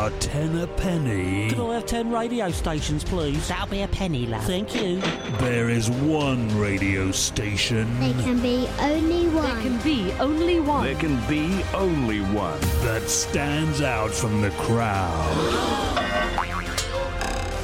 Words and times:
are 0.00 0.10
ten 0.18 0.56
a 0.56 0.66
penny, 0.66 1.50
Can 1.50 1.60
I 1.60 1.74
have 1.74 1.84
ten 1.84 2.10
radio 2.10 2.50
stations, 2.50 3.04
please? 3.04 3.48
That'll 3.48 3.66
be 3.66 3.82
a 3.82 3.88
penny, 3.88 4.26
love. 4.26 4.42
Thank 4.44 4.74
you. 4.74 4.98
there 5.40 5.68
is 5.68 5.90
one 5.90 6.58
radio 6.58 7.12
station 7.12 8.00
There 8.00 8.14
can 8.14 8.40
be 8.40 8.66
only 8.80 9.28
one. 9.28 9.44
There 9.44 9.62
can 9.62 9.78
be 9.82 10.12
only 10.12 10.58
one. 10.60 10.84
There 10.84 10.94
can 10.94 11.28
be 11.28 11.62
only 11.74 12.20
one. 12.20 12.58
that 12.82 13.02
stands 13.10 13.82
out 13.82 14.10
from 14.10 14.40
the 14.40 14.48
crowd. 14.52 15.36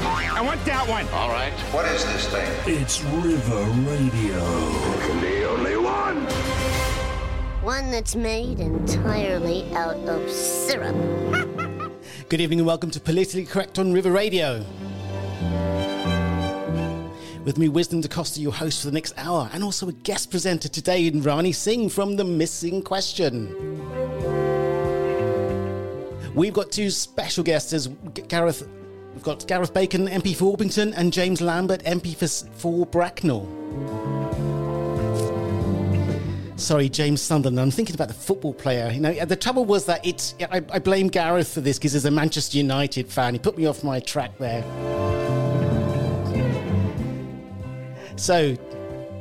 I 0.02 0.42
want 0.44 0.62
that 0.66 0.86
one. 0.86 1.08
All 1.14 1.30
right. 1.30 1.54
What 1.72 1.86
is 1.86 2.04
this 2.04 2.28
thing? 2.28 2.52
It's 2.66 3.02
River 3.02 3.64
Radio. 3.88 4.44
There 4.44 5.08
can 5.08 5.20
be 5.22 5.44
only 5.46 5.76
one. 5.78 6.26
One 7.64 7.90
that's 7.90 8.14
made 8.14 8.60
entirely 8.60 9.74
out 9.74 9.96
of 10.06 10.30
syrup. 10.30 11.55
Good 12.28 12.40
evening 12.40 12.58
and 12.58 12.66
welcome 12.66 12.90
to 12.90 12.98
Politically 12.98 13.44
Correct 13.44 13.78
on 13.78 13.92
River 13.92 14.10
Radio. 14.10 14.58
With 17.44 17.56
me, 17.56 17.68
Wisdom 17.68 18.00
Da 18.00 18.08
Costa, 18.08 18.40
your 18.40 18.50
host 18.50 18.80
for 18.80 18.88
the 18.88 18.92
next 18.92 19.14
hour, 19.16 19.48
and 19.52 19.62
also 19.62 19.88
a 19.88 19.92
guest 19.92 20.32
presenter 20.32 20.68
today 20.68 21.08
Rani 21.08 21.52
Singh 21.52 21.88
from 21.88 22.16
The 22.16 22.24
Missing 22.24 22.82
Question. 22.82 23.54
We've 26.34 26.52
got 26.52 26.72
two 26.72 26.90
special 26.90 27.44
guests 27.44 27.72
as 27.72 27.86
Gareth. 28.26 28.68
We've 29.14 29.22
got 29.22 29.46
Gareth 29.46 29.72
Bacon, 29.72 30.08
MP 30.08 30.34
for 30.34 30.56
Orpington, 30.56 30.94
and 30.96 31.12
James 31.12 31.40
Lambert, 31.40 31.84
MP 31.84 32.16
for, 32.16 32.26
for 32.56 32.86
Bracknell. 32.86 33.46
Sorry, 36.56 36.88
James 36.88 37.20
Sunderland. 37.20 37.60
I'm 37.60 37.70
thinking 37.70 37.94
about 37.94 38.08
the 38.08 38.14
football 38.14 38.54
player. 38.54 38.90
You 38.90 39.00
know, 39.00 39.12
the 39.26 39.36
trouble 39.36 39.66
was 39.66 39.84
that 39.86 40.04
it's. 40.06 40.34
I, 40.40 40.62
I 40.72 40.78
blame 40.78 41.08
Gareth 41.08 41.52
for 41.52 41.60
this 41.60 41.78
because 41.78 41.92
he's 41.92 42.06
a 42.06 42.10
Manchester 42.10 42.56
United 42.56 43.08
fan. 43.08 43.34
He 43.34 43.38
put 43.38 43.58
me 43.58 43.66
off 43.66 43.84
my 43.84 44.00
track 44.00 44.38
there. 44.38 44.62
So, 48.16 48.56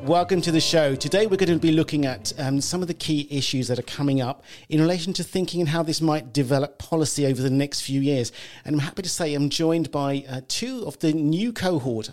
welcome 0.03 0.39
to 0.43 0.51
the 0.51 0.61
show. 0.61 0.95
Today, 0.95 1.27
we're 1.27 1.35
going 1.35 1.49
to 1.49 1.59
be 1.59 1.73
looking 1.73 2.05
at 2.05 2.31
um, 2.39 2.61
some 2.61 2.81
of 2.81 2.87
the 2.87 2.93
key 2.93 3.27
issues 3.29 3.67
that 3.67 3.79
are 3.79 3.83
coming 3.83 4.21
up 4.21 4.45
in 4.69 4.79
relation 4.79 5.11
to 5.13 5.23
thinking 5.23 5.59
and 5.59 5.67
how 5.67 5.83
this 5.83 5.99
might 5.99 6.31
develop 6.31 6.77
policy 6.77 7.25
over 7.25 7.41
the 7.41 7.49
next 7.49 7.81
few 7.81 7.99
years. 7.99 8.31
And 8.63 8.75
I'm 8.75 8.79
happy 8.79 9.01
to 9.01 9.09
say 9.09 9.33
I'm 9.33 9.49
joined 9.49 9.91
by 9.91 10.23
uh, 10.29 10.39
two 10.47 10.85
of 10.87 10.97
the 10.99 11.11
new 11.11 11.51
cohort. 11.51 12.11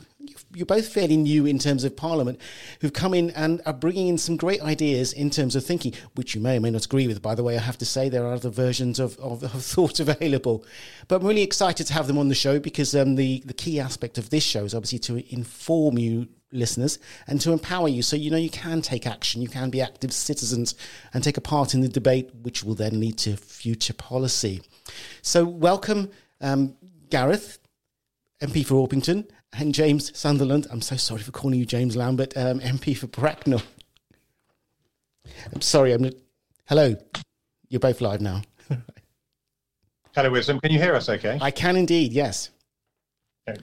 You're 0.55 0.67
both 0.67 0.89
fairly 0.89 1.17
new 1.17 1.47
in 1.47 1.59
terms 1.59 1.85
of 1.85 1.97
Parliament, 1.97 2.41
who've 2.81 2.93
come 2.93 3.15
in 3.15 3.31
and 3.31 3.63
are 3.65 3.73
bringing 3.73 4.09
in 4.09 4.19
some 4.19 4.37
great 4.37 4.61
ideas 4.61 5.13
in 5.13 5.31
terms 5.31 5.57
of 5.57 5.65
thinking, 5.65 5.95
which 6.15 6.35
you 6.35 6.41
may 6.41 6.59
or 6.59 6.61
may 6.61 6.71
not 6.71 6.85
agree 6.85 7.07
with. 7.07 7.23
By 7.23 7.35
the 7.35 7.43
way, 7.43 7.57
I 7.57 7.61
have 7.61 7.79
to 7.79 7.87
say 7.87 8.09
there 8.09 8.27
are 8.27 8.35
other 8.35 8.51
versions 8.51 9.01
of, 9.01 9.19
of, 9.19 9.43
of 9.55 9.65
thought 9.65 10.01
available. 10.01 10.65
But 11.09 11.21
I'm 11.21 11.27
really 11.27 11.43
excited 11.43 11.87
to 11.87 11.95
have 11.95 12.07
them 12.07 12.19
on 12.19 12.29
the 12.29 12.35
show 12.35 12.59
because 12.59 12.95
um, 12.95 13.15
the, 13.15 13.43
the 13.47 13.55
key 13.55 13.81
aspect 13.81 14.19
of 14.19 14.31
this 14.31 14.45
show 14.45 14.65
is 14.65 14.75
obviously 14.75 14.99
to 15.01 15.35
inform 15.35 15.99
you 15.99 16.29
listeners 16.53 16.99
and 17.27 17.41
to 17.41 17.53
empower 17.53 17.89
you 17.89 18.03
so 18.03 18.15
you 18.15 18.31
know 18.31 18.37
you 18.37 18.51
can 18.51 18.83
take 18.83 19.07
action, 19.07 19.43
you 19.43 19.49
can 19.49 19.71
be 19.71 19.81
active 19.81 20.13
citizens 20.13 20.75
and 21.15 21.25
take 21.25 21.37
a 21.37 21.41
part 21.41 21.75
in 21.75 21.81
the 21.81 21.89
debate, 21.89 22.31
which 22.43 22.63
will 22.63 22.75
then 22.75 23.01
lead 23.01 23.19
to 23.19 23.37
future 23.37 23.95
policy. 23.95 24.63
So, 25.23 25.45
welcome, 25.45 26.11
um, 26.41 26.77
Gareth, 27.11 27.59
MP 28.41 28.67
for 28.67 28.75
Orpington, 28.75 29.29
and 29.59 29.75
James 29.75 30.17
Sunderland. 30.19 30.67
I'm 30.71 30.83
so 30.83 30.97
sorry 30.97 31.21
for 31.21 31.33
calling 31.33 31.59
you 31.59 31.67
James 31.67 31.97
Lambert, 31.97 32.37
um, 32.37 32.61
MP 32.61 32.97
for 32.97 33.07
Bracknell. 33.07 33.63
I'm 35.53 35.61
sorry. 35.61 35.93
I'm. 35.93 36.11
Hello. 36.67 36.95
You're 37.69 37.81
both 37.81 38.01
live 38.01 38.21
now. 38.21 38.43
Hello, 40.15 40.31
Wisdom. 40.31 40.61
Can 40.61 40.73
you 40.73 40.79
hear 40.79 40.95
us 40.95 41.09
okay? 41.09 41.39
I 41.41 41.51
can 41.51 41.77
indeed. 41.77 42.13
Yes. 42.13 42.51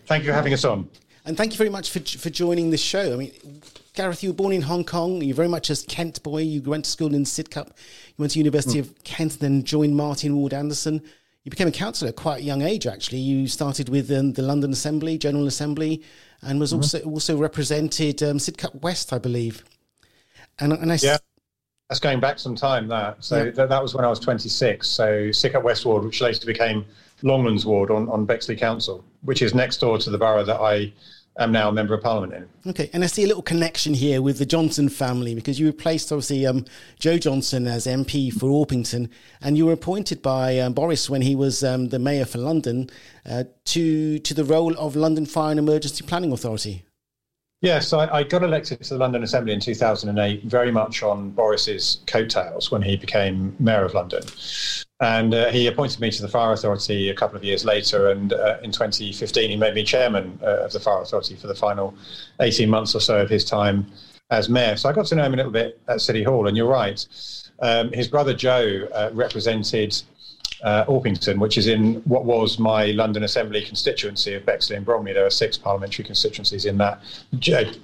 Thank 0.06 0.24
you 0.24 0.30
for 0.30 0.34
having 0.34 0.54
us 0.54 0.66
on. 0.66 0.90
And 1.26 1.38
thank 1.38 1.52
you 1.52 1.58
very 1.58 1.70
much 1.70 1.92
for 1.92 2.00
for 2.00 2.30
joining 2.30 2.72
the 2.72 2.78
show. 2.78 3.14
I 3.14 3.16
mean, 3.16 3.62
Gareth, 3.94 4.24
you 4.24 4.30
were 4.30 4.36
born 4.36 4.54
in 4.54 4.64
Hong 4.64 4.84
Kong. 4.84 5.22
You're 5.22 5.36
very 5.36 5.48
much 5.48 5.70
a 5.70 5.76
Kent 5.86 6.24
boy. 6.24 6.42
You 6.42 6.62
went 6.62 6.86
to 6.86 6.92
school 6.92 7.14
in 7.14 7.24
Sidcup. 7.24 7.68
You 7.68 8.16
went 8.18 8.32
to 8.34 8.40
University 8.40 8.80
of 8.80 9.04
Kent, 9.04 9.40
then 9.40 9.64
joined 9.64 9.96
Martin 9.96 10.36
Ward 10.36 10.54
Anderson. 10.54 11.04
You 11.50 11.52
became 11.52 11.68
a 11.68 11.72
councillor 11.72 12.10
at 12.10 12.16
quite 12.16 12.42
a 12.42 12.44
young 12.44 12.62
age. 12.62 12.86
Actually, 12.86 13.18
you 13.22 13.48
started 13.48 13.90
with 13.90 14.12
um, 14.12 14.34
the 14.34 14.44
London 14.44 14.72
Assembly, 14.72 15.18
General 15.18 15.48
Assembly, 15.48 16.04
and 16.44 16.60
was 16.60 16.72
also 16.74 17.00
also 17.02 17.36
represented 17.36 18.22
um, 18.22 18.38
Sidcup 18.38 18.80
West, 18.84 19.12
I 19.12 19.18
believe. 19.18 19.64
And 20.60 20.74
and 20.74 20.92
I 20.92 20.94
s- 20.94 21.04
Yeah. 21.04 21.18
That's 21.90 22.00
going 22.00 22.20
back 22.20 22.38
some 22.38 22.54
time, 22.56 22.88
that. 22.90 23.24
So 23.24 23.46
Yeah. 23.46 23.50
that, 23.50 23.70
that 23.70 23.82
was 23.82 23.96
when 23.96 24.06
I 24.06 24.10
was 24.10 24.20
26. 24.20 24.88
So 24.88 25.30
Sidcup 25.30 25.64
West 25.64 25.88
Ward, 25.88 26.06
which 26.06 26.22
later 26.22 26.46
became 26.46 26.86
Longlands 27.24 27.66
Ward 27.66 27.90
on, 27.90 28.08
on 28.10 28.26
Bexley 28.26 28.56
Council, 28.56 29.04
which 29.24 29.42
is 29.42 29.56
next 29.56 29.80
door 29.80 29.98
to 29.98 30.12
the 30.12 30.20
borough 30.20 30.44
that 30.44 30.62
I 30.62 30.94
am 31.40 31.52
now 31.52 31.70
a 31.70 31.72
Member 31.72 31.94
of 31.94 32.04
Parliament 32.04 32.34
in. 32.34 32.70
Okay, 32.70 32.90
and 32.94 33.04
I 33.04 33.08
see 33.08 33.24
a 33.24 33.28
little 33.28 33.42
connection 33.42 33.94
here 33.94 34.22
with 34.22 34.38
the 34.38 34.46
Johnson 34.46 34.90
family 34.90 35.34
because 35.34 35.60
you 35.60 35.66
replaced 35.66 36.12
obviously 36.12 36.46
um, 36.46 36.66
Jo 37.00 37.18
Johnson 37.18 37.68
as 37.68 37.86
MP 37.86 38.32
for 38.32 38.48
Orpington, 38.48 39.10
and 39.42 39.58
you 39.58 39.66
were 39.66 39.74
appointed 39.74 40.22
by 40.22 40.60
um, 40.60 40.74
Boris 40.74 41.10
when 41.10 41.22
he 41.22 41.36
was 41.36 41.64
um, 41.64 41.90
the 41.90 42.00
mayor 42.00 42.26
for 42.26 42.38
London 42.38 42.90
uh, 43.26 43.46
to 43.66 44.20
to 44.20 44.34
the 44.34 44.44
role 44.44 44.78
of 44.78 44.96
London 44.96 45.26
Fire 45.26 45.52
and 45.52 45.60
Emergency 45.60 46.06
Planning 46.06 46.32
Authority. 46.32 46.84
Yes, 47.62 47.92
I, 47.92 48.08
I 48.08 48.24
got 48.24 48.44
elected 48.44 48.82
to 48.84 48.94
the 48.94 49.00
London 49.00 49.22
Assembly 49.22 49.54
in 49.54 49.60
2008, 49.60 50.44
very 50.46 50.72
much 50.72 51.04
on 51.04 51.32
Boris's 51.32 52.00
coattails 52.08 52.72
when 52.72 52.82
he 52.82 52.96
became 52.96 53.54
Mayor 53.60 53.84
of 53.84 53.94
London. 53.94 54.22
And 55.02 55.34
uh, 55.34 55.50
he 55.50 55.68
appointed 55.68 56.02
me 56.02 56.12
to 56.12 56.22
the 56.22 56.28
Fire 56.28 56.52
Authority 56.52 57.10
a 57.10 57.16
couple 57.16 57.38
of 57.38 57.44
years 57.44 57.64
later. 57.64 58.10
And 58.10 58.34
uh, 58.34 58.58
in 58.62 58.72
2015, 58.72 59.50
he 59.50 59.56
made 59.56 59.74
me 59.74 59.84
chairman 59.84 60.38
uh, 60.44 60.66
of 60.66 60.74
the 60.74 60.80
Fire 60.80 61.02
Authority 61.02 61.36
for 61.36 61.48
the 61.48 61.56
final 61.56 61.94
18 62.42 62.70
months 62.70 62.96
or 62.96 63.00
so 63.00 63.22
of 63.22 63.30
his 63.30 63.46
time 63.46 63.88
as 64.30 64.50
mayor. 64.50 64.76
So 64.76 64.90
I 64.90 64.94
got 64.94 65.06
to 65.08 65.16
know 65.16 65.24
him 65.24 65.34
a 65.34 65.38
little 65.38 65.52
bit 65.52 65.80
at 65.88 66.02
City 66.02 66.24
Hall. 66.24 66.48
And 66.48 66.58
you're 66.58 66.68
right, 66.68 67.06
um, 67.62 67.92
his 67.94 68.08
brother 68.08 68.34
Jo 68.34 68.88
uh, 68.94 69.10
represented 69.14 70.02
uh, 70.64 70.86
Orpington, 70.86 71.40
which 71.40 71.58
is 71.58 71.68
in 71.68 71.96
what 72.02 72.26
was 72.26 72.60
my 72.60 72.88
London 72.88 73.24
Assembly 73.24 73.64
constituency 73.64 74.34
of 74.34 74.46
Bexley 74.46 74.76
and 74.76 74.86
Bromley. 74.86 75.14
There 75.14 75.26
are 75.26 75.30
six 75.30 75.58
parliamentary 75.58 76.06
constituencies 76.06 76.66
in 76.66 76.78
that. 76.80 77.02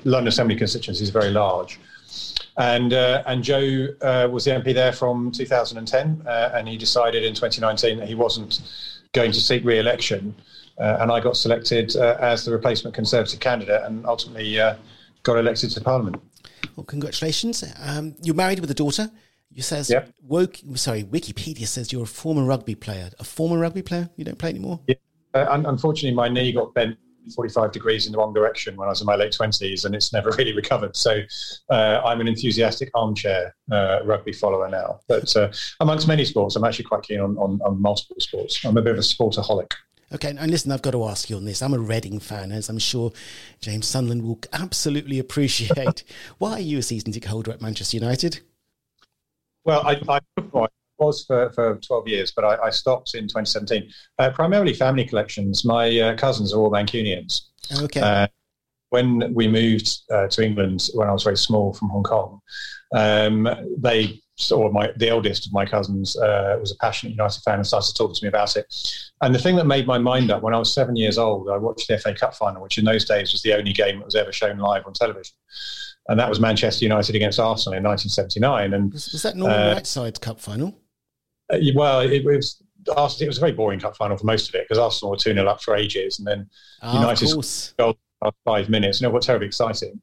London 0.03 0.27
Assembly 0.27 0.55
constituency 0.55 1.03
is 1.03 1.09
very 1.09 1.31
large. 1.31 1.79
And, 2.57 2.93
uh, 2.93 3.23
and 3.25 3.43
Jo 3.43 3.87
uh, 4.01 4.27
was 4.31 4.45
the 4.45 4.51
MP 4.51 4.73
there 4.73 4.93
from 4.93 5.31
2010, 5.31 6.23
uh, 6.25 6.51
and 6.53 6.67
he 6.67 6.77
decided 6.77 7.23
in 7.23 7.33
2019 7.33 7.99
that 7.99 8.07
he 8.07 8.15
wasn't 8.15 8.61
going 9.13 9.31
to 9.31 9.41
seek 9.41 9.63
re 9.65 9.79
election. 9.79 10.35
Uh, 10.77 10.97
and 10.99 11.11
I 11.11 11.19
got 11.19 11.37
selected 11.37 11.95
uh, 11.95 12.17
as 12.19 12.45
the 12.45 12.51
replacement 12.51 12.95
Conservative 12.95 13.39
candidate 13.39 13.81
and 13.83 14.05
ultimately 14.05 14.59
uh, 14.59 14.75
got 15.23 15.37
elected 15.37 15.71
to 15.71 15.81
Parliament. 15.81 16.21
Well, 16.75 16.85
congratulations! 16.85 17.63
Um, 17.79 18.15
you're 18.21 18.35
married 18.35 18.59
with 18.59 18.71
a 18.71 18.73
daughter. 18.73 19.09
You 19.51 19.61
says 19.61 19.89
Yep. 19.89 20.13
woke. 20.21 20.57
Sorry, 20.75 21.03
Wikipedia 21.03 21.67
says 21.67 21.93
you're 21.93 22.03
a 22.03 22.07
former 22.07 22.43
rugby 22.43 22.75
player. 22.75 23.09
A 23.19 23.23
former 23.23 23.57
rugby 23.57 23.81
player? 23.81 24.09
You 24.17 24.25
don't 24.25 24.37
play 24.37 24.49
anymore? 24.49 24.81
Yeah. 24.87 24.95
Uh, 25.33 25.61
unfortunately, 25.65 26.15
my 26.15 26.27
knee 26.29 26.51
got 26.51 26.73
bent 26.73 26.97
45 27.33 27.71
degrees 27.71 28.05
in 28.05 28.11
the 28.11 28.17
wrong 28.17 28.33
direction 28.33 28.75
when 28.75 28.87
I 28.87 28.91
was 28.91 29.01
in 29.01 29.05
my 29.05 29.15
late 29.15 29.31
20s, 29.31 29.85
and 29.85 29.95
it's 29.95 30.13
never 30.13 30.31
really 30.37 30.53
recovered. 30.53 30.95
So 30.95 31.21
uh, 31.69 32.01
I'm 32.05 32.21
an 32.21 32.27
enthusiastic 32.27 32.89
armchair 32.93 33.55
uh, 33.71 33.99
rugby 34.03 34.33
follower 34.33 34.69
now. 34.69 34.99
But 35.07 35.35
uh, 35.35 35.51
amongst 35.79 36.07
many 36.07 36.25
sports, 36.25 36.55
I'm 36.55 36.63
actually 36.63 36.85
quite 36.85 37.03
keen 37.03 37.19
on, 37.19 37.37
on, 37.37 37.59
on 37.65 37.81
multiple 37.81 38.17
sports. 38.19 38.63
I'm 38.65 38.77
a 38.77 38.81
bit 38.81 38.93
of 38.93 38.99
a 38.99 39.01
sportaholic. 39.01 39.71
Okay, 40.13 40.29
and 40.29 40.51
listen, 40.51 40.71
I've 40.71 40.83
got 40.83 40.91
to 40.91 41.03
ask 41.05 41.29
you 41.29 41.35
on 41.35 41.45
this. 41.45 41.61
I'm 41.61 41.73
a 41.73 41.79
Reading 41.79 42.19
fan, 42.19 42.51
as 42.51 42.69
I'm 42.69 42.77
sure 42.77 43.11
James 43.59 43.87
Sunderland 43.87 44.23
will 44.23 44.39
absolutely 44.53 45.19
appreciate. 45.19 46.03
Why 46.37 46.53
are 46.53 46.59
you 46.59 46.77
a 46.77 46.83
season 46.83 47.11
ticket 47.11 47.29
holder 47.29 47.51
at 47.51 47.61
Manchester 47.61 47.97
United? 47.97 48.41
Well, 49.63 49.81
I, 49.85 49.99
I 50.07 50.19
was 50.97 51.25
for, 51.25 51.51
for 51.53 51.75
12 51.77 52.07
years, 52.07 52.31
but 52.35 52.45
I, 52.45 52.67
I 52.67 52.69
stopped 52.69 53.15
in 53.15 53.23
2017. 53.23 53.89
Uh, 54.19 54.29
primarily 54.31 54.73
family 54.73 55.05
collections. 55.05 55.65
My 55.65 55.99
uh, 55.99 56.15
cousins 56.15 56.53
are 56.53 56.59
all 56.59 56.71
Mancunians. 56.71 57.41
Okay. 57.81 57.99
Uh, 57.99 58.27
when 58.89 59.33
we 59.33 59.47
moved 59.47 59.89
uh, 60.11 60.27
to 60.27 60.43
England 60.43 60.89
when 60.93 61.09
I 61.09 61.11
was 61.11 61.23
very 61.23 61.37
small 61.37 61.73
from 61.73 61.89
Hong 61.89 62.03
Kong, 62.03 62.39
um, 62.95 63.49
they 63.77 64.21
saw 64.37 64.69
my 64.69 64.91
the 64.97 65.09
eldest 65.09 65.47
of 65.47 65.53
my 65.53 65.65
cousins 65.65 66.15
uh, 66.17 66.57
was 66.59 66.71
a 66.71 66.77
passionate 66.77 67.11
United 67.11 67.41
fan 67.41 67.55
and 67.55 67.67
started 67.67 67.95
talking 67.95 68.15
to 68.15 68.25
me 68.25 68.29
about 68.29 68.55
it. 68.55 68.65
And 69.21 69.33
the 69.33 69.39
thing 69.39 69.55
that 69.55 69.65
made 69.65 69.87
my 69.87 69.97
mind 69.97 70.29
up 70.29 70.43
when 70.43 70.53
I 70.53 70.59
was 70.59 70.73
seven 70.73 70.95
years 70.95 71.17
old, 71.17 71.49
I 71.49 71.57
watched 71.57 71.87
the 71.87 71.97
FA 71.97 72.13
Cup 72.13 72.35
final, 72.35 72.61
which 72.61 72.77
in 72.77 72.85
those 72.85 73.05
days 73.05 73.31
was 73.31 73.41
the 73.41 73.53
only 73.53 73.73
game 73.73 73.99
that 73.99 74.05
was 74.05 74.15
ever 74.15 74.31
shown 74.31 74.57
live 74.57 74.85
on 74.85 74.93
television, 74.93 75.35
and 76.07 76.19
that 76.19 76.29
was 76.29 76.39
Manchester 76.39 76.85
United 76.85 77.15
against 77.15 77.39
Arsenal 77.39 77.77
in 77.77 77.83
1979. 77.83 78.73
And 78.73 78.93
was, 78.93 79.11
was 79.11 79.23
that 79.23 79.35
Norman 79.35 79.59
uh, 79.59 79.73
Whiteside 79.73 80.21
Cup 80.21 80.39
final? 80.39 80.77
Uh, 81.51 81.57
well, 81.75 82.01
it, 82.01 82.23
was. 82.23 82.61
Arsenal, 82.95 83.25
it 83.25 83.27
was 83.29 83.37
a 83.37 83.39
very 83.39 83.51
boring 83.51 83.79
cup 83.79 83.97
final 83.97 84.15
for 84.17 84.25
most 84.25 84.47
of 84.49 84.55
it 84.55 84.65
because 84.65 84.77
Arsenal 84.77 85.11
were 85.11 85.17
2 85.17 85.33
0 85.33 85.47
up 85.47 85.61
for 85.61 85.75
ages 85.75 86.19
and 86.19 86.27
then 86.27 86.47
Ah, 86.81 87.01
United's 87.01 87.73
goal 87.79 87.97
after 88.21 88.37
five 88.45 88.69
minutes, 88.69 88.99
and 88.99 89.07
it 89.09 89.13
was 89.13 89.25
terribly 89.25 89.47
exciting. 89.47 90.01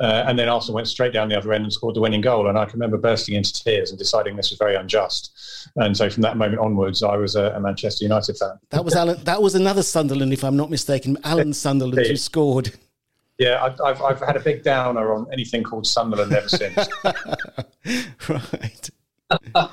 Uh, 0.00 0.24
and 0.26 0.36
then 0.36 0.48
Arsenal 0.48 0.74
went 0.74 0.88
straight 0.88 1.12
down 1.12 1.28
the 1.28 1.38
other 1.38 1.52
end 1.52 1.62
and 1.62 1.72
scored 1.72 1.94
the 1.94 2.00
winning 2.00 2.20
goal. 2.20 2.48
And 2.48 2.58
I 2.58 2.64
can 2.64 2.72
remember 2.74 2.98
bursting 2.98 3.36
into 3.36 3.52
tears 3.52 3.90
and 3.90 3.98
deciding 3.98 4.34
this 4.34 4.50
was 4.50 4.58
very 4.58 4.74
unjust. 4.74 5.70
And 5.76 5.96
so 5.96 6.10
from 6.10 6.22
that 6.22 6.36
moment 6.36 6.58
onwards, 6.58 7.02
I 7.02 7.16
was 7.16 7.36
a, 7.36 7.52
a 7.52 7.60
Manchester 7.60 8.04
United 8.04 8.36
fan. 8.36 8.58
That 8.70 8.84
was 8.84 8.96
Alan. 8.96 9.22
That 9.22 9.40
was 9.40 9.54
another 9.54 9.84
Sunderland, 9.84 10.32
if 10.32 10.42
I'm 10.42 10.56
not 10.56 10.68
mistaken. 10.68 11.16
Alan 11.22 11.52
Sunderland 11.52 12.06
who 12.06 12.16
scored. 12.16 12.72
Yeah, 13.38 13.62
I've, 13.62 13.80
I've, 13.80 14.02
I've 14.02 14.20
had 14.20 14.36
a 14.36 14.40
big 14.40 14.62
downer 14.62 15.12
on 15.12 15.26
anything 15.32 15.62
called 15.62 15.86
Sunderland 15.86 16.32
ever 16.32 16.48
since. 16.48 16.88
right. 18.28 18.90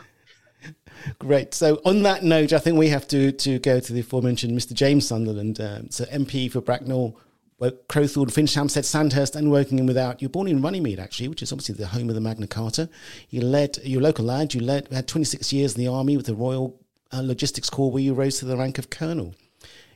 Great. 1.19 1.53
So, 1.53 1.81
on 1.86 2.03
that 2.03 2.24
note, 2.24 2.53
I 2.53 2.59
think 2.59 2.77
we 2.77 2.89
have 2.89 3.07
to 3.09 3.31
to 3.31 3.59
go 3.59 3.80
to 3.80 3.94
the 3.94 4.01
aforementioned 4.01 4.57
Mr. 4.57 4.74
James 4.74 5.07
Sunderland, 5.07 5.59
um, 5.59 5.89
so 5.89 6.06
MP 6.06 6.51
for 6.51 6.62
Bracknell, 6.62 7.18
Crowthorne, 7.62 8.31
Finchampstead, 8.31 8.86
Sandhurst, 8.86 9.36
and 9.36 9.50
Wokingham 9.50 9.86
without. 9.86 10.21
You're 10.21 10.30
born 10.30 10.48
in 10.48 10.62
Runnymede, 10.62 11.00
actually, 11.00 11.27
which 11.27 11.44
is 11.44 11.51
obviously 11.51 11.75
the 11.75 11.88
home 11.88 12.09
of 12.09 12.15
the 12.15 12.21
Magna 12.21 12.48
Carta. 12.48 12.89
You 13.30 13.42
led 13.42 13.77
your 13.83 14.01
local 14.01 14.25
lad. 14.25 14.53
You 14.53 14.62
led 14.62 14.88
had 14.92 15.07
26 15.07 15.53
years 15.53 15.75
in 15.75 15.83
the 15.83 15.92
army 15.92 16.18
with 16.18 16.25
the 16.25 16.36
Royal 16.36 16.80
uh, 17.12 17.21
Logistics 17.21 17.69
Corps, 17.69 17.92
where 17.92 18.01
you 18.01 18.13
rose 18.13 18.39
to 18.39 18.45
the 18.45 18.57
rank 18.57 18.77
of 18.80 18.89
colonel. 18.89 19.36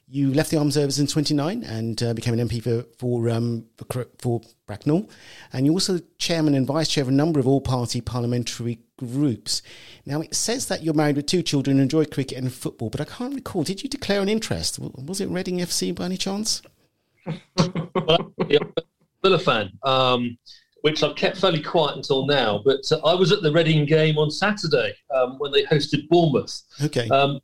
You 0.07 0.33
left 0.33 0.51
the 0.51 0.57
armed 0.57 0.73
service 0.73 0.99
in 0.99 1.07
29 1.07 1.63
and 1.63 2.01
uh, 2.03 2.13
became 2.13 2.37
an 2.37 2.47
MP 2.47 2.61
for 2.61 2.83
for, 2.97 3.29
um, 3.29 3.65
for, 3.89 4.07
for 4.19 4.41
Bracknell, 4.67 5.09
and 5.51 5.65
you're 5.65 5.73
also 5.73 5.99
chairman 6.19 6.53
and 6.53 6.67
vice 6.67 6.89
chair 6.89 7.01
of 7.01 7.07
a 7.07 7.11
number 7.11 7.39
of 7.39 7.47
all-party 7.47 8.01
parliamentary 8.01 8.79
groups. 8.97 9.61
Now 10.05 10.21
it 10.21 10.35
says 10.35 10.67
that 10.67 10.83
you're 10.83 10.93
married 10.93 11.15
with 11.15 11.25
two 11.25 11.41
children, 11.41 11.77
and 11.77 11.83
enjoy 11.83 12.05
cricket 12.05 12.37
and 12.37 12.53
football, 12.53 12.89
but 12.89 13.01
I 13.01 13.05
can't 13.05 13.33
recall. 13.33 13.63
Did 13.63 13.81
you 13.81 13.89
declare 13.89 14.21
an 14.21 14.29
interest? 14.29 14.79
Was 14.79 15.21
it 15.21 15.29
Reading 15.29 15.57
FC 15.57 15.93
by 15.93 16.05
any 16.05 16.17
chance? 16.17 16.61
well, 17.25 18.31
yeah, 18.47 18.59
Villa 19.23 19.39
fan, 19.39 19.71
um, 19.83 20.37
which 20.81 21.01
I've 21.01 21.15
kept 21.15 21.37
fairly 21.37 21.63
quiet 21.63 21.95
until 21.95 22.27
now. 22.27 22.61
But 22.63 22.81
uh, 22.91 22.99
I 23.03 23.15
was 23.15 23.31
at 23.31 23.41
the 23.41 23.51
Reading 23.51 23.85
game 23.85 24.19
on 24.19 24.29
Saturday 24.29 24.93
um, 25.13 25.39
when 25.39 25.51
they 25.51 25.63
hosted 25.63 26.07
Bournemouth. 26.09 26.61
Okay. 26.83 27.09
Um, 27.09 27.39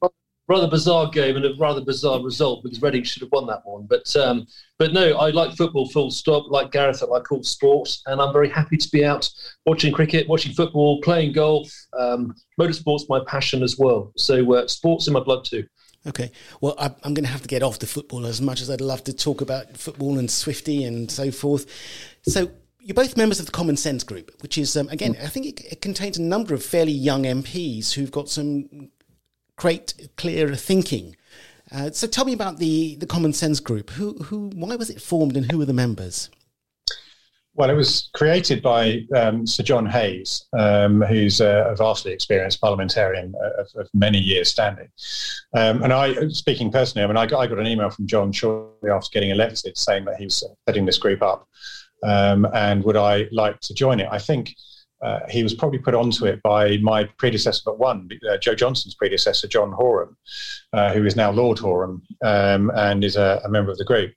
rather 0.52 0.68
bizarre 0.68 1.10
game 1.10 1.38
and 1.38 1.46
a 1.46 1.54
rather 1.58 1.82
bizarre 1.82 2.22
result 2.22 2.64
because 2.64 2.82
Reading 2.82 3.04
should 3.04 3.22
have 3.22 3.32
won 3.32 3.48
that 3.48 3.62
one. 3.64 3.88
But 3.90 4.14
um, 4.16 4.46
but 4.78 4.94
no, 4.94 5.18
I 5.18 5.30
like 5.30 5.56
football 5.56 5.88
full 5.90 6.12
stop. 6.12 6.50
Like 6.50 6.72
Gareth, 6.72 7.02
I 7.02 7.06
like 7.06 7.32
all 7.32 7.44
sports, 7.44 8.04
and 8.06 8.22
I'm 8.22 8.34
very 8.34 8.50
happy 8.50 8.78
to 8.78 8.90
be 8.92 9.06
out 9.06 9.30
watching 9.66 9.94
cricket, 9.94 10.28
watching 10.28 10.54
football, 10.54 11.02
playing 11.02 11.34
golf. 11.34 11.72
Um, 11.98 12.36
motorsport's 12.60 13.08
my 13.08 13.22
passion 13.28 13.64
as 13.64 13.78
well. 13.78 14.12
So 14.18 14.54
uh, 14.54 14.68
sports 14.68 15.08
in 15.08 15.14
my 15.14 15.22
blood 15.22 15.46
too. 15.46 15.66
Okay. 16.08 16.32
Well, 16.62 16.76
I, 16.80 16.88
am 17.04 17.14
going 17.14 17.26
to 17.26 17.32
have 17.32 17.44
to 17.44 17.48
get 17.48 17.62
off 17.62 17.80
the 17.80 17.88
football 17.88 18.26
as 18.26 18.42
much 18.42 18.60
as 18.60 18.70
I'd 18.72 18.82
love 18.82 19.04
to 19.04 19.14
talk 19.14 19.42
about 19.42 19.78
football 19.78 20.18
and 20.18 20.30
Swifty 20.32 20.84
and 20.84 21.12
so 21.12 21.32
forth. 21.32 21.68
So, 22.24 22.52
you're 22.80 22.96
both 22.96 23.16
members 23.16 23.40
of 23.40 23.46
the 23.46 23.52
Common 23.52 23.78
Sense 23.78 24.04
Group, 24.04 24.32
which 24.42 24.58
is, 24.58 24.76
um, 24.76 24.90
again, 24.90 25.16
I 25.22 25.28
think 25.28 25.46
it, 25.46 25.74
it, 25.74 25.82
contains 25.82 26.18
a 26.18 26.22
number 26.24 26.56
of 26.56 26.66
fairly 26.66 26.92
young 26.92 27.26
MPs 27.26 27.94
who've 27.94 28.10
got 28.10 28.28
some 28.28 28.90
great, 29.62 30.10
clearer 30.18 30.56
thinking. 30.56 31.16
Uh, 31.72 31.92
so, 31.92 32.08
tell 32.08 32.26
me 32.26 32.34
about 32.34 32.58
the, 32.58 32.96
the 32.96 33.06
Common 33.06 33.32
Sense 33.32 33.60
Group. 33.60 33.92
Who, 33.92 34.14
who, 34.24 34.50
why 34.56 34.76
was 34.76 34.90
it 34.90 35.00
formed 35.00 35.38
and 35.38 35.52
who 35.52 35.62
are 35.62 35.66
the 35.66 35.72
members? 35.72 36.30
Well, 37.54 37.70
it 37.70 37.76
was 37.76 38.10
created 38.14 38.64
by 38.64 39.02
um, 39.16 39.46
Sir 39.46 39.62
John 39.62 39.86
Hayes, 39.86 40.46
um, 40.58 41.02
who's 41.02 41.42
a, 41.42 41.76
vastly 41.78 42.12
experienced 42.12 42.60
parliamentarian 42.60 43.36
of, 43.60 43.68
of 43.76 43.88
many 43.94 44.18
years 44.18 44.50
standing. 44.50 44.88
Um, 45.54 45.84
and 45.84 45.94
I, 45.94 46.30
speaking 46.30 46.72
personally, 46.72 47.04
I 47.04 47.08
mean, 47.08 47.18
I 47.18 47.28
got, 47.28 47.42
I 47.42 47.48
got, 47.48 47.60
an 47.60 47.68
email 47.68 47.90
from 47.92 48.08
John 48.08 48.32
shortly 48.32 48.90
after 48.90 49.10
getting 49.14 49.30
elected 49.30 49.78
saying 49.78 50.06
that 50.06 50.18
he 50.18 50.26
was 50.26 50.44
setting 50.68 50.86
this 50.86 50.98
group 50.98 51.22
up, 51.22 51.48
um, 52.04 52.48
and 52.54 52.84
would 52.84 52.98
I 52.98 53.28
like 53.32 53.60
to 53.60 53.76
join 53.76 54.00
it? 54.00 54.08
I 54.10 54.18
think. 54.18 54.56
Uh, 55.02 55.20
he 55.30 55.44
was 55.44 55.54
probably 55.54 55.80
put 55.80 55.96
onto 55.96 56.26
it 56.26 56.42
by 56.44 56.78
my 56.78 57.06
predecessor, 57.18 57.62
but 57.66 57.80
one, 57.80 58.08
uh, 58.30 58.38
Jo 58.38 58.54
Johnson's 58.54 58.96
predecessor, 58.96 59.48
John 59.48 59.72
Horam, 59.72 60.16
uh, 60.74 60.94
who 60.94 61.06
is 61.06 61.16
now 61.16 61.32
Lord 61.32 61.58
Horam 61.58 62.02
um, 62.24 62.72
and 62.76 63.04
is 63.04 63.16
a, 63.16 63.42
a 63.44 63.50
member 63.50 63.72
of 63.72 63.78
the 63.78 63.86
group. 63.86 64.14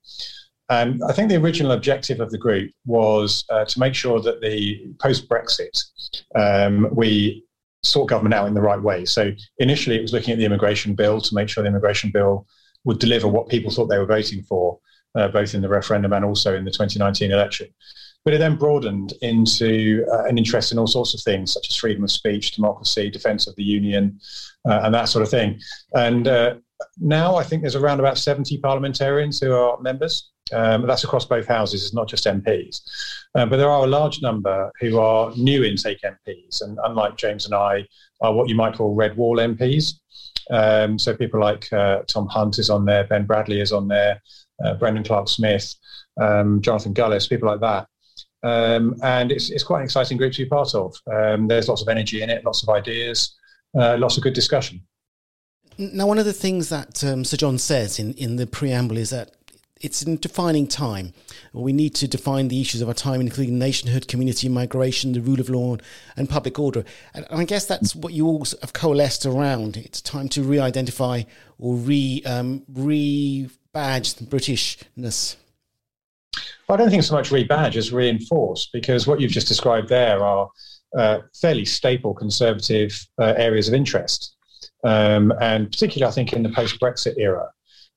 And 0.71 1.03
I 1.09 1.13
think 1.13 1.29
the 1.29 1.37
original 1.37 1.73
objective 1.73 2.21
of 2.21 2.31
the 2.31 2.39
group 2.39 2.71
was 2.87 3.45
uh, 3.51 3.65
to 3.67 3.81
make 3.81 3.95
sure 3.95 4.21
that 4.21 4.41
the 4.41 4.95
post 4.99 5.29
Brexit, 5.29 5.79
um, 6.35 6.89
we 6.93 7.45
sort 7.83 8.09
government 8.09 8.35
out 8.35 8.49
in 8.49 8.55
the 8.55 8.63
right 8.63 8.81
way. 8.81 9.05
So 9.05 9.33
initially, 9.59 9.97
it 9.97 10.03
was 10.03 10.13
looking 10.13 10.33
at 10.33 10.39
the 10.39 10.45
immigration 10.45 10.95
bill 10.95 11.21
to 11.21 11.35
make 11.35 11.49
sure 11.49 11.63
the 11.63 11.69
immigration 11.69 12.11
bill 12.11 12.47
would 12.85 12.99
deliver 12.99 13.29
what 13.29 13.49
people 13.49 13.71
thought 13.71 13.87
they 13.87 13.99
were 13.99 14.07
voting 14.07 14.43
for, 14.43 14.79
uh, 15.15 15.29
both 15.29 15.55
in 15.55 15.63
the 15.63 15.69
referendum 15.69 16.13
and 16.13 16.25
also 16.25 16.55
in 16.55 16.65
the 16.65 16.71
2019 16.71 17.31
election. 17.31 17.69
But 18.25 18.35
it 18.35 18.39
then 18.39 18.57
broadened 18.57 19.13
into 19.21 20.07
uh, 20.11 20.25
an 20.25 20.39
interest 20.39 20.73
in 20.73 20.79
all 20.79 20.87
sorts 20.87 21.15
of 21.15 21.21
things, 21.21 21.53
such 21.53 21.69
as 21.69 21.77
freedom 21.77 22.05
of 22.05 22.11
speech, 22.11 22.53
democracy, 22.53 23.11
defence 23.11 23.47
of 23.47 23.55
the 23.57 23.63
union, 23.63 24.19
uh, 24.67 24.81
and 24.83 24.95
that 24.95 25.11
sort 25.11 25.23
of 25.23 25.29
thing. 25.29 25.61
And 25.95 26.27
uh, 26.27 26.55
now 26.99 27.37
I 27.37 27.45
think 27.45 27.63
there's 27.63 27.77
around 27.77 28.01
about 28.01 28.19
70 28.19 28.59
parliamentarians 28.59 29.41
who 29.41 29.53
are 29.53 29.79
members. 29.81 30.31
Um, 30.53 30.87
that's 30.87 31.05
across 31.05 31.25
both 31.25 31.47
houses, 31.47 31.85
it's 31.85 31.95
not 31.95 32.09
just 32.09 32.25
MPs. 32.25 32.81
Um, 33.35 33.49
but 33.49 33.57
there 33.57 33.71
are 33.71 33.85
a 33.85 33.89
large 33.89 34.21
number 34.21 34.71
who 34.81 34.99
are 34.99 35.35
new 35.37 35.65
intake 35.65 36.01
MPs, 36.03 36.63
and 36.63 36.79
unlike 36.85 37.17
James 37.17 37.47
and 37.47 37.55
I, 37.55 37.87
are 38.21 38.33
what 38.33 38.49
you 38.49 38.55
might 38.55 38.75
call 38.75 38.95
red 38.95 39.17
wall 39.17 39.39
MPs. 39.39 39.95
Um, 40.51 40.99
so 40.99 41.17
people 41.17 41.41
like 41.41 41.73
uh, 41.73 42.03
Tom 42.07 42.27
Hunt 42.29 42.59
is 42.59 42.69
on 42.69 42.85
there, 42.85 43.05
Ben 43.05 43.25
Bradley 43.25 43.61
is 43.61 43.73
on 43.73 43.89
there, 43.89 44.23
uh, 44.65 44.75
Brendan 44.75 45.05
Clarke-Smith, 45.05 45.75
um, 46.21 46.61
Jonathan 46.61 46.93
Gullis, 46.93 47.29
people 47.29 47.49
like 47.49 47.61
that. 47.61 47.89
Um, 48.45 48.95
and 49.03 49.33
it's, 49.33 49.51
it's 49.51 49.65
quite 49.65 49.79
an 49.79 49.85
exciting 49.85 50.19
group 50.19 50.33
to 50.35 50.45
be 50.45 50.49
part 50.49 50.75
of. 50.75 50.95
Um, 51.11 51.49
there's 51.49 51.69
lots 51.69 51.83
of 51.83 51.89
energy 51.89 52.23
in 52.23 52.31
it, 52.31 52.45
lots 52.45 52.63
of 52.63 52.69
ideas, 52.69 53.35
uh, 53.77 53.97
lots 53.99 54.17
of 54.17 54.23
good 54.23 54.35
discussion. 54.35 54.83
Now, 55.79 56.07
one 56.07 56.19
of 56.19 56.27
the 56.27 56.33
things 56.33 56.69
that 56.69 57.03
um, 57.03 57.25
Sir 57.25 57.37
John 57.39 57.59
says 57.59 57.99
in, 57.99 58.13
in 58.15 58.37
the 58.37 58.47
preamble 58.47 58.99
is 58.99 59.11
that 59.11 59.33
it's 59.81 60.03
in 60.03 60.17
defining 60.17 60.67
time. 60.67 61.13
We 61.53 61.73
need 61.73 61.95
to 61.97 62.09
define 62.09 62.49
the 62.49 62.61
issues 62.61 62.81
of 62.81 62.89
our 62.89 62.95
time, 62.95 63.21
including 63.21 63.59
nationhood, 63.59 64.09
community 64.09 64.49
migration, 64.49 65.13
the 65.13 65.21
rule 65.21 65.41
of 65.41 65.49
law, 65.49 65.77
and 66.17 66.29
public 66.29 66.59
order. 66.59 66.85
And 67.13 67.27
I 67.31 67.45
guess 67.45 67.67
that's 67.67 67.95
what 67.95 68.13
you 68.13 68.27
all 68.27 68.47
have 68.61 68.73
coalesced 68.73 69.27
around. 69.27 69.77
It's 69.77 70.01
time 70.01 70.29
to 70.31 70.43
re-identify 70.43 71.25
or 71.59 71.75
re 71.75 72.23
um, 72.25 72.63
re-badge 72.73 74.15
Britishness. 74.15 75.37
Well, 76.69 76.77
I 76.77 76.81
don't 76.81 76.91
think 76.91 77.03
so 77.03 77.15
much 77.15 77.31
rebadge 77.31 77.77
as 77.77 77.93
reinforce, 77.93 78.71
because 78.73 79.07
what 79.07 79.21
you've 79.21 79.31
just 79.31 79.49
described 79.49 79.89
there 79.89 80.23
are 80.25 80.49
uh, 80.97 81.19
fairly 81.35 81.65
staple 81.65 82.15
conservative 82.15 83.07
uh, 83.21 83.35
areas 83.37 83.69
of 83.69 83.75
interest. 83.75 84.37
Um, 84.85 85.33
and 85.41 85.71
particularly, 85.71 86.11
I 86.11 86.15
think, 86.15 86.33
in 86.33 86.43
the 86.43 86.51
post 86.51 86.79
Brexit 86.81 87.15
era, 87.19 87.49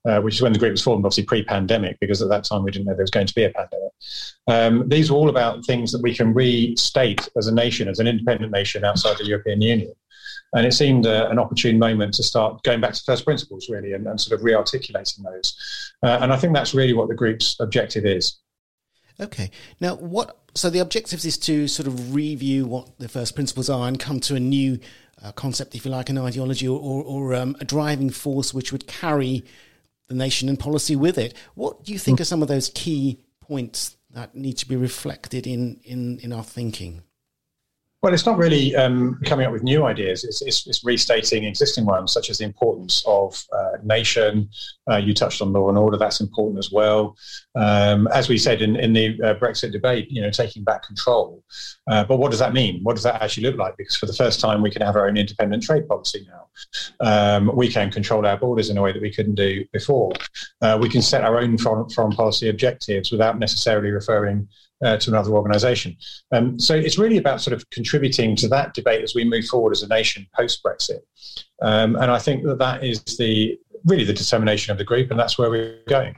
uh, 0.08 0.22
which 0.22 0.36
is 0.36 0.42
when 0.42 0.54
the 0.54 0.60
group 0.60 0.72
was 0.72 0.82
formed, 0.82 1.06
obviously 1.06 1.24
pre-pandemic, 1.24 1.98
because 2.00 2.22
at 2.22 2.30
that 2.30 2.44
time 2.44 2.64
we 2.64 2.72
didn't 2.72 2.86
know 2.86 2.94
there 2.94 3.04
was 3.04 3.12
going 3.12 3.28
to 3.28 3.36
be 3.36 3.44
a 3.44 3.52
pandemic. 3.52 3.92
Um, 4.48 4.88
these 4.88 5.12
were 5.12 5.18
all 5.18 5.30
about 5.30 5.66
things 5.66 5.92
that 5.92 6.02
we 6.02 6.16
can 6.16 6.34
restate 6.34 7.28
as 7.38 7.48
a 7.48 7.54
nation, 7.54 7.90
as 7.90 8.00
an 8.00 8.08
independent 8.08 8.52
nation 8.52 8.86
outside 8.86 9.18
the 9.18 9.26
European 9.26 9.62
Union. 9.62 9.94
And 10.54 10.66
it 10.66 10.74
seemed 10.74 11.06
uh, 11.06 11.28
an 11.30 11.40
opportune 11.40 11.78
moment 11.78 12.14
to 12.16 12.24
start 12.24 12.64
going 12.64 12.80
back 12.80 12.94
to 12.94 13.04
first 13.06 13.26
principles, 13.26 13.70
really, 13.70 13.94
and, 13.94 14.08
and 14.08 14.20
sort 14.20 14.40
of 14.40 14.46
re-articulating 14.46 15.24
those. 15.24 15.94
Uh, 16.02 16.20
and 16.22 16.32
I 16.32 16.38
think 16.38 16.54
that's 16.54 16.74
really 16.74 16.94
what 16.94 17.10
the 17.10 17.16
group's 17.16 17.58
objective 17.60 18.06
is. 18.06 18.38
Okay. 19.20 19.52
Now, 19.80 19.96
what? 19.96 20.38
So 20.56 20.70
the 20.70 20.80
objectives 20.80 21.26
is 21.26 21.38
to 21.40 21.68
sort 21.68 21.88
of 21.88 22.16
review 22.16 22.66
what 22.66 22.98
the 22.98 23.10
first 23.10 23.36
principles 23.36 23.70
are 23.70 23.88
and 23.88 24.00
come 24.00 24.20
to 24.22 24.36
a 24.36 24.40
new 24.40 24.80
uh, 25.22 25.32
concept, 25.32 25.76
if 25.76 25.86
you 25.86 25.92
like, 25.92 26.10
an 26.10 26.18
ideology 26.18 26.68
or, 26.68 26.80
or, 26.80 27.04
or 27.04 27.36
um, 27.36 27.56
a 27.60 27.66
driving 27.66 28.10
force 28.10 28.54
which 28.54 28.72
would 28.72 28.88
carry 28.88 29.44
the 30.08 30.16
nation 30.16 30.48
and 30.50 30.60
policy 30.60 30.96
with 30.96 31.18
it. 31.18 31.34
What 31.56 31.84
do 31.84 31.92
you 31.92 32.00
think 32.00 32.20
mm. 32.20 32.22
are 32.22 32.26
some 32.26 32.42
of 32.42 32.48
those 32.48 32.72
key 32.74 33.20
points 33.42 33.98
that 34.12 34.36
need 34.36 34.58
to 34.60 34.68
be 34.68 34.76
reflected 34.76 35.46
in, 35.46 35.80
in, 35.84 36.20
in 36.20 36.32
our 36.32 36.44
thinking? 36.44 37.04
Well, 38.04 38.14
it's 38.14 38.28
not 38.28 38.38
really 38.38 38.76
um, 38.76 39.20
coming 39.26 39.48
up 39.48 39.52
with 39.52 39.64
new 39.64 39.86
ideas. 39.86 40.24
It's, 40.24 40.44
it's, 40.44 40.68
it's, 40.68 40.86
restating 40.86 41.46
existing 41.46 41.86
ones, 41.86 42.14
such 42.14 42.30
as 42.30 42.38
the 42.38 42.46
importance 42.46 43.04
of 43.08 43.44
uh, 43.52 43.78
nation. 43.84 44.50
Uh, 44.90 44.98
you 44.98 45.16
touched 45.16 45.42
on 45.42 45.52
law 45.52 45.68
and 45.70 45.80
order; 45.80 45.98
that's 45.98 46.22
important 46.22 46.60
as 46.60 46.72
well. 46.72 47.18
Um, 47.56 48.08
as 48.10 48.30
we 48.30 48.38
said 48.38 48.62
in, 48.62 48.76
in 48.76 48.94
the 48.94 49.20
uh, 49.24 49.34
Brexit 49.40 49.72
debate, 49.72 50.12
you 50.12 50.22
know, 50.22 50.30
taking 50.30 50.64
back 50.64 50.84
control. 50.84 51.44
Uh, 51.90 52.04
but 52.04 52.18
what 52.18 52.30
does 52.30 52.40
that 52.40 52.54
mean? 52.54 52.82
What 52.84 52.96
does 52.96 53.04
that 53.04 53.20
actually 53.20 53.48
look 53.48 53.58
like? 53.58 53.76
Because 53.78 53.96
for 53.96 54.06
the 54.06 54.14
first 54.14 54.40
time, 54.40 54.62
we 54.62 54.70
can 54.70 54.84
have 54.84 54.96
our 54.96 55.08
own 55.08 55.18
independent 55.18 55.64
trade 55.64 55.88
policy 55.88 56.28
now. 56.30 56.48
Um, 57.00 57.52
we 57.56 57.68
can 57.68 57.90
control 57.90 58.28
our 58.28 58.38
borders 58.38 58.70
in 58.70 58.78
a 58.78 58.82
way 58.82 58.92
that 58.92 59.02
we 59.02 59.12
couldn't 59.12 59.36
do 59.36 59.66
before. 59.74 60.12
Uh, 60.62 60.78
we 60.80 60.88
can 60.88 61.02
set 61.02 61.24
our 61.24 61.40
own 61.40 61.58
foreign, 61.58 61.90
foreign 61.90 62.12
policy 62.12 62.50
objectives 62.50 63.12
without 63.12 63.40
necessarily 63.40 63.90
referring 63.90 64.48
uh, 64.84 64.98
to 64.98 65.10
another 65.10 65.32
organisation. 65.32 65.96
Um, 66.32 66.60
so 66.60 66.76
it's 66.76 66.98
really 66.98 67.18
about 67.18 67.42
sort 67.42 67.54
of 67.54 67.70
contributing 67.70 68.36
to 68.38 68.48
that 68.50 68.74
debate 68.74 69.04
as 69.04 69.16
we 69.16 69.24
move 69.24 69.46
forward 69.46 69.72
as 69.72 69.84
a 69.84 69.88
nation 69.88 70.28
post 70.36 70.64
Brexit. 70.64 71.00
Um, 71.62 71.96
and 71.96 72.12
I 72.12 72.20
think 72.20 72.44
that 72.44 72.60
that 72.60 72.84
is 72.84 73.04
the 73.18 73.58
really 73.86 74.04
the 74.04 74.14
determination 74.14 74.72
of 74.72 74.78
the 74.78 74.84
group, 74.84 75.12
and 75.12 75.20
that's 75.20 75.38
where 75.38 75.50
we're 75.50 75.80
going. 75.88 76.16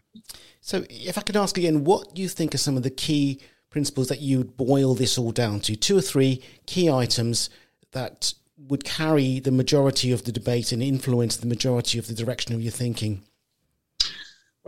So, 0.61 0.83
if 0.89 1.17
I 1.17 1.21
could 1.21 1.37
ask 1.37 1.57
again, 1.57 1.83
what 1.83 2.13
do 2.13 2.21
you 2.21 2.27
think 2.27 2.53
are 2.53 2.59
some 2.59 2.77
of 2.77 2.83
the 2.83 2.89
key 2.89 3.39
principles 3.69 4.09
that 4.09 4.19
you 4.19 4.39
would 4.39 4.57
boil 4.57 4.93
this 4.95 5.17
all 5.17 5.31
down 5.31 5.59
to? 5.61 5.75
Two 5.75 5.97
or 5.97 6.01
three 6.01 6.43
key 6.65 6.89
items 6.89 7.49
that 7.91 8.33
would 8.57 8.83
carry 8.83 9.39
the 9.39 9.51
majority 9.51 10.11
of 10.11 10.25
the 10.25 10.31
debate 10.31 10.71
and 10.71 10.83
influence 10.83 11.37
the 11.37 11.47
majority 11.47 11.97
of 11.97 12.07
the 12.07 12.13
direction 12.13 12.53
of 12.53 12.61
your 12.61 12.71
thinking? 12.71 13.23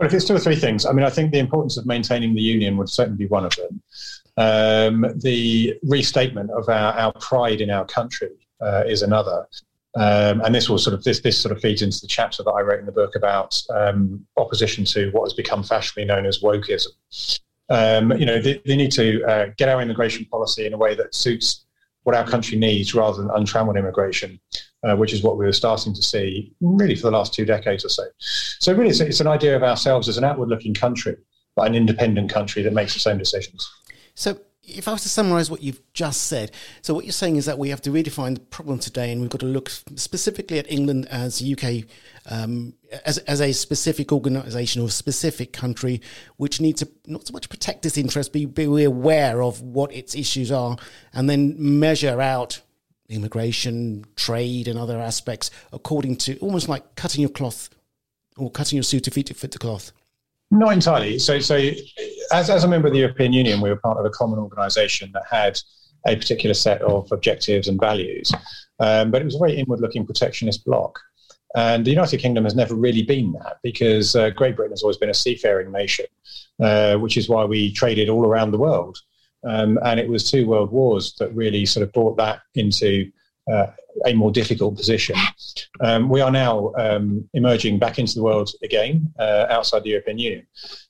Well, 0.02 0.08
if 0.08 0.14
it's 0.14 0.24
two 0.24 0.34
or 0.34 0.40
three 0.40 0.56
things, 0.56 0.84
I 0.84 0.90
mean, 0.90 1.04
I 1.04 1.10
think 1.10 1.30
the 1.30 1.38
importance 1.38 1.76
of 1.76 1.86
maintaining 1.86 2.34
the 2.34 2.40
union 2.40 2.76
would 2.76 2.88
certainly 2.88 3.18
be 3.18 3.28
one 3.28 3.44
of 3.44 3.54
them. 3.54 3.80
Um, 4.36 5.06
the 5.20 5.78
restatement 5.84 6.50
of 6.50 6.68
our, 6.68 6.92
our 6.94 7.12
pride 7.12 7.60
in 7.60 7.70
our 7.70 7.84
country 7.84 8.32
uh, 8.60 8.82
is 8.84 9.02
another. 9.02 9.46
Um, 9.94 10.40
and 10.40 10.52
this 10.52 10.68
will 10.68 10.78
sort 10.78 10.94
of 10.94 11.04
this 11.04 11.20
this 11.20 11.40
sort 11.40 11.54
of 11.54 11.62
feeds 11.62 11.82
into 11.82 12.00
the 12.00 12.08
chapter 12.08 12.42
that 12.42 12.50
I 12.50 12.62
wrote 12.62 12.80
in 12.80 12.86
the 12.86 12.90
book 12.90 13.14
about 13.14 13.62
um, 13.72 14.26
opposition 14.36 14.84
to 14.86 15.10
what 15.12 15.22
has 15.22 15.34
become 15.34 15.62
fashionably 15.62 16.06
known 16.06 16.26
as 16.26 16.40
wokeism. 16.40 16.88
Um, 17.68 18.10
you 18.18 18.26
know, 18.26 18.42
they, 18.42 18.60
they 18.66 18.74
need 18.74 18.90
to 18.92 19.22
uh, 19.22 19.46
get 19.56 19.68
our 19.68 19.80
immigration 19.80 20.24
policy 20.24 20.66
in 20.66 20.72
a 20.72 20.78
way 20.78 20.96
that 20.96 21.14
suits 21.14 21.64
what 22.02 22.16
our 22.16 22.26
country 22.26 22.58
needs 22.58 22.92
rather 22.92 23.22
than 23.22 23.30
untrammeled 23.30 23.76
immigration, 23.76 24.40
uh, 24.82 24.96
which 24.96 25.12
is 25.12 25.22
what 25.22 25.38
we 25.38 25.44
were 25.44 25.52
starting 25.52 25.94
to 25.94 26.02
see 26.02 26.52
really 26.60 26.94
for 26.94 27.02
the 27.02 27.10
last 27.10 27.32
two 27.32 27.44
decades 27.44 27.84
or 27.84 27.88
so. 27.88 28.04
So, 28.18 28.72
really, 28.72 28.90
it's, 28.90 29.00
it's 29.00 29.20
an 29.20 29.28
idea 29.28 29.56
of 29.56 29.62
ourselves 29.62 30.08
as 30.08 30.18
an 30.18 30.24
outward 30.24 30.48
looking 30.48 30.74
country, 30.74 31.16
but 31.54 31.66
an 31.66 31.74
independent 31.74 32.30
country 32.30 32.62
that 32.62 32.72
makes 32.72 32.96
its 32.96 33.06
own 33.06 33.18
decisions. 33.18 33.70
So, 34.14 34.38
if 34.64 34.86
I 34.86 34.92
was 34.92 35.02
to 35.02 35.08
summarize 35.08 35.50
what 35.50 35.62
you've 35.62 35.80
just 35.92 36.22
said, 36.22 36.52
so 36.82 36.94
what 36.94 37.04
you're 37.04 37.12
saying 37.12 37.36
is 37.36 37.46
that 37.46 37.58
we 37.58 37.70
have 37.70 37.82
to 37.82 37.90
redefine 37.90 38.34
the 38.34 38.40
problem 38.40 38.78
today, 38.78 39.10
and 39.10 39.20
we've 39.20 39.30
got 39.30 39.40
to 39.40 39.46
look 39.46 39.70
specifically 39.70 40.58
at 40.58 40.70
England 40.70 41.08
as 41.10 41.42
UK, 41.42 41.84
um, 42.30 42.74
as, 43.04 43.18
as 43.18 43.40
a 43.40 43.52
specific 43.52 44.12
organisation 44.12 44.80
or 44.80 44.88
specific 44.88 45.52
country, 45.52 46.00
which 46.36 46.60
needs 46.60 46.80
to 46.80 46.88
not 47.06 47.26
so 47.26 47.32
much 47.32 47.48
protect 47.48 47.84
its 47.86 47.98
interests, 47.98 48.32
but 48.32 48.54
be 48.54 48.84
aware 48.84 49.42
of 49.42 49.60
what 49.60 49.92
its 49.92 50.14
issues 50.14 50.52
are, 50.52 50.76
and 51.12 51.28
then 51.28 51.56
measure 51.58 52.20
out 52.20 52.60
immigration, 53.12 54.04
trade, 54.16 54.68
and 54.68 54.78
other 54.78 54.98
aspects 54.98 55.50
according 55.72 56.16
to 56.16 56.38
almost 56.38 56.68
like 56.68 56.94
cutting 56.96 57.20
your 57.20 57.30
cloth 57.30 57.70
or 58.36 58.50
cutting 58.50 58.76
your 58.76 58.82
suit 58.82 59.04
to 59.04 59.10
fit 59.10 59.34
fit 59.36 59.52
the 59.52 59.58
cloth. 59.58 59.92
Not 60.50 60.72
entirely. 60.72 61.18
So, 61.18 61.38
so 61.38 61.56
as, 62.32 62.50
as 62.50 62.64
a 62.64 62.68
member 62.68 62.88
of 62.88 62.92
the 62.92 63.00
European 63.00 63.32
Union, 63.32 63.60
we 63.60 63.70
were 63.70 63.76
part 63.76 63.98
of 63.98 64.04
a 64.04 64.10
common 64.10 64.38
organisation 64.38 65.10
that 65.14 65.22
had 65.30 65.58
a 66.06 66.16
particular 66.16 66.52
set 66.52 66.82
of 66.82 67.10
objectives 67.12 67.68
and 67.68 67.80
values, 67.80 68.32
um, 68.80 69.10
but 69.10 69.22
it 69.22 69.24
was 69.24 69.36
a 69.36 69.38
very 69.38 69.56
inward-looking 69.56 70.04
protectionist 70.04 70.64
bloc. 70.64 70.98
And 71.54 71.84
the 71.84 71.90
United 71.90 72.18
Kingdom 72.18 72.44
has 72.44 72.54
never 72.54 72.74
really 72.74 73.02
been 73.02 73.32
that 73.32 73.58
because 73.62 74.16
uh, 74.16 74.30
Great 74.30 74.56
Britain 74.56 74.72
has 74.72 74.82
always 74.82 74.96
been 74.96 75.10
a 75.10 75.14
seafaring 75.14 75.70
nation, 75.70 76.06
uh, 76.60 76.96
which 76.96 77.16
is 77.16 77.28
why 77.28 77.44
we 77.44 77.72
traded 77.72 78.08
all 78.08 78.26
around 78.26 78.50
the 78.50 78.58
world. 78.58 78.98
Um, 79.48 79.78
and 79.84 79.98
it 79.98 80.08
was 80.08 80.30
two 80.30 80.46
world 80.46 80.70
wars 80.70 81.14
that 81.18 81.34
really 81.34 81.66
sort 81.66 81.82
of 81.82 81.92
brought 81.92 82.16
that 82.16 82.40
into 82.54 83.10
uh, 83.50 83.66
a 84.06 84.14
more 84.14 84.30
difficult 84.30 84.76
position. 84.76 85.16
Um, 85.80 86.08
we 86.08 86.20
are 86.20 86.30
now 86.30 86.72
um, 86.78 87.28
emerging 87.34 87.78
back 87.78 87.98
into 87.98 88.14
the 88.14 88.22
world 88.22 88.50
again 88.62 89.12
uh, 89.18 89.46
outside 89.50 89.82
the 89.82 89.90
European 89.90 90.18
Union. 90.18 90.46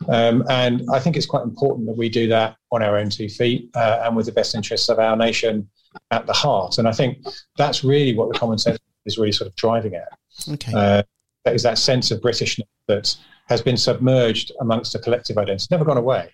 Um, 0.08 0.44
and 0.48 0.82
I 0.92 0.98
think 0.98 1.16
it's 1.16 1.26
quite 1.26 1.44
important 1.44 1.86
that 1.86 1.96
we 1.96 2.08
do 2.08 2.28
that 2.28 2.56
on 2.70 2.82
our 2.82 2.96
own 2.96 3.10
two 3.10 3.28
feet 3.28 3.70
uh, 3.74 4.02
and 4.04 4.16
with 4.16 4.26
the 4.26 4.32
best 4.32 4.54
interests 4.54 4.88
of 4.88 4.98
our 4.98 5.16
nation 5.16 5.68
at 6.10 6.26
the 6.26 6.32
heart. 6.32 6.78
And 6.78 6.86
I 6.86 6.92
think 6.92 7.18
that's 7.56 7.84
really 7.84 8.14
what 8.14 8.32
the 8.32 8.38
common 8.38 8.58
sense 8.58 8.78
is 9.06 9.18
really 9.18 9.32
sort 9.32 9.48
of 9.48 9.56
driving 9.56 9.94
at. 9.94 10.08
Okay. 10.52 10.72
Uh, 10.74 11.02
that 11.44 11.54
is 11.54 11.62
that 11.64 11.78
sense 11.78 12.10
of 12.10 12.20
Britishness 12.20 12.66
that 12.86 13.16
has 13.48 13.60
been 13.60 13.76
submerged 13.76 14.52
amongst 14.60 14.94
a 14.94 14.98
collective 14.98 15.36
identity. 15.38 15.54
It's 15.54 15.70
never 15.70 15.84
gone 15.84 15.96
away 15.96 16.30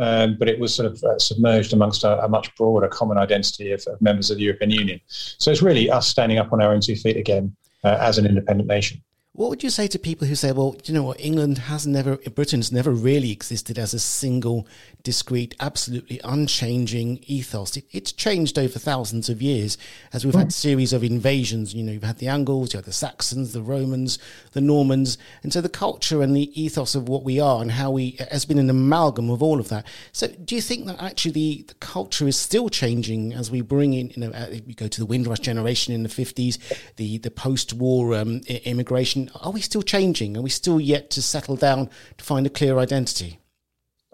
um, 0.00 0.36
but 0.38 0.48
it 0.48 0.58
was 0.58 0.74
sort 0.74 0.86
of 0.90 1.02
uh, 1.02 1.18
submerged 1.18 1.72
amongst 1.72 2.04
a, 2.04 2.22
a, 2.24 2.28
much 2.28 2.54
broader 2.56 2.88
common 2.88 3.18
identity 3.18 3.72
of, 3.72 3.82
of, 3.86 4.00
members 4.00 4.30
of 4.30 4.36
the 4.36 4.44
European 4.44 4.70
Union. 4.70 5.00
So 5.06 5.50
it's 5.50 5.62
really 5.62 5.90
us 5.90 6.06
standing 6.06 6.38
up 6.38 6.52
on 6.52 6.62
our 6.62 6.72
own 6.72 6.80
two 6.80 6.94
feet 6.94 7.16
again 7.16 7.56
uh, 7.84 7.96
as 8.00 8.18
an 8.18 8.26
independent 8.26 8.68
nation. 8.68 9.02
What 9.32 9.50
would 9.50 9.62
you 9.62 9.70
say 9.70 9.86
to 9.88 10.00
people 10.00 10.26
who 10.26 10.34
say, 10.34 10.50
well, 10.50 10.76
you 10.84 10.92
know 10.92 11.04
what, 11.04 11.20
England 11.20 11.58
has 11.58 11.86
never, 11.86 12.16
Britain's 12.16 12.72
never 12.72 12.90
really 12.90 13.30
existed 13.30 13.78
as 13.78 13.94
a 13.94 14.00
single, 14.00 14.66
discrete, 15.04 15.54
absolutely 15.60 16.20
unchanging 16.24 17.20
ethos. 17.24 17.76
It, 17.76 17.84
it's 17.92 18.10
changed 18.10 18.58
over 18.58 18.80
thousands 18.80 19.28
of 19.28 19.40
years 19.40 19.78
as 20.12 20.24
we've 20.24 20.34
had 20.34 20.52
series 20.52 20.92
of 20.92 21.04
invasions. 21.04 21.72
You 21.72 21.84
know, 21.84 21.92
you've 21.92 22.02
had 22.02 22.18
the 22.18 22.26
Angles, 22.26 22.72
you 22.72 22.78
had 22.78 22.84
the 22.84 22.92
Saxons, 22.92 23.52
the 23.52 23.62
Romans, 23.62 24.18
the 24.52 24.60
Normans. 24.60 25.18
And 25.44 25.52
so 25.52 25.60
the 25.60 25.68
culture 25.68 26.20
and 26.20 26.34
the 26.34 26.60
ethos 26.60 26.96
of 26.96 27.08
what 27.08 27.22
we 27.22 27.38
are 27.38 27.62
and 27.62 27.70
how 27.70 27.92
we 27.92 28.18
has 28.32 28.44
been 28.44 28.58
an 28.58 28.68
amalgam 28.68 29.30
of 29.30 29.40
all 29.40 29.60
of 29.60 29.68
that. 29.68 29.86
So 30.10 30.26
do 30.26 30.56
you 30.56 30.60
think 30.60 30.86
that 30.86 31.00
actually 31.00 31.32
the, 31.32 31.64
the 31.68 31.74
culture 31.74 32.26
is 32.26 32.36
still 32.36 32.68
changing 32.68 33.34
as 33.34 33.52
we 33.52 33.60
bring 33.60 33.94
in, 33.94 34.10
you 34.10 34.20
know, 34.20 34.32
uh, 34.32 34.46
we 34.66 34.74
go 34.74 34.88
to 34.88 35.00
the 35.00 35.06
Windrush 35.06 35.40
generation 35.40 35.94
in 35.94 36.02
the 36.02 36.08
50s, 36.08 36.58
the, 36.96 37.18
the 37.18 37.30
post 37.30 37.72
war 37.72 38.16
um, 38.16 38.40
immigration 38.64 39.27
are 39.40 39.52
we 39.52 39.60
still 39.60 39.82
changing? 39.82 40.36
Are 40.36 40.42
we 40.42 40.50
still 40.50 40.80
yet 40.80 41.10
to 41.10 41.22
settle 41.22 41.56
down 41.56 41.90
to 42.16 42.24
find 42.24 42.46
a 42.46 42.50
clear 42.50 42.78
identity? 42.78 43.38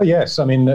Oh, 0.00 0.04
yes, 0.04 0.38
I 0.38 0.44
mean 0.44 0.68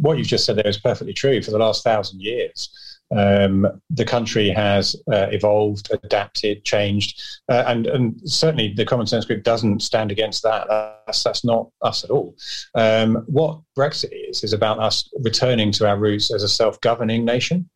what 0.00 0.16
you've 0.16 0.26
just 0.26 0.46
said 0.46 0.56
there 0.56 0.66
is 0.66 0.78
perfectly 0.78 1.12
true. 1.12 1.42
For 1.42 1.50
the 1.50 1.58
last 1.58 1.84
thousand 1.84 2.20
years, 2.22 2.70
um, 3.14 3.66
the 3.90 4.04
country 4.04 4.48
has 4.48 4.96
uh, 5.12 5.26
evolved, 5.30 5.90
adapted, 6.02 6.64
changed, 6.64 7.22
uh, 7.50 7.64
and 7.66 7.86
and 7.86 8.20
certainly 8.24 8.72
the 8.72 8.86
Common 8.86 9.06
Sense 9.06 9.26
Group 9.26 9.42
doesn't 9.42 9.82
stand 9.82 10.10
against 10.10 10.42
that. 10.44 10.66
That's 11.06 11.22
that's 11.22 11.44
not 11.44 11.68
us 11.82 12.04
at 12.04 12.10
all. 12.10 12.34
Um, 12.74 13.24
what 13.26 13.60
Brexit 13.76 14.12
is 14.30 14.42
is 14.42 14.54
about 14.54 14.78
us 14.78 15.08
returning 15.20 15.70
to 15.72 15.86
our 15.86 15.98
roots 15.98 16.32
as 16.32 16.42
a 16.42 16.48
self-governing 16.48 17.24
nation 17.24 17.68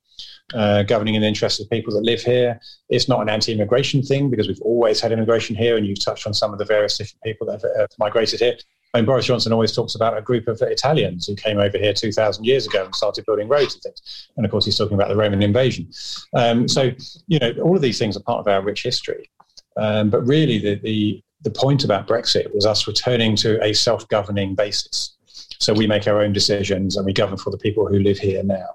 uh, 0.54 0.82
governing 0.84 1.14
in 1.14 1.22
the 1.22 1.26
interests 1.26 1.60
of 1.60 1.68
people 1.70 1.92
that 1.94 2.04
live 2.04 2.22
here. 2.22 2.60
It's 2.88 3.08
not 3.08 3.20
an 3.20 3.28
anti-immigration 3.28 4.02
thing 4.02 4.30
because 4.30 4.48
we've 4.48 4.60
always 4.62 5.00
had 5.00 5.12
immigration 5.12 5.56
here, 5.56 5.76
and 5.76 5.86
you've 5.86 6.04
touched 6.04 6.26
on 6.26 6.34
some 6.34 6.52
of 6.52 6.58
the 6.58 6.64
various 6.64 6.98
different 6.98 7.22
people 7.22 7.46
that 7.48 7.62
have, 7.62 7.70
have 7.78 7.90
migrated 7.98 8.40
here. 8.40 8.56
I 8.94 8.98
mean, 8.98 9.06
Boris 9.06 9.26
Johnson 9.26 9.52
always 9.52 9.72
talks 9.72 9.94
about 9.94 10.16
a 10.16 10.22
group 10.22 10.48
of 10.48 10.62
Italians 10.62 11.26
who 11.26 11.34
came 11.34 11.58
over 11.58 11.76
here 11.76 11.92
2,000 11.92 12.44
years 12.44 12.66
ago 12.66 12.84
and 12.84 12.94
started 12.94 13.26
building 13.26 13.48
roads 13.48 13.74
and 13.74 13.82
things. 13.82 14.30
And 14.36 14.46
of 14.46 14.50
course, 14.50 14.64
he's 14.64 14.78
talking 14.78 14.94
about 14.94 15.08
the 15.08 15.16
Roman 15.16 15.42
invasion. 15.42 15.90
Um, 16.34 16.66
so, 16.66 16.92
you 17.26 17.38
know, 17.38 17.52
all 17.62 17.76
of 17.76 17.82
these 17.82 17.98
things 17.98 18.16
are 18.16 18.22
part 18.22 18.40
of 18.40 18.48
our 18.48 18.62
rich 18.62 18.82
history. 18.82 19.28
Um, 19.76 20.08
but 20.08 20.26
really, 20.26 20.58
the, 20.58 20.76
the, 20.76 21.22
the 21.42 21.50
point 21.50 21.84
about 21.84 22.08
Brexit 22.08 22.54
was 22.54 22.64
us 22.64 22.86
returning 22.86 23.36
to 23.36 23.62
a 23.62 23.74
self 23.74 24.08
governing 24.08 24.54
basis. 24.54 25.15
So 25.58 25.72
we 25.72 25.86
make 25.86 26.06
our 26.06 26.20
own 26.20 26.32
decisions 26.32 26.96
and 26.96 27.06
we 27.06 27.12
govern 27.12 27.38
for 27.38 27.50
the 27.50 27.58
people 27.58 27.86
who 27.86 27.98
live 27.98 28.18
here 28.18 28.42
now. 28.42 28.68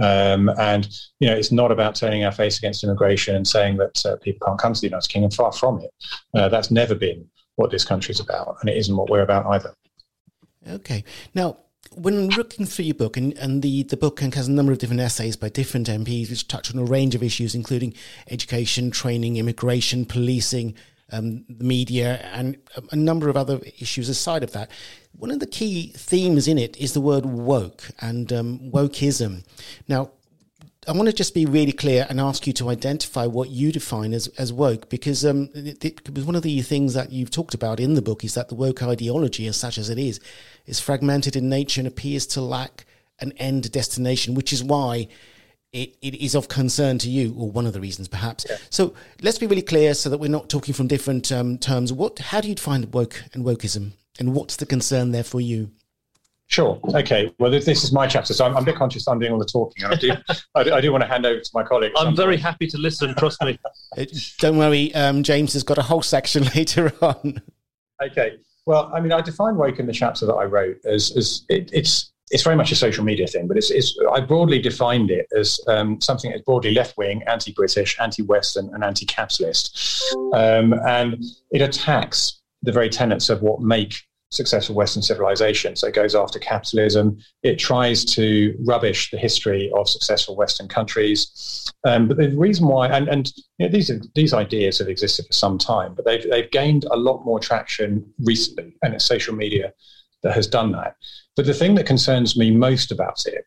Um, 0.00 0.48
and, 0.58 0.88
you 1.20 1.28
know, 1.28 1.34
it's 1.34 1.52
not 1.52 1.72
about 1.72 1.94
turning 1.94 2.24
our 2.24 2.32
face 2.32 2.58
against 2.58 2.84
immigration 2.84 3.34
and 3.36 3.46
saying 3.46 3.76
that 3.78 4.04
uh, 4.06 4.16
people 4.16 4.46
can't 4.46 4.60
come 4.60 4.74
to 4.74 4.80
the 4.80 4.86
United 4.88 5.08
Kingdom. 5.08 5.30
Far 5.30 5.52
from 5.52 5.80
it. 5.80 5.90
Uh, 6.34 6.48
that's 6.48 6.70
never 6.70 6.94
been 6.94 7.28
what 7.56 7.70
this 7.70 7.84
country 7.84 8.12
is 8.12 8.20
about. 8.20 8.56
And 8.60 8.70
it 8.70 8.76
isn't 8.76 8.96
what 8.96 9.10
we're 9.10 9.22
about 9.22 9.46
either. 9.46 9.74
Okay. 10.68 11.04
Now, 11.34 11.58
when 11.94 12.28
looking 12.28 12.64
through 12.64 12.86
your 12.86 12.94
book, 12.94 13.16
and, 13.16 13.36
and 13.38 13.62
the, 13.62 13.82
the 13.82 13.96
book 13.96 14.20
has 14.20 14.48
a 14.48 14.52
number 14.52 14.72
of 14.72 14.78
different 14.78 15.00
essays 15.00 15.36
by 15.36 15.48
different 15.48 15.88
MPs 15.88 16.30
which 16.30 16.48
touch 16.48 16.72
on 16.72 16.80
a 16.80 16.84
range 16.84 17.14
of 17.14 17.22
issues, 17.22 17.54
including 17.54 17.94
education, 18.30 18.90
training, 18.90 19.36
immigration, 19.36 20.06
policing, 20.06 20.74
um, 21.12 21.44
the 21.48 21.64
media, 21.64 22.16
and 22.32 22.56
a 22.90 22.96
number 22.96 23.28
of 23.28 23.36
other 23.36 23.60
issues 23.78 24.08
aside 24.08 24.42
of 24.42 24.52
that. 24.52 24.70
One 25.12 25.30
of 25.30 25.40
the 25.40 25.46
key 25.46 25.92
themes 25.94 26.48
in 26.48 26.58
it 26.58 26.76
is 26.78 26.94
the 26.94 27.00
word 27.00 27.26
woke 27.26 27.90
and 28.00 28.32
um, 28.32 28.70
wokeism. 28.72 29.44
Now, 29.86 30.10
I 30.88 30.92
want 30.92 31.08
to 31.08 31.12
just 31.12 31.32
be 31.32 31.46
really 31.46 31.72
clear 31.72 32.06
and 32.08 32.20
ask 32.20 32.44
you 32.44 32.52
to 32.54 32.68
identify 32.68 33.26
what 33.26 33.50
you 33.50 33.70
define 33.70 34.12
as, 34.12 34.26
as 34.38 34.52
woke, 34.52 34.88
because 34.88 35.24
um, 35.24 35.48
it, 35.54 35.84
it, 35.84 36.18
one 36.18 36.34
of 36.34 36.42
the 36.42 36.60
things 36.62 36.94
that 36.94 37.12
you've 37.12 37.30
talked 37.30 37.54
about 37.54 37.78
in 37.78 37.94
the 37.94 38.02
book 38.02 38.24
is 38.24 38.34
that 38.34 38.48
the 38.48 38.56
woke 38.56 38.82
ideology, 38.82 39.46
as 39.46 39.56
such 39.56 39.78
as 39.78 39.88
it 39.90 39.98
is, 39.98 40.18
is 40.66 40.80
fragmented 40.80 41.36
in 41.36 41.48
nature 41.48 41.80
and 41.80 41.86
appears 41.86 42.26
to 42.26 42.40
lack 42.40 42.84
an 43.20 43.32
end 43.32 43.70
destination, 43.70 44.34
which 44.34 44.52
is 44.52 44.64
why 44.64 45.06
it, 45.72 45.96
it 46.02 46.14
is 46.22 46.34
of 46.34 46.48
concern 46.48 46.98
to 46.98 47.10
you, 47.10 47.34
or 47.38 47.50
one 47.50 47.66
of 47.66 47.72
the 47.72 47.80
reasons 47.80 48.08
perhaps. 48.08 48.46
Yeah. 48.48 48.56
So 48.70 48.94
let's 49.22 49.38
be 49.38 49.46
really 49.46 49.62
clear 49.62 49.94
so 49.94 50.10
that 50.10 50.18
we're 50.18 50.28
not 50.28 50.48
talking 50.48 50.74
from 50.74 50.86
different 50.86 51.32
um, 51.32 51.58
terms. 51.58 51.92
What, 51.92 52.18
how 52.18 52.40
do 52.40 52.48
you 52.48 52.54
define 52.54 52.90
woke 52.90 53.22
and 53.32 53.44
wokeism? 53.44 53.92
and 54.18 54.34
what's 54.34 54.56
the 54.56 54.66
concern 54.66 55.12
there 55.12 55.24
for 55.24 55.40
you? 55.40 55.70
Sure. 56.48 56.78
Okay. 56.94 57.32
Well, 57.38 57.50
this, 57.50 57.64
this 57.64 57.82
is 57.82 57.92
my 57.92 58.06
chapter, 58.06 58.34
so 58.34 58.44
I'm, 58.44 58.54
I'm, 58.56 58.62
a 58.62 58.66
bit 58.66 58.76
conscious 58.76 59.08
I'm 59.08 59.18
doing 59.18 59.32
all 59.32 59.38
the 59.38 59.44
talking. 59.44 59.84
I 59.84 59.94
do, 59.94 60.12
I 60.54 60.64
do, 60.64 60.74
I 60.74 60.80
do 60.80 60.92
want 60.92 61.02
to 61.02 61.08
hand 61.08 61.24
over 61.24 61.40
to 61.40 61.50
my 61.54 61.62
colleague. 61.62 61.92
I'm 61.96 62.14
very 62.14 62.34
point. 62.34 62.42
happy 62.42 62.66
to 62.68 62.78
listen. 62.78 63.14
Trust 63.14 63.42
me. 63.42 63.58
Uh, 63.94 64.06
don't 64.38 64.56
worry. 64.56 64.94
Um, 64.94 65.22
James 65.22 65.52
has 65.52 65.62
got 65.62 65.76
a 65.76 65.82
whole 65.82 66.00
section 66.00 66.44
later 66.54 66.90
on. 67.02 67.42
Okay. 68.02 68.38
Well, 68.64 68.90
I 68.94 69.00
mean, 69.00 69.12
I 69.12 69.20
define 69.20 69.56
woke 69.56 69.78
in 69.78 69.86
the 69.86 69.92
chapter 69.92 70.24
that 70.24 70.32
I 70.32 70.44
wrote 70.44 70.78
as, 70.86 71.14
as 71.14 71.44
it, 71.50 71.68
it's 71.74 72.11
it's 72.32 72.42
very 72.42 72.56
much 72.56 72.72
a 72.72 72.76
social 72.76 73.04
media 73.04 73.26
thing, 73.26 73.46
but 73.46 73.58
it's, 73.58 73.70
it's 73.70 73.96
I 74.10 74.20
broadly 74.20 74.58
defined 74.58 75.10
it 75.10 75.26
as 75.38 75.60
um, 75.68 76.00
something 76.00 76.30
that's 76.30 76.42
broadly 76.42 76.72
left 76.72 76.96
wing, 76.96 77.22
anti 77.26 77.52
British, 77.52 77.96
anti 78.00 78.22
Western, 78.22 78.70
and 78.74 78.82
anti 78.82 79.04
capitalist, 79.04 79.78
um, 80.34 80.72
and 80.86 81.22
it 81.50 81.60
attacks 81.60 82.40
the 82.62 82.72
very 82.72 82.88
tenets 82.88 83.28
of 83.28 83.42
what 83.42 83.60
make 83.60 83.94
successful 84.30 84.74
Western 84.74 85.02
civilization. 85.02 85.76
So 85.76 85.88
it 85.88 85.94
goes 85.94 86.14
after 86.14 86.38
capitalism. 86.38 87.18
It 87.42 87.58
tries 87.58 88.02
to 88.16 88.56
rubbish 88.64 89.10
the 89.10 89.18
history 89.18 89.70
of 89.76 89.86
successful 89.86 90.34
Western 90.34 90.68
countries. 90.68 91.70
Um, 91.84 92.08
but 92.08 92.16
the 92.16 92.30
reason 92.30 92.66
why, 92.66 92.88
and, 92.88 93.08
and 93.08 93.30
you 93.58 93.66
know, 93.66 93.72
these 93.72 93.90
these 94.14 94.32
ideas 94.32 94.78
have 94.78 94.88
existed 94.88 95.26
for 95.26 95.34
some 95.34 95.58
time, 95.58 95.94
but 95.94 96.06
they've 96.06 96.28
they've 96.30 96.50
gained 96.50 96.84
a 96.90 96.96
lot 96.96 97.26
more 97.26 97.38
traction 97.38 98.10
recently, 98.24 98.74
and 98.80 98.94
it's 98.94 99.04
social 99.04 99.34
media 99.34 99.74
that 100.22 100.34
has 100.34 100.46
done 100.46 100.72
that. 100.72 100.96
But 101.36 101.46
the 101.46 101.54
thing 101.54 101.74
that 101.76 101.86
concerns 101.86 102.36
me 102.36 102.50
most 102.50 102.92
about 102.92 103.24
it 103.26 103.44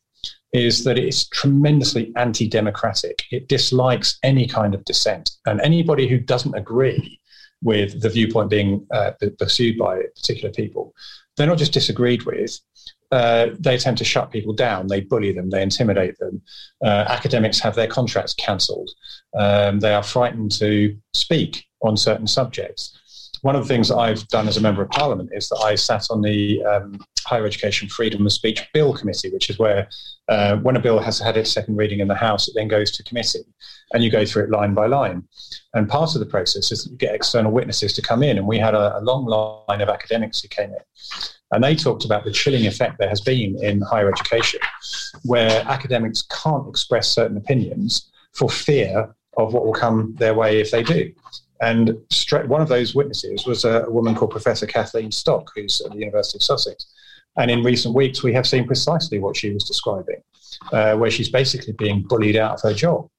is 0.53 0.83
that 0.85 0.97
it's 0.97 1.27
tremendously 1.29 2.11
anti-democratic. 2.15 3.23
It 3.31 3.47
dislikes 3.47 4.17
any 4.23 4.47
kind 4.47 4.73
of 4.73 4.85
dissent, 4.85 5.31
and 5.45 5.59
anybody 5.61 6.07
who 6.07 6.17
doesn't 6.17 6.55
agree 6.55 7.19
with 7.61 8.01
the 8.01 8.09
viewpoint 8.09 8.49
being 8.49 8.85
uh, 8.93 9.11
pursued 9.37 9.77
by 9.77 10.01
particular 10.15 10.51
people, 10.51 10.93
they're 11.35 11.47
not 11.47 11.57
just 11.57 11.73
disagreed 11.73 12.23
with. 12.23 12.57
Uh, 13.11 13.47
they 13.59 13.75
attempt 13.75 13.99
to 13.99 14.05
shut 14.05 14.31
people 14.31 14.53
down. 14.53 14.87
They 14.87 15.01
bully 15.01 15.31
them. 15.31 15.49
They 15.49 15.61
intimidate 15.61 16.17
them. 16.17 16.41
Uh, 16.83 17.05
academics 17.07 17.59
have 17.59 17.75
their 17.75 17.87
contracts 17.87 18.33
cancelled. 18.33 18.89
Um, 19.37 19.79
they 19.79 19.93
are 19.93 20.03
frightened 20.03 20.51
to 20.53 20.97
speak 21.13 21.65
on 21.81 21.97
certain 21.97 22.27
subjects. 22.27 22.97
One 23.45 23.55
of 23.55 23.61
the 23.61 23.67
things 23.67 23.91
I've 23.91 24.27
done 24.29 24.47
as 24.47 24.57
a 24.57 24.61
member 24.61 24.81
of 24.81 24.89
parliament 24.89 25.29
is 25.31 25.49
that 25.49 25.61
I 25.63 25.75
sat 25.75 26.07
on 26.09 26.23
the 26.23 26.63
um, 26.63 26.99
Higher 27.27 27.45
Education 27.45 27.87
Freedom 27.87 28.25
of 28.25 28.33
Speech 28.33 28.67
Bill 28.73 28.91
Committee, 28.91 29.29
which 29.29 29.51
is 29.51 29.59
where 29.59 29.87
uh, 30.27 30.55
when 30.55 30.75
a 30.75 30.79
bill 30.79 30.97
has 30.97 31.19
had 31.19 31.37
its 31.37 31.51
second 31.51 31.75
reading 31.75 31.99
in 31.99 32.07
the 32.07 32.15
House, 32.15 32.47
it 32.47 32.55
then 32.55 32.67
goes 32.67 32.89
to 32.93 33.03
committee 33.03 33.45
and 33.93 34.03
you 34.03 34.09
go 34.09 34.25
through 34.25 34.45
it 34.45 34.49
line 34.49 34.73
by 34.73 34.87
line. 34.87 35.27
And 35.75 35.87
part 35.87 36.15
of 36.15 36.21
the 36.21 36.25
process 36.25 36.71
is 36.71 36.85
that 36.85 36.89
you 36.89 36.97
get 36.97 37.13
external 37.13 37.51
witnesses 37.51 37.93
to 37.93 38.01
come 38.01 38.23
in. 38.23 38.39
And 38.39 38.47
we 38.47 38.57
had 38.57 38.73
a, 38.73 38.97
a 38.97 39.01
long 39.01 39.25
line 39.27 39.81
of 39.81 39.89
academics 39.89 40.41
who 40.41 40.47
came 40.47 40.71
in. 40.71 40.79
And 41.51 41.63
they 41.63 41.75
talked 41.75 42.03
about 42.03 42.23
the 42.23 42.31
chilling 42.31 42.65
effect 42.65 42.97
there 42.97 43.09
has 43.09 43.21
been 43.21 43.63
in 43.63 43.79
higher 43.79 44.11
education, 44.11 44.59
where 45.21 45.63
academics 45.67 46.23
can't 46.31 46.67
express 46.67 47.09
certain 47.09 47.37
opinions 47.37 48.11
for 48.33 48.49
fear 48.49 49.13
of 49.37 49.53
what 49.53 49.67
will 49.67 49.73
come 49.73 50.15
their 50.17 50.33
way 50.33 50.59
if 50.59 50.71
they 50.71 50.81
do. 50.81 51.13
And 51.61 51.97
one 52.47 52.61
of 52.61 52.67
those 52.67 52.95
witnesses 52.95 53.45
was 53.45 53.63
a, 53.65 53.85
woman 53.87 54.15
called 54.15 54.31
Professor 54.31 54.65
Kathleen 54.65 55.11
Stock, 55.11 55.51
who's 55.55 55.81
at 55.81 55.91
the 55.91 55.97
University 55.97 56.37
of 56.37 56.43
Sussex. 56.43 56.91
And 57.37 57.51
in 57.51 57.63
recent 57.63 57.95
weeks, 57.95 58.23
we 58.23 58.33
have 58.33 58.47
seen 58.47 58.65
precisely 58.65 59.19
what 59.19 59.35
she 59.35 59.51
was 59.51 59.63
describing, 59.63 60.21
uh, 60.71 60.95
where 60.95 61.11
she's 61.11 61.29
basically 61.29 61.73
being 61.73 62.03
bullied 62.07 62.35
out 62.35 62.55
of 62.55 62.61
her 62.61 62.73
job 62.73 63.09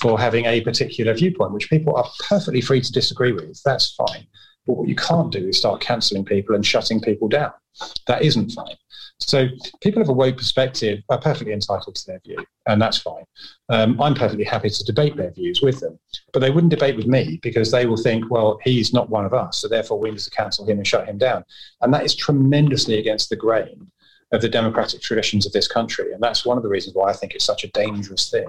for 0.00 0.18
having 0.18 0.46
a 0.46 0.60
particular 0.62 1.14
viewpoint, 1.14 1.52
which 1.52 1.70
people 1.70 1.96
are 1.96 2.08
perfectly 2.28 2.60
free 2.60 2.80
to 2.80 2.92
disagree 2.92 3.32
with. 3.32 3.60
That's 3.64 3.94
fine. 3.94 4.26
But 4.66 4.78
what 4.78 4.88
you 4.88 4.96
can't 4.96 5.32
do 5.32 5.48
is 5.48 5.58
start 5.58 5.80
cancelling 5.80 6.24
people 6.24 6.54
and 6.54 6.64
shutting 6.64 7.00
people 7.00 7.28
down. 7.28 7.52
That 8.06 8.22
isn't 8.22 8.50
fine. 8.50 8.76
So 9.28 9.48
people 9.80 10.02
of 10.02 10.08
a 10.08 10.12
woke 10.12 10.36
perspective 10.36 11.02
are 11.08 11.20
perfectly 11.20 11.52
entitled 11.52 11.94
to 11.94 12.06
their 12.06 12.20
view, 12.20 12.36
and 12.66 12.80
that's 12.80 12.98
fine. 12.98 13.24
Um, 13.68 14.00
I'm 14.00 14.14
perfectly 14.14 14.44
happy 14.44 14.70
to 14.70 14.84
debate 14.84 15.16
their 15.16 15.30
views 15.30 15.62
with 15.62 15.80
them, 15.80 15.98
but 16.32 16.40
they 16.40 16.50
wouldn't 16.50 16.70
debate 16.70 16.96
with 16.96 17.06
me 17.06 17.38
because 17.42 17.70
they 17.70 17.86
will 17.86 17.96
think, 17.96 18.30
well, 18.30 18.58
he's 18.62 18.92
not 18.92 19.10
one 19.10 19.24
of 19.24 19.34
us, 19.34 19.58
so 19.58 19.68
therefore 19.68 19.98
we 19.98 20.10
need 20.10 20.20
to 20.20 20.30
cancel 20.30 20.68
him 20.68 20.78
and 20.78 20.86
shut 20.86 21.08
him 21.08 21.18
down. 21.18 21.44
And 21.80 21.92
that 21.94 22.04
is 22.04 22.14
tremendously 22.14 22.98
against 22.98 23.30
the 23.30 23.36
grain 23.36 23.90
of 24.32 24.40
the 24.40 24.48
democratic 24.48 25.02
traditions 25.02 25.46
of 25.46 25.52
this 25.52 25.68
country, 25.68 26.12
and 26.12 26.22
that's 26.22 26.44
one 26.44 26.56
of 26.56 26.62
the 26.62 26.68
reasons 26.68 26.94
why 26.94 27.10
I 27.10 27.12
think 27.12 27.34
it's 27.34 27.44
such 27.44 27.64
a 27.64 27.68
dangerous 27.68 28.30
thing. 28.30 28.46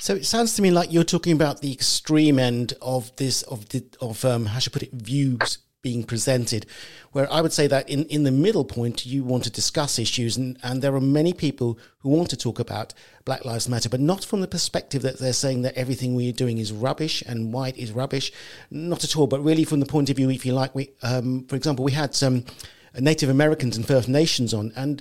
So 0.00 0.14
it 0.14 0.26
sounds 0.26 0.54
to 0.54 0.62
me 0.62 0.70
like 0.70 0.92
you're 0.92 1.02
talking 1.04 1.32
about 1.32 1.60
the 1.60 1.72
extreme 1.72 2.38
end 2.38 2.74
of 2.80 3.14
this 3.16 3.42
of 3.42 3.68
the 3.70 3.84
of 4.00 4.24
um, 4.24 4.46
how 4.46 4.60
should 4.60 4.72
I 4.72 4.74
put 4.74 4.82
it 4.84 4.92
views 4.92 5.58
being 5.80 6.02
presented, 6.02 6.66
where 7.12 7.32
I 7.32 7.40
would 7.40 7.52
say 7.52 7.66
that 7.68 7.88
in, 7.88 8.04
in 8.06 8.24
the 8.24 8.32
middle 8.32 8.64
point, 8.64 9.06
you 9.06 9.22
want 9.22 9.44
to 9.44 9.50
discuss 9.50 9.98
issues, 9.98 10.36
and, 10.36 10.58
and 10.62 10.82
there 10.82 10.94
are 10.94 11.00
many 11.00 11.32
people 11.32 11.78
who 12.00 12.08
want 12.08 12.30
to 12.30 12.36
talk 12.36 12.58
about 12.58 12.94
Black 13.24 13.44
Lives 13.44 13.68
Matter, 13.68 13.88
but 13.88 14.00
not 14.00 14.24
from 14.24 14.40
the 14.40 14.48
perspective 14.48 15.02
that 15.02 15.18
they're 15.18 15.32
saying 15.32 15.62
that 15.62 15.74
everything 15.74 16.14
we're 16.14 16.32
doing 16.32 16.58
is 16.58 16.72
rubbish 16.72 17.22
and 17.26 17.52
white 17.52 17.76
is 17.78 17.92
rubbish. 17.92 18.32
Not 18.70 19.04
at 19.04 19.16
all, 19.16 19.28
but 19.28 19.44
really 19.44 19.64
from 19.64 19.80
the 19.80 19.86
point 19.86 20.10
of 20.10 20.16
view, 20.16 20.30
if 20.30 20.44
you 20.44 20.52
like, 20.52 20.74
we, 20.74 20.90
um, 21.02 21.44
for 21.48 21.54
example, 21.54 21.84
we 21.84 21.92
had 21.92 22.14
some 22.14 22.44
Native 22.98 23.28
Americans 23.28 23.76
and 23.76 23.86
First 23.86 24.08
Nations 24.08 24.52
on, 24.52 24.72
and 24.74 25.00